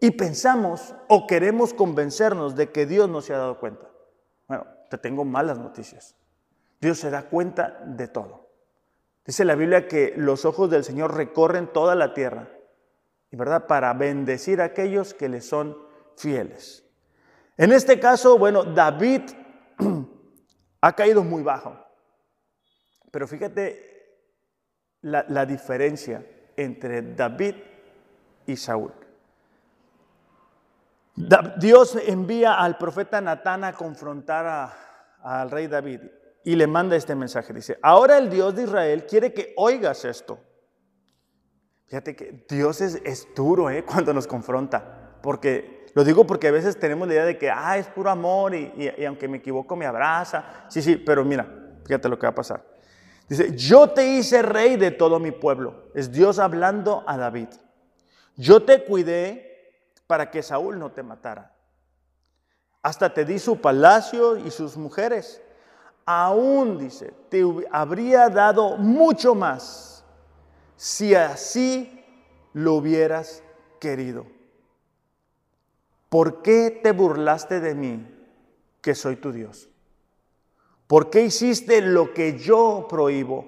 y 0.01 0.13
pensamos 0.13 0.95
o 1.09 1.27
queremos 1.27 1.73
convencernos 1.73 2.57
de 2.57 2.71
que 2.71 2.87
Dios 2.87 3.09
no 3.09 3.21
se 3.23 3.35
ha 3.35 3.39
dado 3.39 3.59
cuenta. 3.59 3.89
Bueno, 4.49 4.67
te 4.91 4.99
tengo 4.99 5.25
malas 5.25 5.59
noticias. 5.59 6.15
Dios 6.81 6.99
se 6.99 7.11
da 7.11 7.23
cuenta 7.23 7.81
de 7.85 8.09
todo. 8.09 8.46
Dice 9.27 9.45
la 9.45 9.57
Biblia 9.57 9.89
que 9.89 10.15
los 10.17 10.45
ojos 10.45 10.71
del 10.71 10.85
Señor 10.85 11.15
recorren 11.15 11.67
toda 11.73 11.97
la 11.97 12.15
tierra, 12.15 12.49
verdad, 13.33 13.67
para 13.67 13.93
bendecir 13.93 14.61
a 14.61 14.67
aquellos 14.67 15.15
que 15.15 15.29
le 15.29 15.41
son 15.41 15.77
fieles. 16.17 16.85
En 17.57 17.73
este 17.73 18.01
caso, 18.01 18.39
bueno, 18.39 18.65
David 18.65 19.23
ha 20.81 20.93
caído 20.95 21.23
muy 21.23 21.43
bajo. 21.43 21.77
Pero 23.11 23.27
fíjate 23.27 24.19
la, 25.03 25.25
la 25.29 25.45
diferencia 25.45 26.25
entre 26.57 27.03
David 27.03 27.57
y 28.47 28.57
Saúl. 28.57 28.93
Dios 31.59 31.97
envía 32.07 32.55
al 32.55 32.77
profeta 32.77 33.21
Natán 33.21 33.65
a 33.65 33.73
confrontar 33.73 34.73
al 35.23 35.51
rey 35.51 35.67
David 35.67 36.01
y 36.47 36.55
le 36.55 36.69
manda 36.69 36.95
este 36.95 37.17
mensaje. 37.17 37.53
Dice, 37.53 37.77
ahora 37.83 38.19
el 38.19 38.31
Dios 38.31 38.55
de 38.55 38.63
Israel 38.63 39.05
quiere 39.05 39.35
que 39.35 39.53
oigas 39.57 40.05
esto. 40.05 40.39
Fíjate 41.87 42.15
que 42.15 42.47
Dios 42.49 42.81
es, 42.81 43.27
duro 43.35 43.69
¿eh? 43.69 43.85
cuando 43.87 44.15
nos 44.15 44.29
confronta, 44.29 45.19
porque 45.25 45.89
lo 45.95 46.05
digo 46.05 46.25
porque 46.25 46.47
a 46.47 46.53
veces 46.53 46.79
tenemos 46.79 47.09
la 47.09 47.15
idea 47.15 47.25
de 47.25 47.37
que, 47.37 47.51
ah, 47.51 47.77
es 47.77 47.89
puro 47.89 48.11
amor 48.11 48.55
y, 48.55 48.73
y 48.97 49.05
aunque 49.05 49.27
me 49.27 49.39
equivoco 49.39 49.75
me 49.75 49.87
abraza. 49.87 50.67
Sí, 50.69 50.83
sí, 50.83 50.95
pero 50.95 51.25
mira, 51.25 51.49
fíjate 51.85 52.09
lo 52.09 52.17
que 52.17 52.27
va 52.27 52.31
a 52.31 52.35
pasar. 52.37 52.65
Dice, 53.29 53.57
yo 53.57 53.91
te 53.91 54.07
hice 54.07 54.41
rey 54.43 54.77
de 54.77 54.93
todo 54.93 55.19
mi 55.19 55.33
pueblo. 55.33 55.91
Es 55.95 56.13
Dios 56.13 56.39
hablando 56.39 57.03
a 57.09 57.17
David. 57.17 57.49
Yo 58.37 58.63
te 58.63 58.85
cuidé 58.85 59.83
para 60.07 60.31
que 60.31 60.45
Saúl 60.45 60.79
no 60.79 60.93
te 60.93 61.03
matara. 61.03 61.57
Hasta 62.83 63.13
te 63.13 63.25
di 63.25 63.41
su 63.41 63.61
palacio 63.61 64.37
y 64.37 64.53
sus 64.53 64.77
mujeres 64.77 65.43
aún 66.07 66.79
dice, 66.79 67.13
te 67.29 67.45
habría 67.71 68.29
dado 68.29 68.77
mucho 68.77 69.35
más 69.35 70.05
si 70.77 71.15
así 71.15 72.05
lo 72.53 72.75
hubieras 72.75 73.43
querido. 73.81 74.27
¿Por 76.09 76.41
qué 76.43 76.81
te 76.83 76.93
burlaste 76.93 77.61
de 77.61 77.75
mí, 77.75 78.07
que 78.81 78.95
soy 78.95 79.17
tu 79.17 79.33
Dios? 79.33 79.69
¿Por 80.87 81.11
qué 81.11 81.23
hiciste 81.23 81.83
lo 81.83 82.15
que 82.15 82.39
yo 82.39 82.87
prohíbo? 82.89 83.45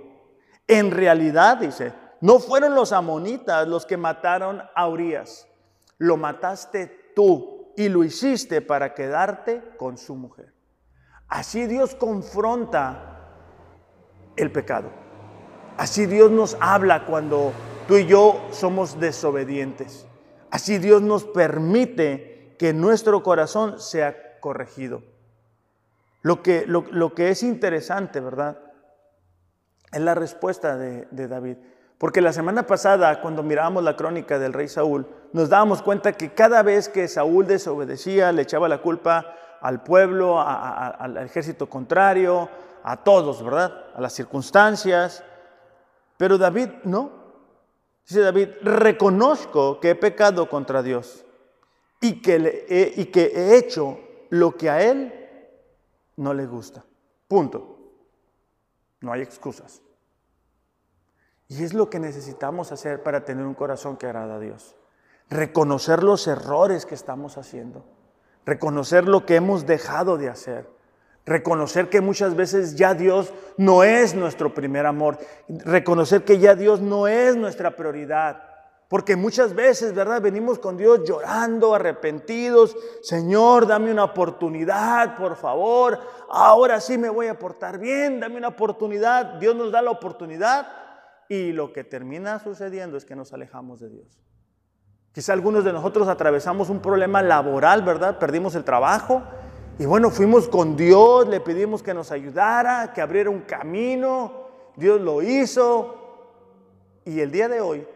En 0.66 0.90
realidad, 0.90 1.59
dice, 1.59 1.94
no 2.21 2.40
fueron 2.40 2.75
los 2.75 2.92
amonitas 2.92 3.68
los 3.68 3.87
que 3.87 3.97
mataron 3.97 4.61
a 4.75 4.88
Urias. 4.88 5.47
Lo 5.99 6.16
mataste 6.16 7.12
tú 7.14 7.73
y 7.77 7.88
lo 7.88 8.03
hiciste 8.03 8.61
para 8.61 8.92
quedarte 8.92 9.62
con 9.77 9.97
su 9.97 10.16
mujer. 10.16 10.58
Así 11.29 11.67
Dios 11.67 11.95
confronta 11.95 13.09
el 14.37 14.51
pecado. 14.51 14.91
Así 15.77 16.07
Dios 16.07 16.31
nos 16.31 16.57
habla 16.61 17.05
cuando 17.07 17.53
tú 17.87 17.97
y 17.97 18.07
yo 18.07 18.49
somos 18.51 18.99
desobedientes. 18.99 20.07
Así 20.51 20.79
Dios 20.79 21.03
nos 21.03 21.25
permite 21.25 22.57
que 22.59 22.73
nuestro 22.73 23.23
corazón 23.23 23.79
sea 23.79 24.41
corregido. 24.41 25.03
Lo 26.23 26.43
que, 26.43 26.64
lo, 26.67 27.14
que 27.14 27.31
es 27.31 27.43
interesante, 27.43 28.21
¿verdad? 28.21 28.59
Es 29.93 30.01
la 30.01 30.14
respuesta 30.14 30.77
de, 30.77 31.07
de 31.11 31.29
David. 31.29 31.57
Porque 31.99 32.21
la 32.21 32.33
semana 32.33 32.67
pasada, 32.67 33.21
cuando 33.21 33.43
mirábamos 33.43 33.85
la 33.85 33.97
crónica 33.97 34.38
del 34.38 34.53
rey 34.53 34.69
Saúl, 34.69 35.07
nos 35.33 35.49
dábamos 35.49 35.83
cuenta 35.83 36.12
que 36.12 36.33
cada 36.33 36.62
vez 36.62 36.88
que 36.88 37.07
Saúl 37.07 37.47
desobedecía, 37.47 38.33
le 38.33 38.43
echaba 38.43 38.69
la 38.69 38.83
culpa 38.83 39.35
al 39.61 39.83
pueblo, 39.83 40.40
al 40.40 41.16
ejército 41.18 41.68
contrario, 41.68 42.49
a 42.83 43.03
todos, 43.03 43.42
¿verdad? 43.42 43.87
A 43.94 44.01
las 44.01 44.12
circunstancias. 44.12 45.23
Pero 46.16 46.38
David 46.38 46.68
no. 46.85 47.11
Dice 48.07 48.21
David, 48.21 48.49
reconozco 48.62 49.81
que 49.81 49.90
he 49.90 49.94
pecado 49.94 50.49
contra 50.49 50.83
Dios 50.83 51.25
y 52.01 52.23
que, 52.23 52.64
he, 52.68 52.94
y 52.97 53.07
que 53.07 53.27
he 53.27 53.59
hecho 53.59 53.99
lo 54.31 54.57
que 54.57 54.71
a 54.71 54.83
Él 54.83 55.12
no 56.16 56.33
le 56.33 56.47
gusta. 56.47 56.85
Punto. 57.27 57.77
No 59.01 59.12
hay 59.12 59.20
excusas. 59.20 59.83
Y 61.49 61.62
es 61.62 61.74
lo 61.74 61.89
que 61.89 61.99
necesitamos 61.99 62.72
hacer 62.72 63.03
para 63.03 63.24
tener 63.24 63.45
un 63.45 63.55
corazón 63.55 63.97
que 63.97 64.07
agrada 64.07 64.37
a 64.37 64.41
Dios. 64.41 64.76
Reconocer 65.28 66.03
los 66.03 66.26
errores 66.26 66.87
que 66.87 66.95
estamos 66.95 67.37
haciendo 67.37 67.97
reconocer 68.49 69.07
lo 69.07 69.26
que 69.26 69.36
hemos 69.36 69.66
dejado 69.66 70.16
de 70.16 70.30
hacer, 70.30 70.66
reconocer 71.26 71.90
que 71.90 72.01
muchas 72.01 72.34
veces 72.34 72.76
ya 72.76 72.94
Dios 72.94 73.34
no 73.59 73.84
es 73.84 74.14
nuestro 74.14 74.55
primer 74.55 74.86
amor, 74.86 75.18
reconocer 75.49 76.24
que 76.24 76.38
ya 76.38 76.55
Dios 76.55 76.80
no 76.80 77.07
es 77.09 77.36
nuestra 77.36 77.76
prioridad. 77.76 78.42
Porque 78.88 79.16
muchas 79.16 79.55
veces, 79.55 79.94
¿verdad? 79.94 80.22
Venimos 80.22 80.59
con 80.59 80.78
Dios 80.78 81.01
llorando, 81.07 81.74
arrepentidos. 81.74 82.74
Señor, 83.03 83.66
dame 83.66 83.92
una 83.92 84.05
oportunidad, 84.05 85.14
por 85.14 85.36
favor. 85.36 85.99
Ahora 86.30 86.80
sí 86.80 86.96
me 86.96 87.11
voy 87.11 87.26
a 87.26 87.38
portar 87.38 87.78
bien, 87.78 88.18
dame 88.18 88.38
una 88.38 88.49
oportunidad. 88.49 89.34
Dios 89.34 89.55
nos 89.55 89.70
da 89.70 89.82
la 89.82 89.90
oportunidad 89.90 90.68
y 91.28 91.53
lo 91.53 91.74
que 91.74 91.84
termina 91.84 92.38
sucediendo 92.38 92.96
es 92.96 93.05
que 93.05 93.14
nos 93.14 93.34
alejamos 93.34 93.80
de 93.80 93.90
Dios. 93.90 94.28
Quizá 95.13 95.33
algunos 95.33 95.65
de 95.65 95.73
nosotros 95.73 96.07
atravesamos 96.09 96.71
un 96.71 96.81
problema 96.81 97.23
laboral, 97.23 97.83
¿verdad? 97.83 98.19
Perdimos 98.19 98.55
el 98.55 98.65
trabajo 98.65 99.23
y 99.79 99.87
bueno, 99.87 100.11
fuimos 100.11 100.49
con 100.49 100.77
Dios, 100.77 101.29
le 101.29 101.41
pedimos 101.41 101.85
que 101.85 101.95
nos 101.95 102.11
ayudara, 102.11 102.93
que 102.93 103.01
abriera 103.01 103.31
un 103.31 103.43
camino. 103.43 104.49
Dios 104.77 105.01
lo 105.01 105.23
hizo. 105.23 105.95
Y 107.05 107.21
el 107.21 107.31
día 107.31 107.49
de 107.49 107.61
hoy, 107.61 107.87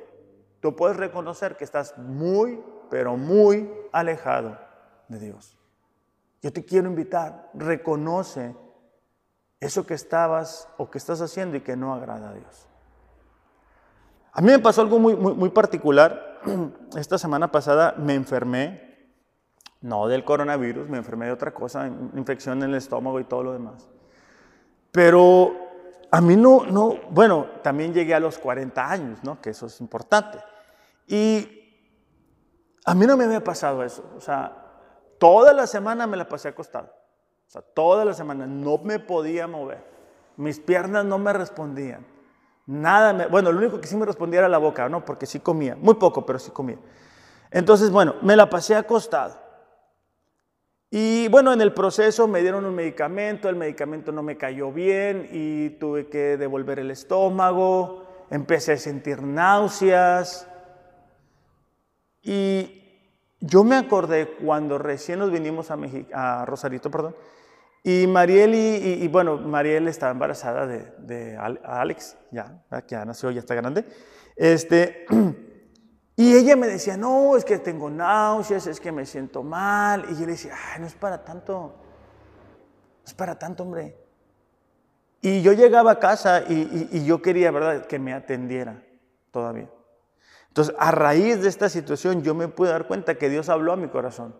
tú 0.60 0.76
puedes 0.76 0.96
reconocer 0.96 1.56
que 1.56 1.64
estás 1.64 1.98
muy, 1.98 2.62
pero 2.88 3.16
muy 3.16 3.68
alejado 3.90 4.56
de 5.08 5.18
Dios. 5.18 5.58
Yo 6.40 6.52
te 6.52 6.64
quiero 6.64 6.88
invitar, 6.88 7.50
reconoce 7.52 8.54
eso 9.58 9.84
que 9.84 9.94
estabas 9.94 10.68
o 10.76 10.88
que 10.88 10.98
estás 10.98 11.20
haciendo 11.20 11.56
y 11.56 11.60
que 11.62 11.76
no 11.76 11.94
agrada 11.94 12.30
a 12.30 12.34
Dios. 12.34 12.66
A 14.32 14.40
mí 14.40 14.48
me 14.48 14.58
pasó 14.60 14.82
algo 14.82 15.00
muy, 15.00 15.16
muy, 15.16 15.34
muy 15.34 15.50
particular. 15.50 16.31
Esta 16.96 17.18
semana 17.18 17.50
pasada 17.50 17.94
me 17.98 18.14
enfermé, 18.14 19.10
no 19.80 20.06
del 20.08 20.24
coronavirus, 20.24 20.88
me 20.88 20.98
enfermé 20.98 21.26
de 21.26 21.32
otra 21.32 21.52
cosa, 21.52 21.86
infección 21.86 22.62
en 22.62 22.70
el 22.70 22.76
estómago 22.76 23.20
y 23.20 23.24
todo 23.24 23.42
lo 23.42 23.52
demás. 23.52 23.88
Pero 24.90 25.52
a 26.10 26.20
mí 26.20 26.36
no, 26.36 26.66
no, 26.66 26.96
bueno, 27.10 27.46
también 27.62 27.94
llegué 27.94 28.14
a 28.14 28.20
los 28.20 28.38
40 28.38 28.90
años, 28.90 29.18
¿no? 29.22 29.40
Que 29.40 29.50
eso 29.50 29.66
es 29.66 29.80
importante. 29.80 30.38
Y 31.06 31.58
a 32.84 32.94
mí 32.94 33.06
no 33.06 33.16
me 33.16 33.24
había 33.24 33.42
pasado 33.42 33.82
eso. 33.82 34.04
O 34.16 34.20
sea, 34.20 34.56
toda 35.18 35.52
la 35.52 35.66
semana 35.66 36.06
me 36.06 36.16
la 36.16 36.28
pasé 36.28 36.48
acostado. 36.48 36.92
O 37.46 37.50
sea, 37.50 37.62
toda 37.62 38.04
la 38.04 38.14
semana 38.14 38.46
no 38.46 38.78
me 38.78 38.98
podía 38.98 39.46
mover. 39.46 39.84
Mis 40.36 40.60
piernas 40.60 41.04
no 41.04 41.18
me 41.18 41.32
respondían. 41.32 42.06
Nada, 42.66 43.12
me, 43.12 43.26
bueno, 43.26 43.50
lo 43.50 43.58
único 43.58 43.80
que 43.80 43.88
sí 43.88 43.96
me 43.96 44.06
respondía 44.06 44.40
era 44.40 44.48
la 44.48 44.58
boca, 44.58 44.88
¿no? 44.88 45.04
Porque 45.04 45.26
sí 45.26 45.40
comía. 45.40 45.76
Muy 45.76 45.94
poco, 45.94 46.24
pero 46.24 46.38
sí 46.38 46.50
comía. 46.50 46.78
Entonces, 47.50 47.90
bueno, 47.90 48.14
me 48.22 48.36
la 48.36 48.48
pasé 48.48 48.74
acostado. 48.74 49.42
Y 50.90 51.28
bueno, 51.28 51.52
en 51.52 51.60
el 51.62 51.72
proceso 51.72 52.28
me 52.28 52.42
dieron 52.42 52.66
un 52.66 52.74
medicamento, 52.74 53.48
el 53.48 53.56
medicamento 53.56 54.12
no 54.12 54.22
me 54.22 54.36
cayó 54.36 54.70
bien 54.70 55.26
y 55.32 55.70
tuve 55.70 56.08
que 56.08 56.36
devolver 56.36 56.78
el 56.78 56.90
estómago, 56.90 58.06
empecé 58.30 58.72
a 58.72 58.76
sentir 58.76 59.22
náuseas. 59.22 60.46
Y 62.22 62.82
yo 63.40 63.64
me 63.64 63.76
acordé 63.76 64.34
cuando 64.44 64.76
recién 64.76 65.18
nos 65.18 65.30
vinimos 65.30 65.70
a, 65.70 65.78
a 66.12 66.44
Rosarito, 66.44 66.90
perdón, 66.90 67.16
y 67.82 68.06
Mariel, 68.06 68.54
y, 68.54 69.08
bueno, 69.08 69.38
Mariel 69.38 69.88
estaba 69.88 70.12
embarazada 70.12 70.66
de, 70.66 70.92
de 70.98 71.36
Alex, 71.36 72.16
ya, 72.30 72.62
que 72.86 72.94
ya 72.94 73.04
nació, 73.04 73.30
ya 73.30 73.40
está 73.40 73.54
grande. 73.54 73.84
Este, 74.36 75.06
Y 76.16 76.34
ella 76.36 76.56
me 76.56 76.66
decía, 76.66 76.96
no, 76.96 77.36
es 77.36 77.44
que 77.44 77.58
tengo 77.58 77.88
náuseas, 77.88 78.66
es 78.66 78.80
que 78.80 78.92
me 78.92 79.06
siento 79.06 79.42
mal. 79.42 80.04
Y 80.10 80.14
yo 80.14 80.20
le 80.20 80.32
decía, 80.32 80.54
ay, 80.54 80.80
no 80.80 80.86
es 80.86 80.94
para 80.94 81.24
tanto, 81.24 81.74
no 82.98 83.04
es 83.04 83.14
para 83.14 83.38
tanto, 83.38 83.62
hombre. 83.62 83.96
Y 85.22 85.40
yo 85.42 85.52
llegaba 85.52 85.92
a 85.92 85.98
casa 85.98 86.44
y, 86.48 87.04
yo 87.04 87.22
quería, 87.22 87.50
¿verdad?, 87.50 87.86
que 87.86 87.98
me 87.98 88.12
atendiera 88.12 88.82
todavía. 89.30 89.70
Entonces, 90.48 90.74
a 90.78 90.90
raíz 90.90 91.40
de 91.40 91.48
esta 91.48 91.70
situación, 91.70 92.22
yo 92.22 92.34
me 92.34 92.48
pude 92.48 92.70
dar 92.70 92.86
cuenta 92.86 93.16
que 93.16 93.30
Dios 93.30 93.48
habló 93.48 93.72
a 93.72 93.76
mi 93.76 93.88
corazón. 93.88 94.36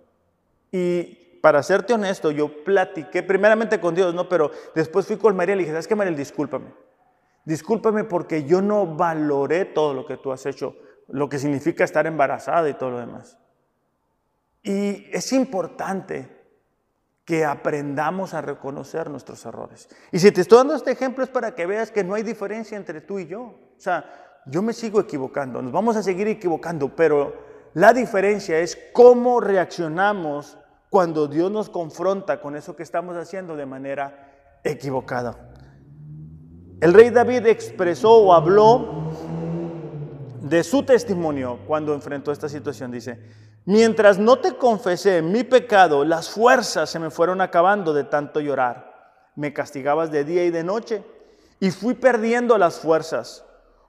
Y 0.70 1.21
para 1.42 1.62
serte 1.62 1.92
honesto, 1.92 2.30
yo 2.30 2.64
platiqué 2.64 3.22
primeramente 3.22 3.78
con 3.78 3.94
Dios, 3.94 4.14
¿no? 4.14 4.30
Pero 4.30 4.50
después 4.74 5.06
fui 5.06 5.18
con 5.18 5.36
María 5.36 5.54
y 5.54 5.56
le 5.56 5.62
dije, 5.64 5.72
¿sabes 5.72 5.86
qué, 5.88 5.94
María? 5.94 6.16
Discúlpame. 6.16 6.72
Discúlpame 7.44 8.04
porque 8.04 8.44
yo 8.44 8.62
no 8.62 8.86
valoré 8.86 9.66
todo 9.66 9.92
lo 9.92 10.06
que 10.06 10.16
tú 10.16 10.32
has 10.32 10.46
hecho 10.46 10.74
lo 11.08 11.28
que 11.28 11.38
significa 11.38 11.84
estar 11.84 12.06
embarazada 12.06 12.68
y 12.68 12.74
todo 12.74 12.90
lo 12.90 13.00
demás. 13.00 13.38
Y 14.62 15.06
es 15.12 15.32
importante 15.32 16.40
que 17.24 17.44
aprendamos 17.44 18.34
a 18.34 18.40
reconocer 18.40 19.10
nuestros 19.10 19.44
errores. 19.44 19.88
Y 20.10 20.18
si 20.18 20.32
te 20.32 20.40
estoy 20.40 20.58
dando 20.58 20.74
este 20.74 20.90
ejemplo 20.90 21.22
es 21.22 21.30
para 21.30 21.54
que 21.54 21.66
veas 21.66 21.90
que 21.90 22.02
no 22.02 22.14
hay 22.14 22.22
diferencia 22.22 22.76
entre 22.76 23.00
tú 23.00 23.18
y 23.18 23.26
yo. 23.26 23.42
O 23.42 23.74
sea, 23.76 24.40
yo 24.46 24.62
me 24.62 24.72
sigo 24.72 25.00
equivocando, 25.00 25.62
nos 25.62 25.70
vamos 25.70 25.96
a 25.96 26.02
seguir 26.02 26.26
equivocando, 26.28 26.96
pero 26.96 27.34
la 27.74 27.92
diferencia 27.92 28.58
es 28.58 28.78
cómo 28.92 29.40
reaccionamos 29.40 30.58
cuando 30.92 31.26
Dios 31.26 31.50
nos 31.50 31.70
confronta 31.70 32.42
con 32.42 32.54
eso 32.54 32.76
que 32.76 32.82
estamos 32.82 33.16
haciendo 33.16 33.56
de 33.56 33.64
manera 33.64 34.60
equivocada. 34.62 35.54
El 36.82 36.92
rey 36.92 37.08
David 37.08 37.46
expresó 37.46 38.12
o 38.12 38.34
habló 38.34 39.10
de 40.42 40.62
su 40.62 40.82
testimonio 40.82 41.60
cuando 41.66 41.94
enfrentó 41.94 42.30
esta 42.30 42.46
situación. 42.46 42.90
Dice, 42.90 43.18
mientras 43.64 44.18
no 44.18 44.38
te 44.38 44.58
confesé 44.58 45.22
mi 45.22 45.44
pecado, 45.44 46.04
las 46.04 46.28
fuerzas 46.28 46.90
se 46.90 46.98
me 46.98 47.08
fueron 47.08 47.40
acabando 47.40 47.94
de 47.94 48.04
tanto 48.04 48.40
llorar. 48.40 49.30
Me 49.34 49.54
castigabas 49.54 50.10
de 50.10 50.24
día 50.24 50.44
y 50.44 50.50
de 50.50 50.62
noche 50.62 51.02
y 51.58 51.70
fui 51.70 51.94
perdiendo 51.94 52.58
las 52.58 52.78
fuerzas, 52.78 53.46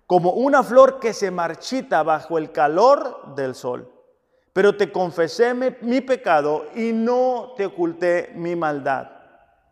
como 0.08 0.32
una 0.32 0.64
flor 0.64 1.02
que 1.02 1.12
se 1.12 1.32
marchita 1.32 2.02
bajo 2.02 2.38
el 2.38 2.54
calor 2.54 3.36
del 3.36 3.56
sol. 3.56 3.93
Pero 4.54 4.78
te 4.78 4.92
confesé 4.92 5.54
mi, 5.56 6.02
pecado 6.02 6.68
y 6.76 6.94
no 6.94 7.54
te 7.58 7.66
oculté 7.66 8.32
mi 8.36 8.56
maldad. 8.56 9.10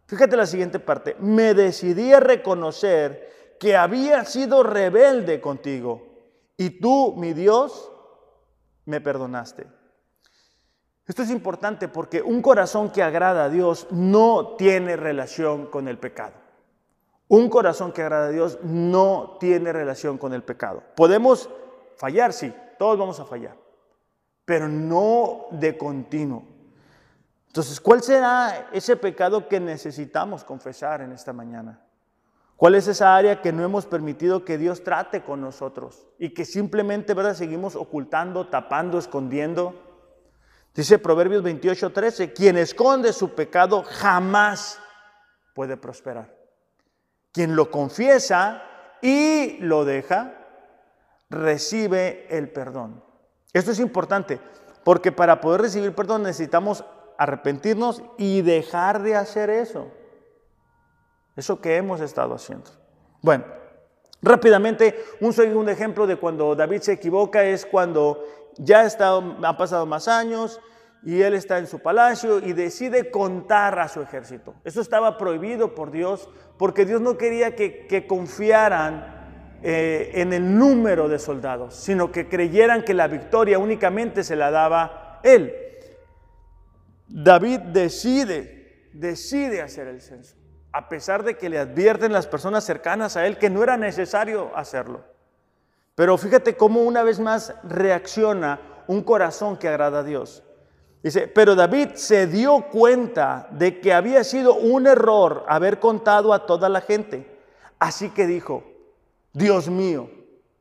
Fíjate 0.08 0.36
la 0.36 0.48
siguiente 0.48 0.80
parte. 0.80 1.16
Me 1.20 1.54
decidí 1.54 2.12
a 2.12 2.20
reconocer 2.20 3.56
que 3.60 3.78
había 3.78 4.26
sido 4.26 4.64
rebelde 4.64 5.40
contigo 5.40 6.02
y 6.58 6.82
tú, 6.82 7.14
mi 7.16 7.34
Dios, 7.34 7.92
me 8.86 9.00
perdonaste. 9.00 9.68
Esto 11.08 11.22
es 11.22 11.30
importante 11.30 11.88
porque 11.88 12.22
un 12.22 12.42
corazón 12.42 12.90
que 12.90 13.04
agrada 13.04 13.46
a 13.46 13.50
Dios 13.50 13.88
no 13.92 14.56
tiene 14.58 14.96
relación 14.96 15.68
con 15.68 15.88
el 15.88 16.00
pecado. 16.00 16.34
Un 17.28 17.50
corazón 17.50 17.92
que 17.92 18.02
agrada 18.02 18.28
a 18.28 18.32
Dios 18.32 18.60
no 18.64 19.38
tiene 19.40 19.72
relación 19.72 20.18
con 20.18 20.34
el 20.34 20.44
pecado. 20.44 20.84
Podemos 20.96 21.50
fallar, 21.98 22.34
sí, 22.34 22.54
todos 22.78 22.98
vamos 22.98 23.20
a 23.20 23.26
fallar, 23.26 23.56
pero 24.46 24.68
no 24.68 25.48
de 25.52 25.78
continuo. 25.78 26.44
Entonces, 27.48 27.82
¿cuál 27.82 28.02
será 28.02 28.70
ese 28.72 28.96
pecado 28.96 29.48
que 29.48 29.60
necesitamos 29.60 30.44
confesar 30.44 31.02
en 31.02 31.12
esta 31.12 31.34
mañana? 31.34 31.82
¿Cuál 32.56 32.76
es 32.76 32.88
esa 32.88 33.16
área 33.16 33.42
que 33.42 33.52
no 33.52 33.64
hemos 33.64 33.86
permitido 33.88 34.46
que 34.46 34.58
Dios 34.58 34.84
trate 34.84 35.24
con 35.24 35.42
nosotros 35.42 36.08
y 36.20 36.30
que 36.30 36.46
simplemente 36.46 37.14
¿verdad? 37.14 37.34
seguimos 37.34 37.76
ocultando, 37.76 38.48
tapando, 38.48 39.00
escondiendo? 39.00 39.74
Dice 40.74 41.00
Proverbios 41.00 41.44
28, 41.44 41.92
13, 41.92 42.34
quien 42.34 42.58
esconde 42.58 43.14
su 43.14 43.34
pecado 43.34 43.84
jamás 43.84 44.80
puede 45.54 45.76
prosperar. 45.76 46.34
Quien 47.32 47.56
lo 47.56 47.70
confiesa 47.70 48.64
y 49.02 49.58
lo 49.58 49.84
deja, 49.84 50.34
recibe 51.30 52.28
el 52.30 52.50
perdón. 52.50 53.04
Esto 53.54 53.72
es 53.72 53.80
importante, 53.80 54.40
porque 54.84 55.12
para 55.12 55.42
poder 55.42 55.62
recibir 55.62 55.94
perdón 55.94 56.24
necesitamos 56.24 56.86
arrepentirnos 57.18 58.02
y 58.18 58.42
dejar 58.42 59.02
de 59.04 59.16
hacer 59.16 59.50
eso. 59.50 59.88
Eso 61.36 61.62
que 61.62 61.78
hemos 61.78 62.02
estado 62.02 62.36
haciendo. 62.36 62.72
Bueno, 63.22 63.46
rápidamente, 64.22 64.96
un 65.20 65.34
segundo 65.34 65.72
ejemplo 65.72 66.08
de 66.08 66.18
cuando 66.18 66.56
David 66.56 66.82
se 66.82 66.94
equivoca 66.94 67.44
es 67.44 67.66
cuando 67.66 68.24
ya 68.58 68.82
ha 68.82 69.18
han 69.18 69.58
pasado 69.58 69.86
más 69.86 70.08
años 70.08 70.60
y 71.04 71.22
él 71.22 71.34
está 71.34 71.58
en 71.58 71.68
su 71.68 71.80
palacio 71.80 72.40
y 72.40 72.54
decide 72.54 73.10
contar 73.10 73.80
a 73.80 73.88
su 73.88 74.02
ejército. 74.02 74.56
Eso 74.64 74.82
estaba 74.82 75.18
prohibido 75.18 75.74
por 75.74 75.92
Dios 75.92 76.30
porque 76.58 76.86
Dios 76.86 77.02
no 77.02 77.18
quería 77.18 77.56
que, 77.56 78.06
confiaran 78.08 79.21
eh, 79.64 80.12
en 80.16 80.34
el 80.34 80.58
número 80.58 81.08
de 81.08 81.20
soldados, 81.20 81.76
sino 81.76 82.12
que 82.12 82.28
creyeran 82.28 82.84
que 82.84 82.94
la 82.94 83.08
victoria 83.08 83.60
únicamente 83.60 84.24
se 84.24 84.36
la 84.36 84.52
daba 84.52 85.20
él. 85.24 85.54
David 87.08 87.60
decide, 87.60 88.90
decide 88.94 89.62
hacer 89.62 89.88
el 89.88 90.02
censo 90.02 90.42
a 90.74 90.88
pesar 90.88 91.24
de 91.24 91.38
que 91.38 91.50
le 91.50 91.60
advierten 91.60 92.14
las 92.14 92.28
personas 92.28 92.64
cercanas 92.64 93.18
a 93.18 93.26
él 93.26 93.38
que 93.38 93.50
no 93.50 93.64
era 93.64 93.78
necesario 93.78 94.52
hacerlo. 94.56 95.04
Pero 95.96 96.18
fíjate 96.18 96.56
cómo 96.56 96.82
una 96.82 97.04
vez 97.04 97.20
más 97.20 97.54
reacciona 97.64 98.60
un 98.88 99.04
corazón 99.04 99.58
que 99.58 99.68
agrada 99.68 100.00
a 100.00 100.04
Dios. 100.04 100.44
Dice, 101.04 101.28
pero 101.28 101.56
David 101.56 101.90
se 101.96 102.28
dio 102.28 102.68
cuenta 102.70 103.48
de 103.52 103.80
que 103.80 103.92
había 103.92 104.24
sido 104.24 104.56
un 104.56 104.88
error 104.88 105.44
haber 105.48 105.80
contado 105.80 106.34
a 106.34 106.46
toda 106.46 106.70
la 106.70 106.82
gente. 106.82 107.28
Así 107.80 108.10
que 108.12 108.28
dijo, 108.28 108.64
Dios 109.34 109.70
mío, 109.70 110.10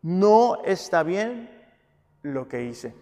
no 0.02 0.62
está 0.64 1.02
bien 1.02 1.50
lo 2.22 2.48
que 2.48 2.64
hice. 2.64 2.94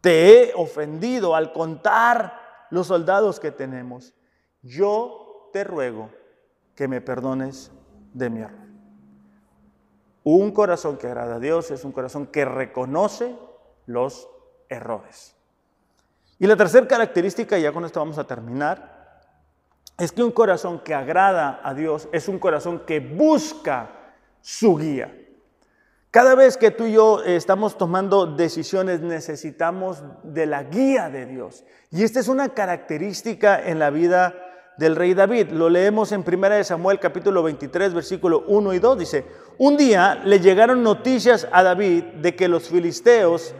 Te 0.00 0.50
he 0.50 0.54
ofendido 0.54 1.34
al 1.34 1.52
contar 1.52 2.40
los 2.70 2.86
soldados 2.86 3.40
que 3.40 3.50
tenemos. 3.50 4.14
Yo 4.62 5.50
te 5.52 5.64
ruego 5.64 6.10
que 6.74 6.88
me 6.88 7.00
perdones 7.00 7.72
de 8.12 8.30
mi 8.30 8.40
error. 8.40 8.66
Un 10.22 10.50
corazón 10.52 10.96
que 10.96 11.06
agrada 11.06 11.36
a 11.36 11.40
Dios 11.40 11.70
es 11.70 11.84
un 11.84 11.92
corazón 11.92 12.26
que 12.26 12.44
reconoce 12.44 13.36
los 13.86 14.28
errores. 14.68 15.34
Y 16.38 16.46
la 16.46 16.56
tercera 16.56 16.86
característica, 16.86 17.56
ya 17.58 17.72
con 17.72 17.84
esto 17.84 18.00
vamos 18.00 18.18
a 18.18 18.26
terminar, 18.26 19.22
es 19.98 20.12
que 20.12 20.22
un 20.22 20.32
corazón 20.32 20.80
que 20.80 20.94
agrada 20.94 21.60
a 21.62 21.72
Dios 21.72 22.08
es 22.12 22.28
un 22.28 22.38
corazón 22.38 22.80
que 22.80 23.00
busca 23.00 24.05
su 24.46 24.76
guía. 24.76 25.12
Cada 26.12 26.36
vez 26.36 26.56
que 26.56 26.70
tú 26.70 26.84
y 26.84 26.92
yo 26.92 27.20
estamos 27.24 27.76
tomando 27.76 28.26
decisiones 28.26 29.00
necesitamos 29.00 30.04
de 30.22 30.46
la 30.46 30.62
guía 30.62 31.10
de 31.10 31.26
Dios. 31.26 31.64
Y 31.90 32.04
esta 32.04 32.20
es 32.20 32.28
una 32.28 32.50
característica 32.50 33.60
en 33.60 33.80
la 33.80 33.90
vida 33.90 34.36
del 34.78 34.94
rey 34.94 35.14
David. 35.14 35.48
Lo 35.50 35.68
leemos 35.68 36.12
en 36.12 36.24
1 36.24 36.62
Samuel 36.62 37.00
capítulo 37.00 37.42
23 37.42 37.92
versículo 37.92 38.44
1 38.46 38.74
y 38.74 38.78
2. 38.78 38.98
Dice, 38.98 39.26
un 39.58 39.76
día 39.76 40.22
le 40.24 40.38
llegaron 40.38 40.84
noticias 40.84 41.48
a 41.50 41.64
David 41.64 42.04
de 42.22 42.36
que 42.36 42.46
los 42.46 42.68
filisteos 42.68 43.52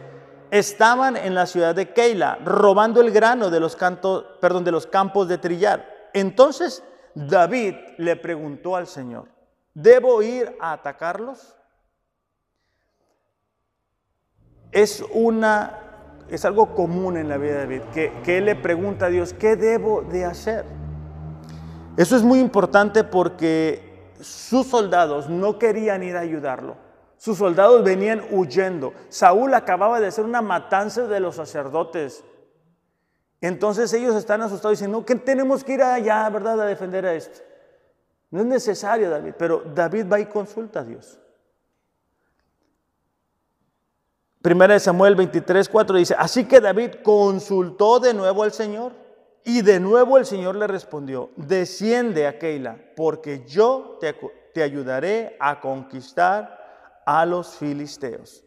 estaban 0.51 1.17
en 1.17 1.35
la 1.35 1.47
ciudad 1.47 1.75
de 1.75 1.91
Keila 1.91 2.39
robando 2.45 3.01
el 3.01 3.11
grano 3.11 3.49
de 3.49 3.59
los, 3.59 3.75
perdón, 3.75 4.63
de 4.63 4.71
los 4.71 4.87
campos 4.87 5.27
de 5.27 5.37
trillar. 5.37 5.85
Entonces 6.13 6.81
David 7.13 7.75
le 7.97 8.15
preguntó 8.15 8.77
al 8.77 8.87
Señor, 8.87 9.36
¿debo 9.77 10.23
ir 10.23 10.57
a 10.59 10.73
atacarlos? 10.73 11.55
Es 14.71 15.03
una 15.13 15.83
es 16.29 16.43
algo 16.43 16.75
común 16.75 17.15
en 17.15 17.29
la 17.29 17.37
vida 17.37 17.53
de 17.53 17.59
David, 17.59 17.81
que, 17.93 18.37
él 18.37 18.45
le 18.45 18.55
pregunta 18.55 19.05
a 19.05 19.09
Dios, 19.09 19.33
¿qué 19.33 19.55
debo 19.55 20.01
de 20.01 20.25
hacer? 20.25 20.65
Eso 21.95 22.17
es 22.17 22.23
muy 22.23 22.39
importante 22.39 23.05
porque 23.05 24.11
sus 24.19 24.67
soldados 24.67 25.29
no 25.29 25.57
querían 25.57 26.03
ir 26.03 26.17
a 26.17 26.21
ayudarlo. 26.21 26.75
Sus 27.15 27.37
soldados 27.37 27.81
venían 27.83 28.23
huyendo. 28.29 28.93
Saúl 29.07 29.53
acababa 29.53 30.01
de 30.01 30.07
hacer 30.07 30.25
una 30.25 30.41
matanza 30.41 31.07
de 31.07 31.21
los 31.21 31.37
sacerdotes. 31.37 32.25
Entonces 33.39 33.93
ellos 33.93 34.15
están 34.15 34.41
asustados 34.41 34.77
y 34.77 34.81
dicen, 34.81 34.91
no, 34.91 35.05
que 35.05 35.15
tenemos 35.15 35.63
que 35.63 35.75
ir 35.75 35.81
allá, 35.81 36.29
¿verdad?, 36.29 36.59
a 36.59 36.65
defender 36.65 37.05
a 37.05 37.13
esto. 37.13 37.46
No 38.29 38.41
es 38.41 38.45
necesario, 38.45 39.09
David, 39.09 39.33
pero 39.37 39.63
David 39.73 40.05
va 40.11 40.19
y 40.19 40.25
consulta 40.25 40.81
a 40.81 40.83
Dios. 40.83 41.19
Primera 44.41 44.73
de 44.73 44.79
Samuel 44.79 45.15
23, 45.15 45.67
4 45.67 45.97
dice, 45.97 46.15
así 46.17 46.45
que 46.45 46.61
David 46.61 46.95
consultó 47.03 47.99
de 47.99 48.13
nuevo 48.13 48.43
al 48.43 48.51
Señor 48.51 48.93
y 49.43 49.61
de 49.61 49.79
nuevo 49.79 50.17
el 50.17 50.25
Señor 50.25 50.55
le 50.55 50.67
respondió, 50.67 51.31
desciende 51.35 52.27
a 52.27 52.37
Keila, 52.37 52.77
porque 52.95 53.45
yo 53.45 53.97
te, 53.99 54.15
te 54.53 54.63
ayudaré 54.63 55.35
a 55.39 55.59
conquistar 55.59 57.01
a 57.05 57.25
los 57.25 57.55
filisteos. 57.55 58.46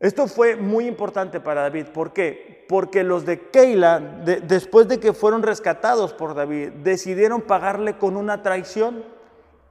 Esto 0.00 0.28
fue 0.28 0.54
muy 0.54 0.86
importante 0.86 1.40
para 1.40 1.62
David. 1.62 1.86
¿Por 1.86 2.12
qué? 2.12 2.64
Porque 2.68 3.02
los 3.02 3.26
de 3.26 3.48
Keila, 3.50 3.98
después 3.98 4.86
de 4.86 5.00
que 5.00 5.12
fueron 5.12 5.42
rescatados 5.42 6.12
por 6.12 6.34
David, 6.34 6.70
decidieron 6.84 7.42
pagarle 7.42 7.98
con 7.98 8.16
una 8.16 8.42
traición 8.42 9.02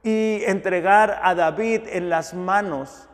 y 0.03 0.43
entregar 0.45 1.21
a 1.23 1.34
David 1.34 1.84
en 1.88 2.09
las 2.09 2.34
manos 2.34 3.07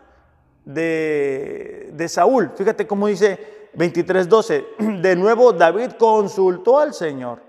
de, 0.65 1.91
de 1.93 2.07
Saúl. 2.09 2.51
Fíjate 2.55 2.87
cómo 2.87 3.07
dice 3.07 3.69
23:12. 3.75 5.01
De 5.01 5.15
nuevo 5.15 5.53
David 5.53 5.91
consultó 5.99 6.79
al 6.79 6.93
Señor. 6.93 7.41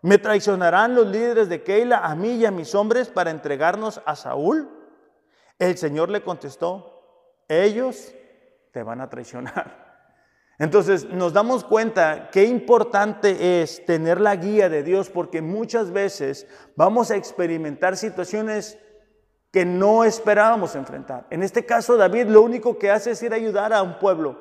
¿Me 0.00 0.18
traicionarán 0.18 0.94
los 0.94 1.08
líderes 1.08 1.48
de 1.48 1.64
Keila 1.64 1.98
a 1.98 2.14
mí 2.14 2.34
y 2.36 2.46
a 2.46 2.52
mis 2.52 2.72
hombres 2.76 3.08
para 3.08 3.32
entregarnos 3.32 4.00
a 4.06 4.14
Saúl? 4.14 4.68
El 5.58 5.76
Señor 5.76 6.08
le 6.08 6.22
contestó, 6.22 7.02
ellos 7.48 8.14
te 8.72 8.82
van 8.82 9.00
a 9.00 9.08
traicionar. 9.08 9.88
Entonces 10.58 11.08
nos 11.08 11.32
damos 11.32 11.62
cuenta 11.62 12.30
qué 12.32 12.44
importante 12.44 13.62
es 13.62 13.84
tener 13.86 14.20
la 14.20 14.34
guía 14.34 14.68
de 14.68 14.82
Dios 14.82 15.08
porque 15.08 15.40
muchas 15.40 15.92
veces 15.92 16.48
vamos 16.74 17.10
a 17.10 17.16
experimentar 17.16 17.96
situaciones 17.96 18.76
que 19.52 19.64
no 19.64 20.02
esperábamos 20.04 20.74
enfrentar. 20.74 21.26
En 21.30 21.42
este 21.44 21.64
caso 21.64 21.96
David 21.96 22.26
lo 22.26 22.42
único 22.42 22.76
que 22.76 22.90
hace 22.90 23.12
es 23.12 23.22
ir 23.22 23.32
a 23.32 23.36
ayudar 23.36 23.72
a 23.72 23.82
un 23.82 23.98
pueblo 24.00 24.36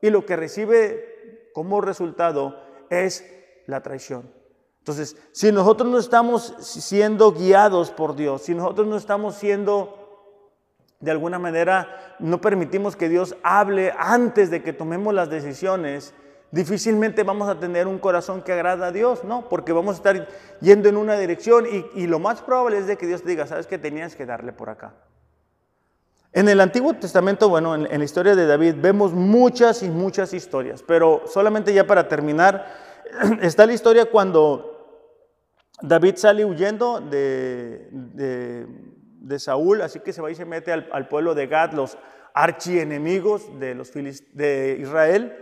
y 0.00 0.10
lo 0.10 0.24
que 0.24 0.36
recibe 0.36 1.50
como 1.52 1.80
resultado 1.80 2.60
es 2.88 3.24
la 3.66 3.82
traición. 3.82 4.30
Entonces, 4.78 5.16
si 5.32 5.50
nosotros 5.50 5.90
no 5.90 5.98
estamos 5.98 6.54
siendo 6.60 7.32
guiados 7.32 7.90
por 7.90 8.14
Dios, 8.14 8.42
si 8.42 8.54
nosotros 8.54 8.86
no 8.86 8.96
estamos 8.96 9.34
siendo 9.34 9.95
de 11.00 11.10
alguna 11.10 11.38
manera 11.38 12.16
no 12.18 12.40
permitimos 12.40 12.96
que 12.96 13.08
Dios 13.08 13.36
hable 13.42 13.92
antes 13.98 14.50
de 14.50 14.62
que 14.62 14.72
tomemos 14.72 15.12
las 15.12 15.28
decisiones, 15.28 16.14
difícilmente 16.50 17.22
vamos 17.22 17.48
a 17.48 17.58
tener 17.58 17.86
un 17.86 17.98
corazón 17.98 18.42
que 18.42 18.52
agrada 18.52 18.86
a 18.86 18.92
Dios, 18.92 19.24
¿no? 19.24 19.48
Porque 19.48 19.72
vamos 19.72 19.94
a 19.94 19.98
estar 19.98 20.28
yendo 20.60 20.88
en 20.88 20.96
una 20.96 21.18
dirección 21.18 21.66
y, 21.94 22.06
lo 22.06 22.18
más 22.18 22.40
probable 22.40 22.78
es 22.78 22.86
de 22.86 22.96
que 22.96 23.06
Dios 23.06 23.22
te 23.22 23.30
diga, 23.30 23.46
sabes 23.46 23.66
que 23.66 23.78
tenías 23.78 24.16
que 24.16 24.24
darle 24.24 24.52
por 24.52 24.70
acá. 24.70 24.94
En 26.32 26.48
el 26.48 26.60
Antiguo 26.60 26.94
Testamento, 26.94 27.48
bueno, 27.48 27.74
en, 27.74 27.98
la 27.98 28.04
historia 28.04 28.34
de 28.34 28.46
David 28.46 28.76
vemos 28.78 29.12
muchas 29.12 29.82
y 29.82 29.90
muchas 29.90 30.32
historias, 30.32 30.82
pero 30.82 31.22
solamente 31.26 31.72
ya 31.74 31.86
para 31.86 32.08
terminar, 32.08 32.66
está 33.42 33.66
la 33.66 33.72
historia 33.72 34.06
cuando 34.06 34.72
David 35.82 36.16
sale 36.16 36.44
huyendo 36.44 37.00
de 37.00 38.66
de 39.26 39.38
Saúl, 39.38 39.82
así 39.82 40.00
que 40.00 40.12
se 40.12 40.22
va 40.22 40.30
y 40.30 40.34
se 40.34 40.44
mete 40.44 40.72
al, 40.72 41.08
pueblo 41.08 41.34
de 41.34 41.46
Gad, 41.46 41.72
los 41.72 41.98
archienemigos 42.34 43.58
de, 43.58 43.74
los 43.74 43.92
de 43.92 44.78
Israel, 44.80 45.36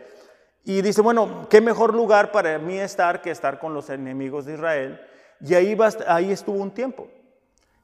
y 0.65 0.81
dice, 0.83 1.03
bueno, 1.03 1.47
qué 1.51 1.61
mejor 1.61 1.95
lugar 1.95 2.33
para 2.33 2.59
mí 2.59 2.79
estar 2.79 3.21
que 3.21 3.31
estar 3.31 3.59
con 3.59 3.75
los 3.75 3.91
enemigos 3.91 4.47
de 4.47 4.55
Israel, 4.55 5.01
y 5.41 5.55
ahí, 5.55 5.75
va, 5.75 5.91
ahí 6.07 6.33
estuvo 6.33 6.63
un 6.63 6.71
tiempo. 6.71 7.09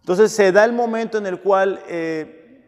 Entonces 0.01 0.33
se 0.33 0.51
da 0.51 0.65
el 0.65 0.73
momento 0.73 1.19
en 1.19 1.27
el 1.27 1.41
cual 1.41 1.83
eh, 1.87 2.65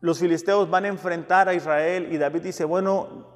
los 0.00 0.18
filisteos 0.18 0.70
van 0.70 0.84
a 0.84 0.88
enfrentar 0.88 1.48
a 1.48 1.54
Israel 1.54 2.08
y 2.12 2.18
David 2.18 2.42
dice, 2.42 2.64
bueno, 2.64 3.26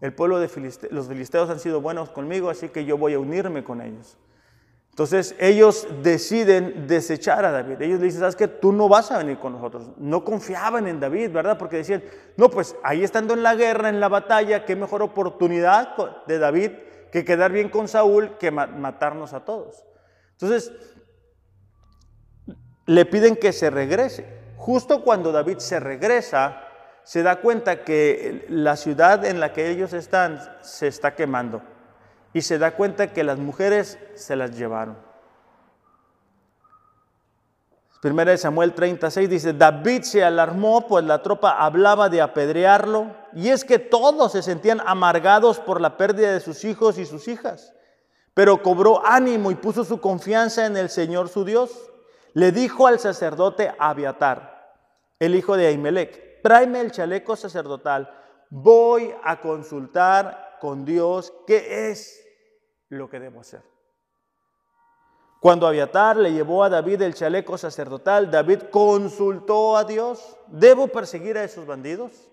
el 0.00 0.12
pueblo 0.12 0.38
de 0.38 0.48
los 0.90 1.08
filisteos 1.08 1.50
han 1.50 1.58
sido 1.58 1.80
buenos 1.80 2.10
conmigo, 2.10 2.50
así 2.50 2.68
que 2.68 2.84
yo 2.84 2.98
voy 2.98 3.14
a 3.14 3.18
unirme 3.18 3.64
con 3.64 3.80
ellos. 3.80 4.18
Entonces 4.94 5.34
ellos 5.40 5.88
deciden 6.04 6.86
desechar 6.86 7.44
a 7.44 7.50
David. 7.50 7.82
Ellos 7.82 7.98
le 7.98 8.04
dicen, 8.04 8.20
sabes 8.20 8.36
que 8.36 8.46
tú 8.46 8.72
no 8.72 8.88
vas 8.88 9.10
a 9.10 9.18
venir 9.18 9.40
con 9.40 9.54
nosotros. 9.54 9.90
No 9.96 10.24
confiaban 10.24 10.86
en 10.86 11.00
David, 11.00 11.32
¿verdad? 11.32 11.58
Porque 11.58 11.78
decían, 11.78 12.04
no, 12.36 12.48
pues 12.48 12.76
ahí 12.84 13.02
estando 13.02 13.34
en 13.34 13.42
la 13.42 13.56
guerra, 13.56 13.88
en 13.88 13.98
la 13.98 14.08
batalla, 14.08 14.64
qué 14.64 14.76
mejor 14.76 15.02
oportunidad 15.02 15.96
de 16.28 16.38
David 16.38 16.70
que 17.10 17.24
quedar 17.24 17.50
bien 17.50 17.70
con 17.70 17.88
Saúl 17.88 18.38
que 18.38 18.52
matarnos 18.52 19.32
a 19.32 19.44
todos. 19.44 19.84
Entonces 20.30 20.70
le 22.86 23.04
piden 23.04 23.34
que 23.34 23.52
se 23.52 23.70
regrese. 23.70 24.28
Justo 24.56 25.02
cuando 25.02 25.32
David 25.32 25.58
se 25.58 25.80
regresa, 25.80 26.68
se 27.02 27.24
da 27.24 27.40
cuenta 27.40 27.82
que 27.82 28.46
la 28.48 28.76
ciudad 28.76 29.24
en 29.24 29.40
la 29.40 29.52
que 29.52 29.70
ellos 29.70 29.92
están 29.92 30.38
se 30.62 30.86
está 30.86 31.16
quemando 31.16 31.73
y 32.34 32.42
se 32.42 32.58
da 32.58 32.72
cuenta 32.72 33.12
que 33.12 33.24
las 33.24 33.38
mujeres 33.38 33.96
se 34.14 34.34
las 34.34 34.58
llevaron. 34.58 34.98
Primera 38.02 38.32
de 38.32 38.38
Samuel 38.38 38.74
36 38.74 39.30
dice, 39.30 39.52
David 39.54 40.02
se 40.02 40.22
alarmó 40.22 40.86
pues 40.86 41.06
la 41.06 41.22
tropa 41.22 41.52
hablaba 41.64 42.10
de 42.10 42.20
apedrearlo 42.20 43.16
y 43.32 43.48
es 43.48 43.64
que 43.64 43.78
todos 43.78 44.32
se 44.32 44.42
sentían 44.42 44.82
amargados 44.84 45.58
por 45.58 45.80
la 45.80 45.96
pérdida 45.96 46.32
de 46.32 46.40
sus 46.40 46.64
hijos 46.64 46.98
y 46.98 47.06
sus 47.06 47.28
hijas. 47.28 47.72
Pero 48.34 48.62
cobró 48.62 49.06
ánimo 49.06 49.50
y 49.50 49.54
puso 49.54 49.84
su 49.84 50.00
confianza 50.00 50.66
en 50.66 50.76
el 50.76 50.90
Señor 50.90 51.30
su 51.30 51.46
Dios. 51.46 51.70
Le 52.34 52.52
dijo 52.52 52.88
al 52.88 52.98
sacerdote 52.98 53.72
Abiatar, 53.78 54.74
el 55.18 55.34
hijo 55.34 55.56
de 55.56 55.68
Ahimelech, 55.68 56.42
tráeme 56.42 56.80
el 56.80 56.90
chaleco 56.90 57.36
sacerdotal, 57.36 58.12
voy 58.50 59.14
a 59.22 59.40
consultar 59.40 60.58
con 60.60 60.84
Dios 60.84 61.32
qué 61.46 61.90
es 61.90 62.23
lo 62.88 63.08
que 63.08 63.20
debo 63.20 63.40
hacer. 63.40 63.62
Cuando 65.40 65.66
Abiatar 65.66 66.16
le 66.16 66.32
llevó 66.32 66.64
a 66.64 66.70
David 66.70 67.02
el 67.02 67.14
chaleco 67.14 67.58
sacerdotal, 67.58 68.30
David 68.30 68.62
consultó 68.70 69.76
a 69.76 69.84
Dios, 69.84 70.38
¿debo 70.46 70.88
perseguir 70.88 71.36
a 71.36 71.44
esos 71.44 71.66
bandidos? 71.66 72.30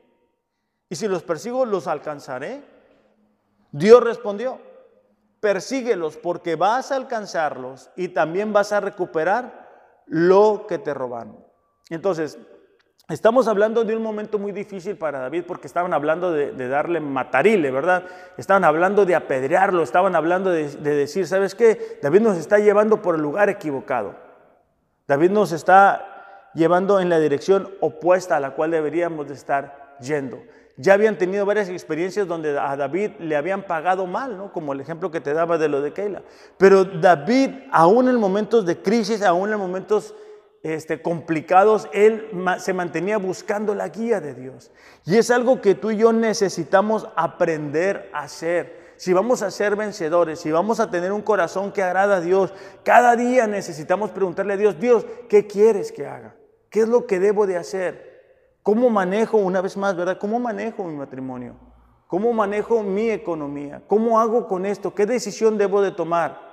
Y 0.87 0.95
si 0.95 1.07
los 1.07 1.23
persigo, 1.23 1.65
¿los 1.65 1.87
alcanzaré? 1.87 2.63
Dios 3.71 4.01
respondió, 4.01 4.59
persíguelos 5.41 6.17
porque 6.17 6.55
vas 6.55 6.91
a 6.91 6.95
alcanzarlos 6.95 7.89
y 7.97 8.09
también 8.09 8.53
vas 8.53 8.71
a 8.71 8.79
recuperar 8.79 9.69
lo 10.05 10.65
que 10.67 10.77
te 10.77 10.93
robaron. 10.93 11.45
Entonces, 11.89 12.37
Estamos 13.09 13.47
hablando 13.47 13.83
de 13.83 13.95
un 13.95 14.03
momento 14.03 14.39
muy 14.39 14.51
difícil 14.51 14.95
para 14.95 15.19
David 15.19 15.43
porque 15.45 15.67
estaban 15.67 15.93
hablando 15.93 16.31
de, 16.31 16.67
darle 16.69 16.99
matarile, 16.99 17.71
¿verdad? 17.71 18.03
Estaban 18.37 18.63
hablando 18.63 19.05
de 19.05 19.15
apedrearlo, 19.15 19.83
estaban 19.83 20.15
hablando 20.15 20.51
de, 20.51 20.69
decir, 20.77 21.27
¿sabes 21.27 21.55
qué? 21.55 21.99
David 22.01 22.21
nos 22.21 22.37
está 22.37 22.59
llevando 22.59 23.01
por 23.01 23.15
el 23.15 23.21
lugar 23.21 23.49
equivocado. 23.49 24.15
David 25.07 25.31
nos 25.31 25.51
está 25.51 26.51
llevando 26.53 26.99
en 26.99 27.09
la 27.09 27.19
dirección 27.19 27.69
opuesta 27.81 28.37
a 28.37 28.39
la 28.39 28.51
cual 28.51 28.71
deberíamos 28.71 29.27
de 29.27 29.33
estar 29.33 29.97
yendo. 29.99 30.41
Ya 30.77 30.93
habían 30.93 31.17
tenido 31.17 31.45
varias 31.45 31.69
experiencias 31.69 32.27
donde 32.27 32.57
a 32.57 32.75
David 32.77 33.11
le 33.19 33.35
habían 33.35 33.63
pagado 33.63 34.05
mal, 34.07 34.37
¿no? 34.37 34.53
Como 34.53 34.73
el 34.73 34.79
ejemplo 34.79 35.11
que 35.11 35.19
te 35.19 35.33
daba 35.33 35.57
de 35.57 35.67
lo 35.67 35.81
de 35.81 35.91
Keila. 35.91 36.23
Pero 36.57 36.85
David, 36.85 37.49
aún 37.71 38.07
en 38.07 38.15
momentos 38.15 38.65
de 38.65 38.81
crisis, 38.81 39.21
aún 39.21 39.51
en 39.51 39.59
momentos 39.59 40.15
este, 40.63 41.01
complicados, 41.01 41.89
él 41.91 42.29
se 42.59 42.73
mantenía 42.73 43.17
buscando 43.17 43.73
la 43.73 43.89
guía 43.89 44.21
de 44.21 44.33
Dios. 44.33 44.71
Y 45.05 45.17
es 45.17 45.31
algo 45.31 45.61
que 45.61 45.75
tú 45.75 45.91
y 45.91 45.97
yo 45.97 46.13
necesitamos 46.13 47.07
aprender 47.15 48.09
a 48.13 48.23
hacer. 48.23 48.93
Si 48.97 49.13
vamos 49.13 49.41
a 49.41 49.49
ser 49.49 49.75
vencedores, 49.75 50.39
si 50.39 50.51
vamos 50.51 50.79
a 50.79 50.91
tener 50.91 51.11
un 51.11 51.23
corazón 51.23 51.71
que 51.71 51.81
agrada 51.81 52.17
a 52.17 52.21
Dios, 52.21 52.53
cada 52.83 53.15
día 53.15 53.47
necesitamos 53.47 54.11
preguntarle 54.11 54.53
a 54.53 54.57
Dios, 54.57 54.79
Dios, 54.79 55.07
¿qué 55.27 55.47
quieres 55.47 55.91
que 55.91 56.05
haga? 56.05 56.35
¿Qué 56.69 56.81
es 56.81 56.87
lo 56.87 57.07
que 57.07 57.19
debo 57.19 57.47
de 57.47 57.57
hacer? 57.57 58.11
¿Cómo 58.61 58.91
manejo, 58.91 59.37
una 59.37 59.61
vez 59.61 59.75
más, 59.75 59.95
verdad? 59.95 60.19
¿Cómo 60.19 60.39
manejo 60.39 60.83
mi 60.83 60.95
matrimonio? 60.95 61.55
¿Cómo 62.05 62.31
manejo 62.33 62.83
mi 62.83 63.09
economía? 63.09 63.81
¿Cómo 63.87 64.19
hago 64.19 64.47
con 64.47 64.67
esto? 64.67 64.93
¿Qué 64.93 65.07
decisión 65.07 65.57
debo 65.57 65.81
de 65.81 65.91
tomar? 65.91 66.50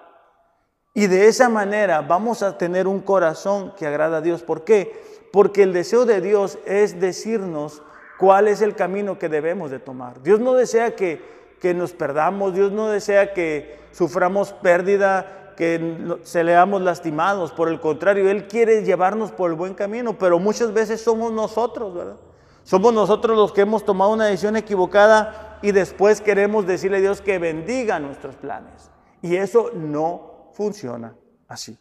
Y 0.94 1.06
de 1.06 1.28
esa 1.28 1.48
manera 1.48 2.00
vamos 2.00 2.42
a 2.42 2.58
tener 2.58 2.86
un 2.86 3.00
corazón 3.00 3.72
que 3.76 3.86
agrada 3.86 4.18
a 4.18 4.20
Dios. 4.20 4.42
¿Por 4.42 4.64
qué? 4.64 5.00
Porque 5.32 5.62
el 5.62 5.72
deseo 5.72 6.04
de 6.04 6.20
Dios 6.20 6.58
es 6.66 7.00
decirnos 7.00 7.82
cuál 8.18 8.48
es 8.48 8.62
el 8.62 8.74
camino 8.74 9.18
que 9.18 9.28
debemos 9.28 9.70
de 9.70 9.78
tomar. 9.78 10.22
Dios 10.22 10.40
no 10.40 10.54
desea 10.54 10.96
que, 10.96 11.22
que 11.60 11.74
nos 11.74 11.92
perdamos, 11.92 12.54
Dios 12.54 12.72
no 12.72 12.88
desea 12.88 13.32
que 13.32 13.78
suframos 13.92 14.52
pérdida, 14.52 15.54
que 15.56 16.18
se 16.22 16.44
leamos 16.44 16.82
lastimados. 16.82 17.52
Por 17.52 17.68
el 17.68 17.80
contrario, 17.80 18.30
Él 18.30 18.48
quiere 18.48 18.84
llevarnos 18.84 19.32
por 19.32 19.50
el 19.50 19.56
buen 19.56 19.74
camino, 19.74 20.18
pero 20.18 20.38
muchas 20.38 20.72
veces 20.72 21.00
somos 21.00 21.32
nosotros, 21.32 21.94
¿verdad? 21.94 22.16
Somos 22.64 22.92
nosotros 22.92 23.36
los 23.36 23.52
que 23.52 23.62
hemos 23.62 23.84
tomado 23.84 24.12
una 24.12 24.26
decisión 24.26 24.56
equivocada 24.56 25.58
y 25.62 25.72
después 25.72 26.20
queremos 26.20 26.66
decirle 26.66 26.98
a 26.98 27.00
Dios 27.00 27.22
que 27.22 27.38
bendiga 27.38 27.98
nuestros 27.98 28.36
planes. 28.36 28.90
Y 29.22 29.36
eso 29.36 29.70
no 29.74 30.37
funciona 30.58 31.14
así. 31.46 31.78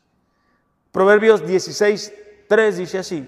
Proverbios 0.92 1.46
16, 1.48 2.14
3 2.48 2.78
dice 2.78 3.00
así, 3.00 3.28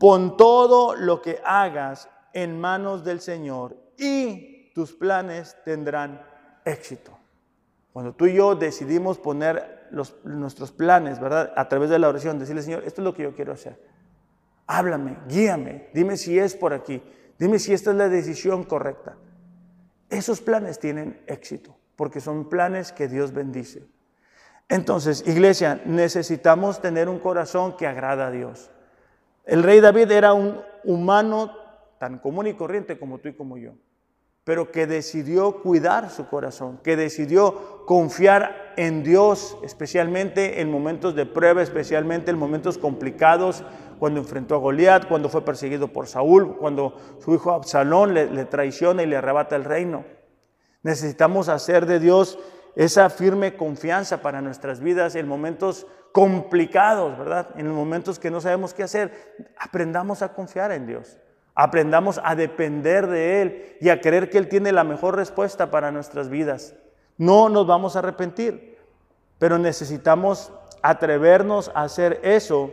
pon 0.00 0.36
todo 0.36 0.96
lo 0.96 1.22
que 1.22 1.40
hagas 1.44 2.08
en 2.32 2.60
manos 2.60 3.04
del 3.04 3.20
Señor 3.20 3.76
y 3.96 4.72
tus 4.74 4.92
planes 4.92 5.56
tendrán 5.64 6.20
éxito. 6.64 7.16
Cuando 7.92 8.14
tú 8.14 8.26
y 8.26 8.34
yo 8.34 8.56
decidimos 8.56 9.18
poner 9.18 9.88
nuestros 10.24 10.72
planes, 10.72 11.20
¿verdad? 11.20 11.52
A 11.54 11.68
través 11.68 11.88
de 11.88 12.00
la 12.00 12.08
oración, 12.08 12.40
decirle, 12.40 12.62
Señor, 12.62 12.82
esto 12.84 13.00
es 13.00 13.04
lo 13.04 13.14
que 13.14 13.22
yo 13.22 13.34
quiero 13.36 13.52
hacer. 13.52 13.80
Háblame, 14.66 15.18
guíame, 15.28 15.88
dime 15.94 16.16
si 16.16 16.36
es 16.36 16.56
por 16.56 16.72
aquí, 16.72 17.00
dime 17.38 17.60
si 17.60 17.72
esta 17.72 17.92
es 17.92 17.96
la 17.96 18.08
decisión 18.08 18.64
correcta. 18.64 19.16
Esos 20.08 20.40
planes 20.40 20.80
tienen 20.80 21.22
éxito, 21.28 21.76
porque 21.94 22.20
son 22.20 22.48
planes 22.48 22.90
que 22.90 23.06
Dios 23.06 23.32
bendice. 23.32 23.86
Entonces, 24.70 25.24
iglesia, 25.26 25.80
necesitamos 25.84 26.80
tener 26.80 27.08
un 27.08 27.18
corazón 27.18 27.76
que 27.76 27.88
agrada 27.88 28.28
a 28.28 28.30
Dios. 28.30 28.70
El 29.44 29.64
rey 29.64 29.80
David 29.80 30.12
era 30.12 30.32
un 30.32 30.60
humano 30.84 31.52
tan 31.98 32.18
común 32.18 32.46
y 32.46 32.54
corriente 32.54 32.96
como 32.96 33.18
tú 33.18 33.28
y 33.28 33.34
como 33.34 33.58
yo, 33.58 33.72
pero 34.44 34.70
que 34.70 34.86
decidió 34.86 35.60
cuidar 35.60 36.08
su 36.08 36.28
corazón, 36.28 36.78
que 36.84 36.94
decidió 36.94 37.84
confiar 37.84 38.72
en 38.76 39.02
Dios, 39.02 39.58
especialmente 39.64 40.60
en 40.60 40.70
momentos 40.70 41.16
de 41.16 41.26
prueba, 41.26 41.62
especialmente 41.62 42.30
en 42.30 42.38
momentos 42.38 42.78
complicados, 42.78 43.64
cuando 43.98 44.20
enfrentó 44.20 44.54
a 44.54 44.58
Goliat, 44.58 45.08
cuando 45.08 45.28
fue 45.28 45.44
perseguido 45.44 45.88
por 45.88 46.06
Saúl, 46.06 46.56
cuando 46.56 46.94
su 47.18 47.34
hijo 47.34 47.50
Absalón 47.50 48.14
le, 48.14 48.30
le 48.30 48.44
traiciona 48.44 49.02
y 49.02 49.06
le 49.06 49.16
arrebata 49.16 49.56
el 49.56 49.64
reino. 49.64 50.04
Necesitamos 50.84 51.48
hacer 51.48 51.86
de 51.86 51.98
Dios 51.98 52.38
esa 52.76 53.10
firme 53.10 53.56
confianza 53.56 54.22
para 54.22 54.40
nuestras 54.40 54.80
vidas 54.80 55.14
en 55.14 55.28
momentos 55.28 55.86
complicados, 56.12 57.18
¿verdad? 57.18 57.48
En 57.56 57.68
momentos 57.68 58.18
que 58.18 58.30
no 58.30 58.40
sabemos 58.40 58.74
qué 58.74 58.82
hacer. 58.82 59.52
Aprendamos 59.58 60.22
a 60.22 60.32
confiar 60.32 60.72
en 60.72 60.86
Dios. 60.86 61.18
Aprendamos 61.54 62.20
a 62.24 62.34
depender 62.34 63.06
de 63.06 63.42
Él 63.42 63.76
y 63.80 63.88
a 63.90 64.00
creer 64.00 64.30
que 64.30 64.38
Él 64.38 64.48
tiene 64.48 64.72
la 64.72 64.84
mejor 64.84 65.16
respuesta 65.16 65.70
para 65.70 65.90
nuestras 65.90 66.28
vidas. 66.28 66.74
No 67.18 67.48
nos 67.48 67.66
vamos 67.66 67.96
a 67.96 67.98
arrepentir, 67.98 68.78
pero 69.38 69.58
necesitamos 69.58 70.52
atrevernos 70.82 71.70
a 71.74 71.82
hacer 71.82 72.20
eso 72.22 72.72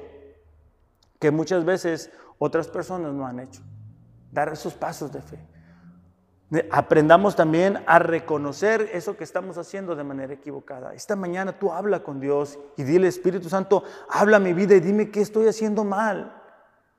que 1.20 1.32
muchas 1.32 1.66
veces 1.66 2.12
otras 2.38 2.68
personas 2.68 3.14
no 3.14 3.26
han 3.26 3.40
hecho. 3.40 3.62
Dar 4.32 4.50
esos 4.54 4.74
pasos 4.74 5.12
de 5.12 5.22
fe. 5.22 5.40
Aprendamos 6.72 7.36
también 7.36 7.84
a 7.88 8.00
reconocer 8.00 8.90
eso 8.94 9.18
que 9.18 9.26
estamos 9.26 9.58
haciendo 9.58 9.98
de 9.98 10.06
manera 10.06 10.34
equivocada. 10.34 10.94
Esta 10.94 11.18
mañana 11.18 11.60
tú 11.60 11.74
habla 11.74 12.04
con 12.04 12.22
Dios 12.22 12.58
y 12.78 12.84
dile, 12.84 13.10
Espíritu 13.10 13.50
Santo, 13.50 13.84
habla 14.10 14.40
mi 14.40 14.54
vida 14.54 14.76
y 14.76 14.80
dime 14.80 15.12
qué 15.12 15.20
estoy 15.20 15.50
haciendo 15.50 15.84
mal, 15.84 16.42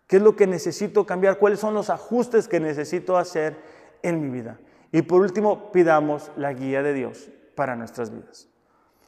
qué 0.07 0.17
es 0.17 0.23
lo 0.23 0.37
que 0.37 0.47
necesito 0.47 1.07
cambiar, 1.07 1.39
cuáles 1.39 1.61
son 1.61 1.73
los 1.73 1.89
ajustes 1.89 2.47
que 2.47 2.61
necesito 2.61 3.17
hacer 3.17 3.57
en 4.03 4.21
mi 4.21 4.29
vida. 4.29 4.59
Y 4.93 5.01
por 5.03 5.23
último, 5.23 5.73
pidamos 5.73 6.31
la 6.37 6.53
guía 6.53 6.83
de 6.83 6.93
Dios 6.93 7.31
para 7.55 7.75
nuestras 7.75 8.11
vidas. 8.11 8.49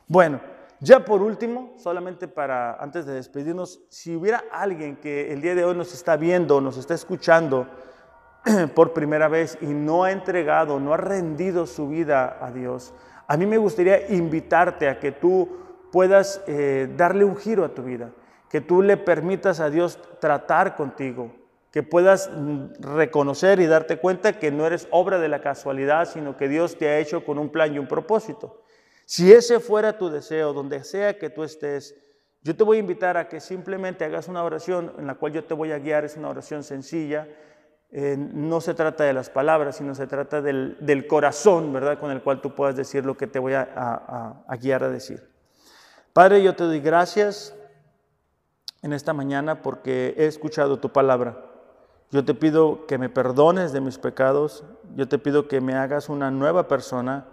Bueno, 0.08 0.40
ya 0.80 1.04
por 1.04 1.20
último, 1.20 1.74
solamente 1.76 2.28
para 2.28 2.74
antes 2.82 3.04
de 3.04 3.12
despedirnos, 3.12 3.82
si 3.90 4.16
hubiera 4.16 4.44
alguien 4.50 4.96
que 4.96 5.32
el 5.34 5.42
día 5.42 5.54
de 5.54 5.64
hoy 5.64 5.76
nos 5.76 5.92
está 5.92 6.16
viendo, 6.16 6.62
nos 6.62 6.78
está 6.78 6.94
escuchando, 6.94 7.68
por 8.74 8.92
primera 8.92 9.28
vez 9.28 9.58
y 9.60 9.66
no 9.66 10.04
ha 10.04 10.12
entregado, 10.12 10.80
no 10.80 10.94
ha 10.94 10.96
rendido 10.96 11.66
su 11.66 11.88
vida 11.88 12.38
a 12.40 12.50
Dios, 12.50 12.94
a 13.26 13.36
mí 13.36 13.46
me 13.46 13.58
gustaría 13.58 14.10
invitarte 14.10 14.88
a 14.88 14.98
que 14.98 15.12
tú 15.12 15.48
puedas 15.92 16.42
eh, 16.46 16.88
darle 16.96 17.24
un 17.24 17.36
giro 17.36 17.64
a 17.64 17.74
tu 17.74 17.82
vida, 17.82 18.10
que 18.48 18.60
tú 18.60 18.82
le 18.82 18.96
permitas 18.96 19.60
a 19.60 19.70
Dios 19.70 19.98
tratar 20.20 20.74
contigo, 20.74 21.32
que 21.70 21.82
puedas 21.82 22.28
mm, 22.34 22.82
reconocer 22.96 23.60
y 23.60 23.66
darte 23.66 23.98
cuenta 23.98 24.38
que 24.38 24.50
no 24.50 24.66
eres 24.66 24.88
obra 24.90 25.18
de 25.18 25.28
la 25.28 25.40
casualidad, 25.40 26.08
sino 26.08 26.36
que 26.36 26.48
Dios 26.48 26.76
te 26.76 26.88
ha 26.88 26.98
hecho 26.98 27.24
con 27.24 27.38
un 27.38 27.50
plan 27.50 27.72
y 27.72 27.78
un 27.78 27.86
propósito. 27.86 28.64
Si 29.04 29.32
ese 29.32 29.60
fuera 29.60 29.98
tu 29.98 30.08
deseo, 30.10 30.52
donde 30.52 30.82
sea 30.82 31.18
que 31.18 31.30
tú 31.30 31.44
estés, 31.44 31.94
yo 32.42 32.56
te 32.56 32.64
voy 32.64 32.78
a 32.78 32.80
invitar 32.80 33.16
a 33.16 33.28
que 33.28 33.38
simplemente 33.38 34.04
hagas 34.04 34.28
una 34.28 34.42
oración 34.42 34.92
en 34.98 35.06
la 35.06 35.14
cual 35.14 35.32
yo 35.32 35.44
te 35.44 35.54
voy 35.54 35.72
a 35.72 35.78
guiar, 35.78 36.04
es 36.04 36.16
una 36.16 36.30
oración 36.30 36.64
sencilla, 36.64 37.28
eh, 37.92 38.16
no 38.16 38.60
se 38.60 38.74
trata 38.74 39.04
de 39.04 39.12
las 39.12 39.30
palabras, 39.30 39.76
sino 39.76 39.94
se 39.94 40.06
trata 40.06 40.40
del, 40.40 41.06
corazón, 41.08 41.72
¿verdad? 41.72 41.98
Con 41.98 42.10
el 42.10 42.22
cual 42.22 42.40
tú 42.40 42.54
puedas 42.54 42.76
decir 42.76 43.04
lo 43.04 43.16
que 43.16 43.26
te 43.26 43.38
voy 43.38 43.54
a, 43.54 44.42
a 44.46 44.56
guiar 44.56 44.84
a 44.84 44.88
decir. 44.88 45.28
Padre, 46.12 46.42
yo 46.42 46.54
te 46.54 46.64
doy 46.64 46.80
gracias 46.80 47.54
en 48.82 48.92
esta 48.92 49.12
mañana 49.12 49.62
porque 49.62 50.14
he 50.16 50.26
escuchado 50.26 50.78
tu 50.78 50.90
palabra. 50.90 51.44
Yo 52.10 52.24
te 52.24 52.34
pido 52.34 52.86
que 52.86 52.98
me 52.98 53.08
perdones 53.08 53.72
de 53.72 53.80
mis 53.80 53.98
pecados, 53.98 54.64
yo 54.96 55.08
te 55.08 55.18
pido 55.18 55.46
que 55.46 55.60
me 55.60 55.74
hagas 55.74 56.08
una 56.08 56.30
nueva 56.30 56.66
persona, 56.66 57.26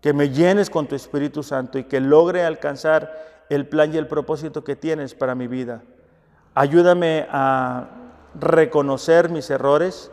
que 0.00 0.12
me 0.12 0.30
llenes 0.30 0.70
con 0.70 0.86
tu 0.86 0.96
Espíritu 0.96 1.42
Santo 1.42 1.78
y 1.78 1.84
que 1.84 2.00
logre 2.00 2.44
alcanzar 2.44 3.44
el 3.48 3.68
plan 3.68 3.94
y 3.94 3.96
el 3.96 4.08
propósito 4.08 4.64
que 4.64 4.76
tienes 4.76 5.14
para 5.14 5.34
mi 5.34 5.46
vida. 5.46 5.82
Ayúdame 6.54 7.26
a 7.30 8.03
reconocer 8.34 9.28
mis 9.28 9.50
errores 9.50 10.10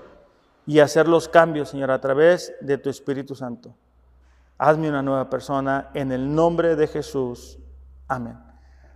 y 0.65 0.79
hacer 0.79 1.07
los 1.07 1.27
cambios, 1.27 1.69
Señor, 1.69 1.91
a 1.91 2.01
través 2.01 2.53
de 2.61 2.77
tu 2.77 2.89
Espíritu 2.89 3.35
Santo. 3.35 3.75
Hazme 4.57 4.89
una 4.89 5.01
nueva 5.01 5.29
persona 5.29 5.89
en 5.93 6.11
el 6.11 6.33
nombre 6.33 6.75
de 6.75 6.87
Jesús. 6.87 7.57
Amén. 8.07 8.37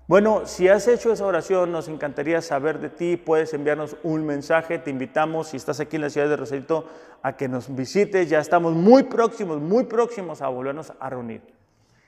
Bueno, 0.08 0.44
si 0.46 0.68
has 0.68 0.88
hecho 0.88 1.12
esa 1.12 1.26
oración, 1.26 1.72
nos 1.72 1.88
encantaría 1.88 2.40
saber 2.44 2.80
de 2.80 2.90
ti. 2.90 3.18
Puedes 3.18 3.54
enviarnos 3.56 3.96
un 4.04 4.24
mensaje. 4.24 4.78
Te 4.78 4.92
invitamos, 4.92 5.48
si 5.48 5.58
estás 5.58 5.80
aquí 5.80 5.96
en 5.96 6.04
la 6.04 6.12
ciudad 6.12 6.30
de 6.30 6.38
Rosarito, 6.38 6.88
a 7.24 7.36
que 7.36 7.48
nos 7.48 7.76
visites. 7.76 8.30
Ya 8.30 8.40
estamos 8.40 8.74
muy 8.74 9.04
próximos, 9.04 9.60
muy 9.60 9.86
próximos 9.86 10.44
a 10.44 10.50
volvernos 10.50 10.94
a 11.00 11.10
reunir. 11.10 11.55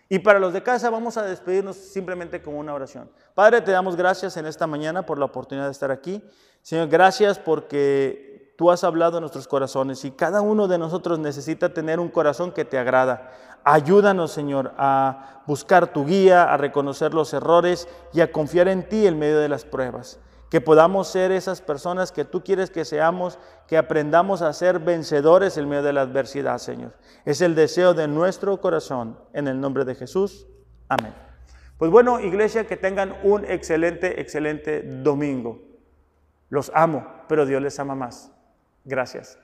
Y 0.10 0.20
para 0.20 0.40
los 0.40 0.54
de 0.54 0.64
casa 0.64 0.90
vamos 0.90 1.18
a 1.18 1.24
despedirnos 1.24 1.76
simplemente 1.76 2.42
con 2.42 2.56
una 2.56 2.74
oración. 2.74 3.10
Padre, 3.36 3.62
te 3.62 3.72
damos 3.72 3.96
gracias 3.96 4.38
en 4.38 4.46
esta 4.46 4.68
mañana 4.68 5.06
por 5.06 5.20
la 5.20 5.26
oportunidad 5.26 5.66
de 5.66 5.72
estar 5.72 5.92
aquí. 5.92 6.24
Señor, 6.62 6.88
gracias 6.88 7.40
porque 7.40 8.54
tú 8.58 8.72
has 8.72 8.84
hablado 8.84 9.18
a 9.18 9.22
nuestros 9.22 9.48
corazones 9.48 10.06
y 10.06 10.12
cada 10.12 10.42
uno 10.42 10.68
de 10.68 10.78
nosotros 10.78 11.20
necesita 11.20 11.74
tener 11.74 12.00
un 12.00 12.10
corazón 12.10 12.52
que 12.52 12.66
te 12.66 12.78
agrada. 12.78 13.32
Ayúdanos, 13.64 14.32
Señor, 14.32 14.74
a 14.78 15.44
buscar 15.46 15.92
tu 15.92 16.06
guía, 16.06 16.52
a 16.54 16.58
reconocer 16.58 17.14
los 17.14 17.34
errores 17.34 17.88
y 18.14 18.22
a 18.22 18.32
confiar 18.32 18.70
en 18.70 18.88
ti 18.88 19.08
en 19.08 19.20
medio 19.20 19.40
de 19.40 19.50
las 19.50 19.66
pruebas 19.66 20.20
que 20.50 20.62
podamos 20.62 21.08
ser 21.10 21.32
esas 21.32 21.62
personas 21.62 22.12
que 22.12 22.26
tú 22.26 22.44
quieres 22.44 22.70
que 22.70 22.86
seamos, 22.86 23.38
que 23.68 23.78
aprendamos 23.78 24.42
a 24.42 24.54
ser 24.54 24.80
vencedores 24.80 25.58
en 25.58 25.68
medio 25.68 25.84
de 25.84 25.94
la 25.94 26.02
adversidad, 26.02 26.58
Señor. 26.58 26.94
Es 27.26 27.42
el 27.42 27.56
deseo 27.56 27.94
de 27.94 28.08
nuestro 28.08 28.60
corazón, 28.62 29.20
en 29.34 29.48
el 29.48 29.60
nombre 29.60 29.84
de 29.84 29.96
Jesús. 29.96 30.48
Amén. 30.88 31.14
Pues 31.78 31.92
bueno, 31.92 32.20
iglesia, 32.20 32.66
que 32.66 32.78
tengan 32.78 33.16
un 33.24 33.46
excelente, 33.46 34.22
excelente 34.22 34.82
domingo. 34.82 35.62
Los 36.50 36.72
amo, 36.74 37.06
pero 37.28 37.46
Dios 37.46 37.62
les 37.62 37.80
ama 37.80 37.96
más. 37.96 38.32
Gracias. 38.86 39.38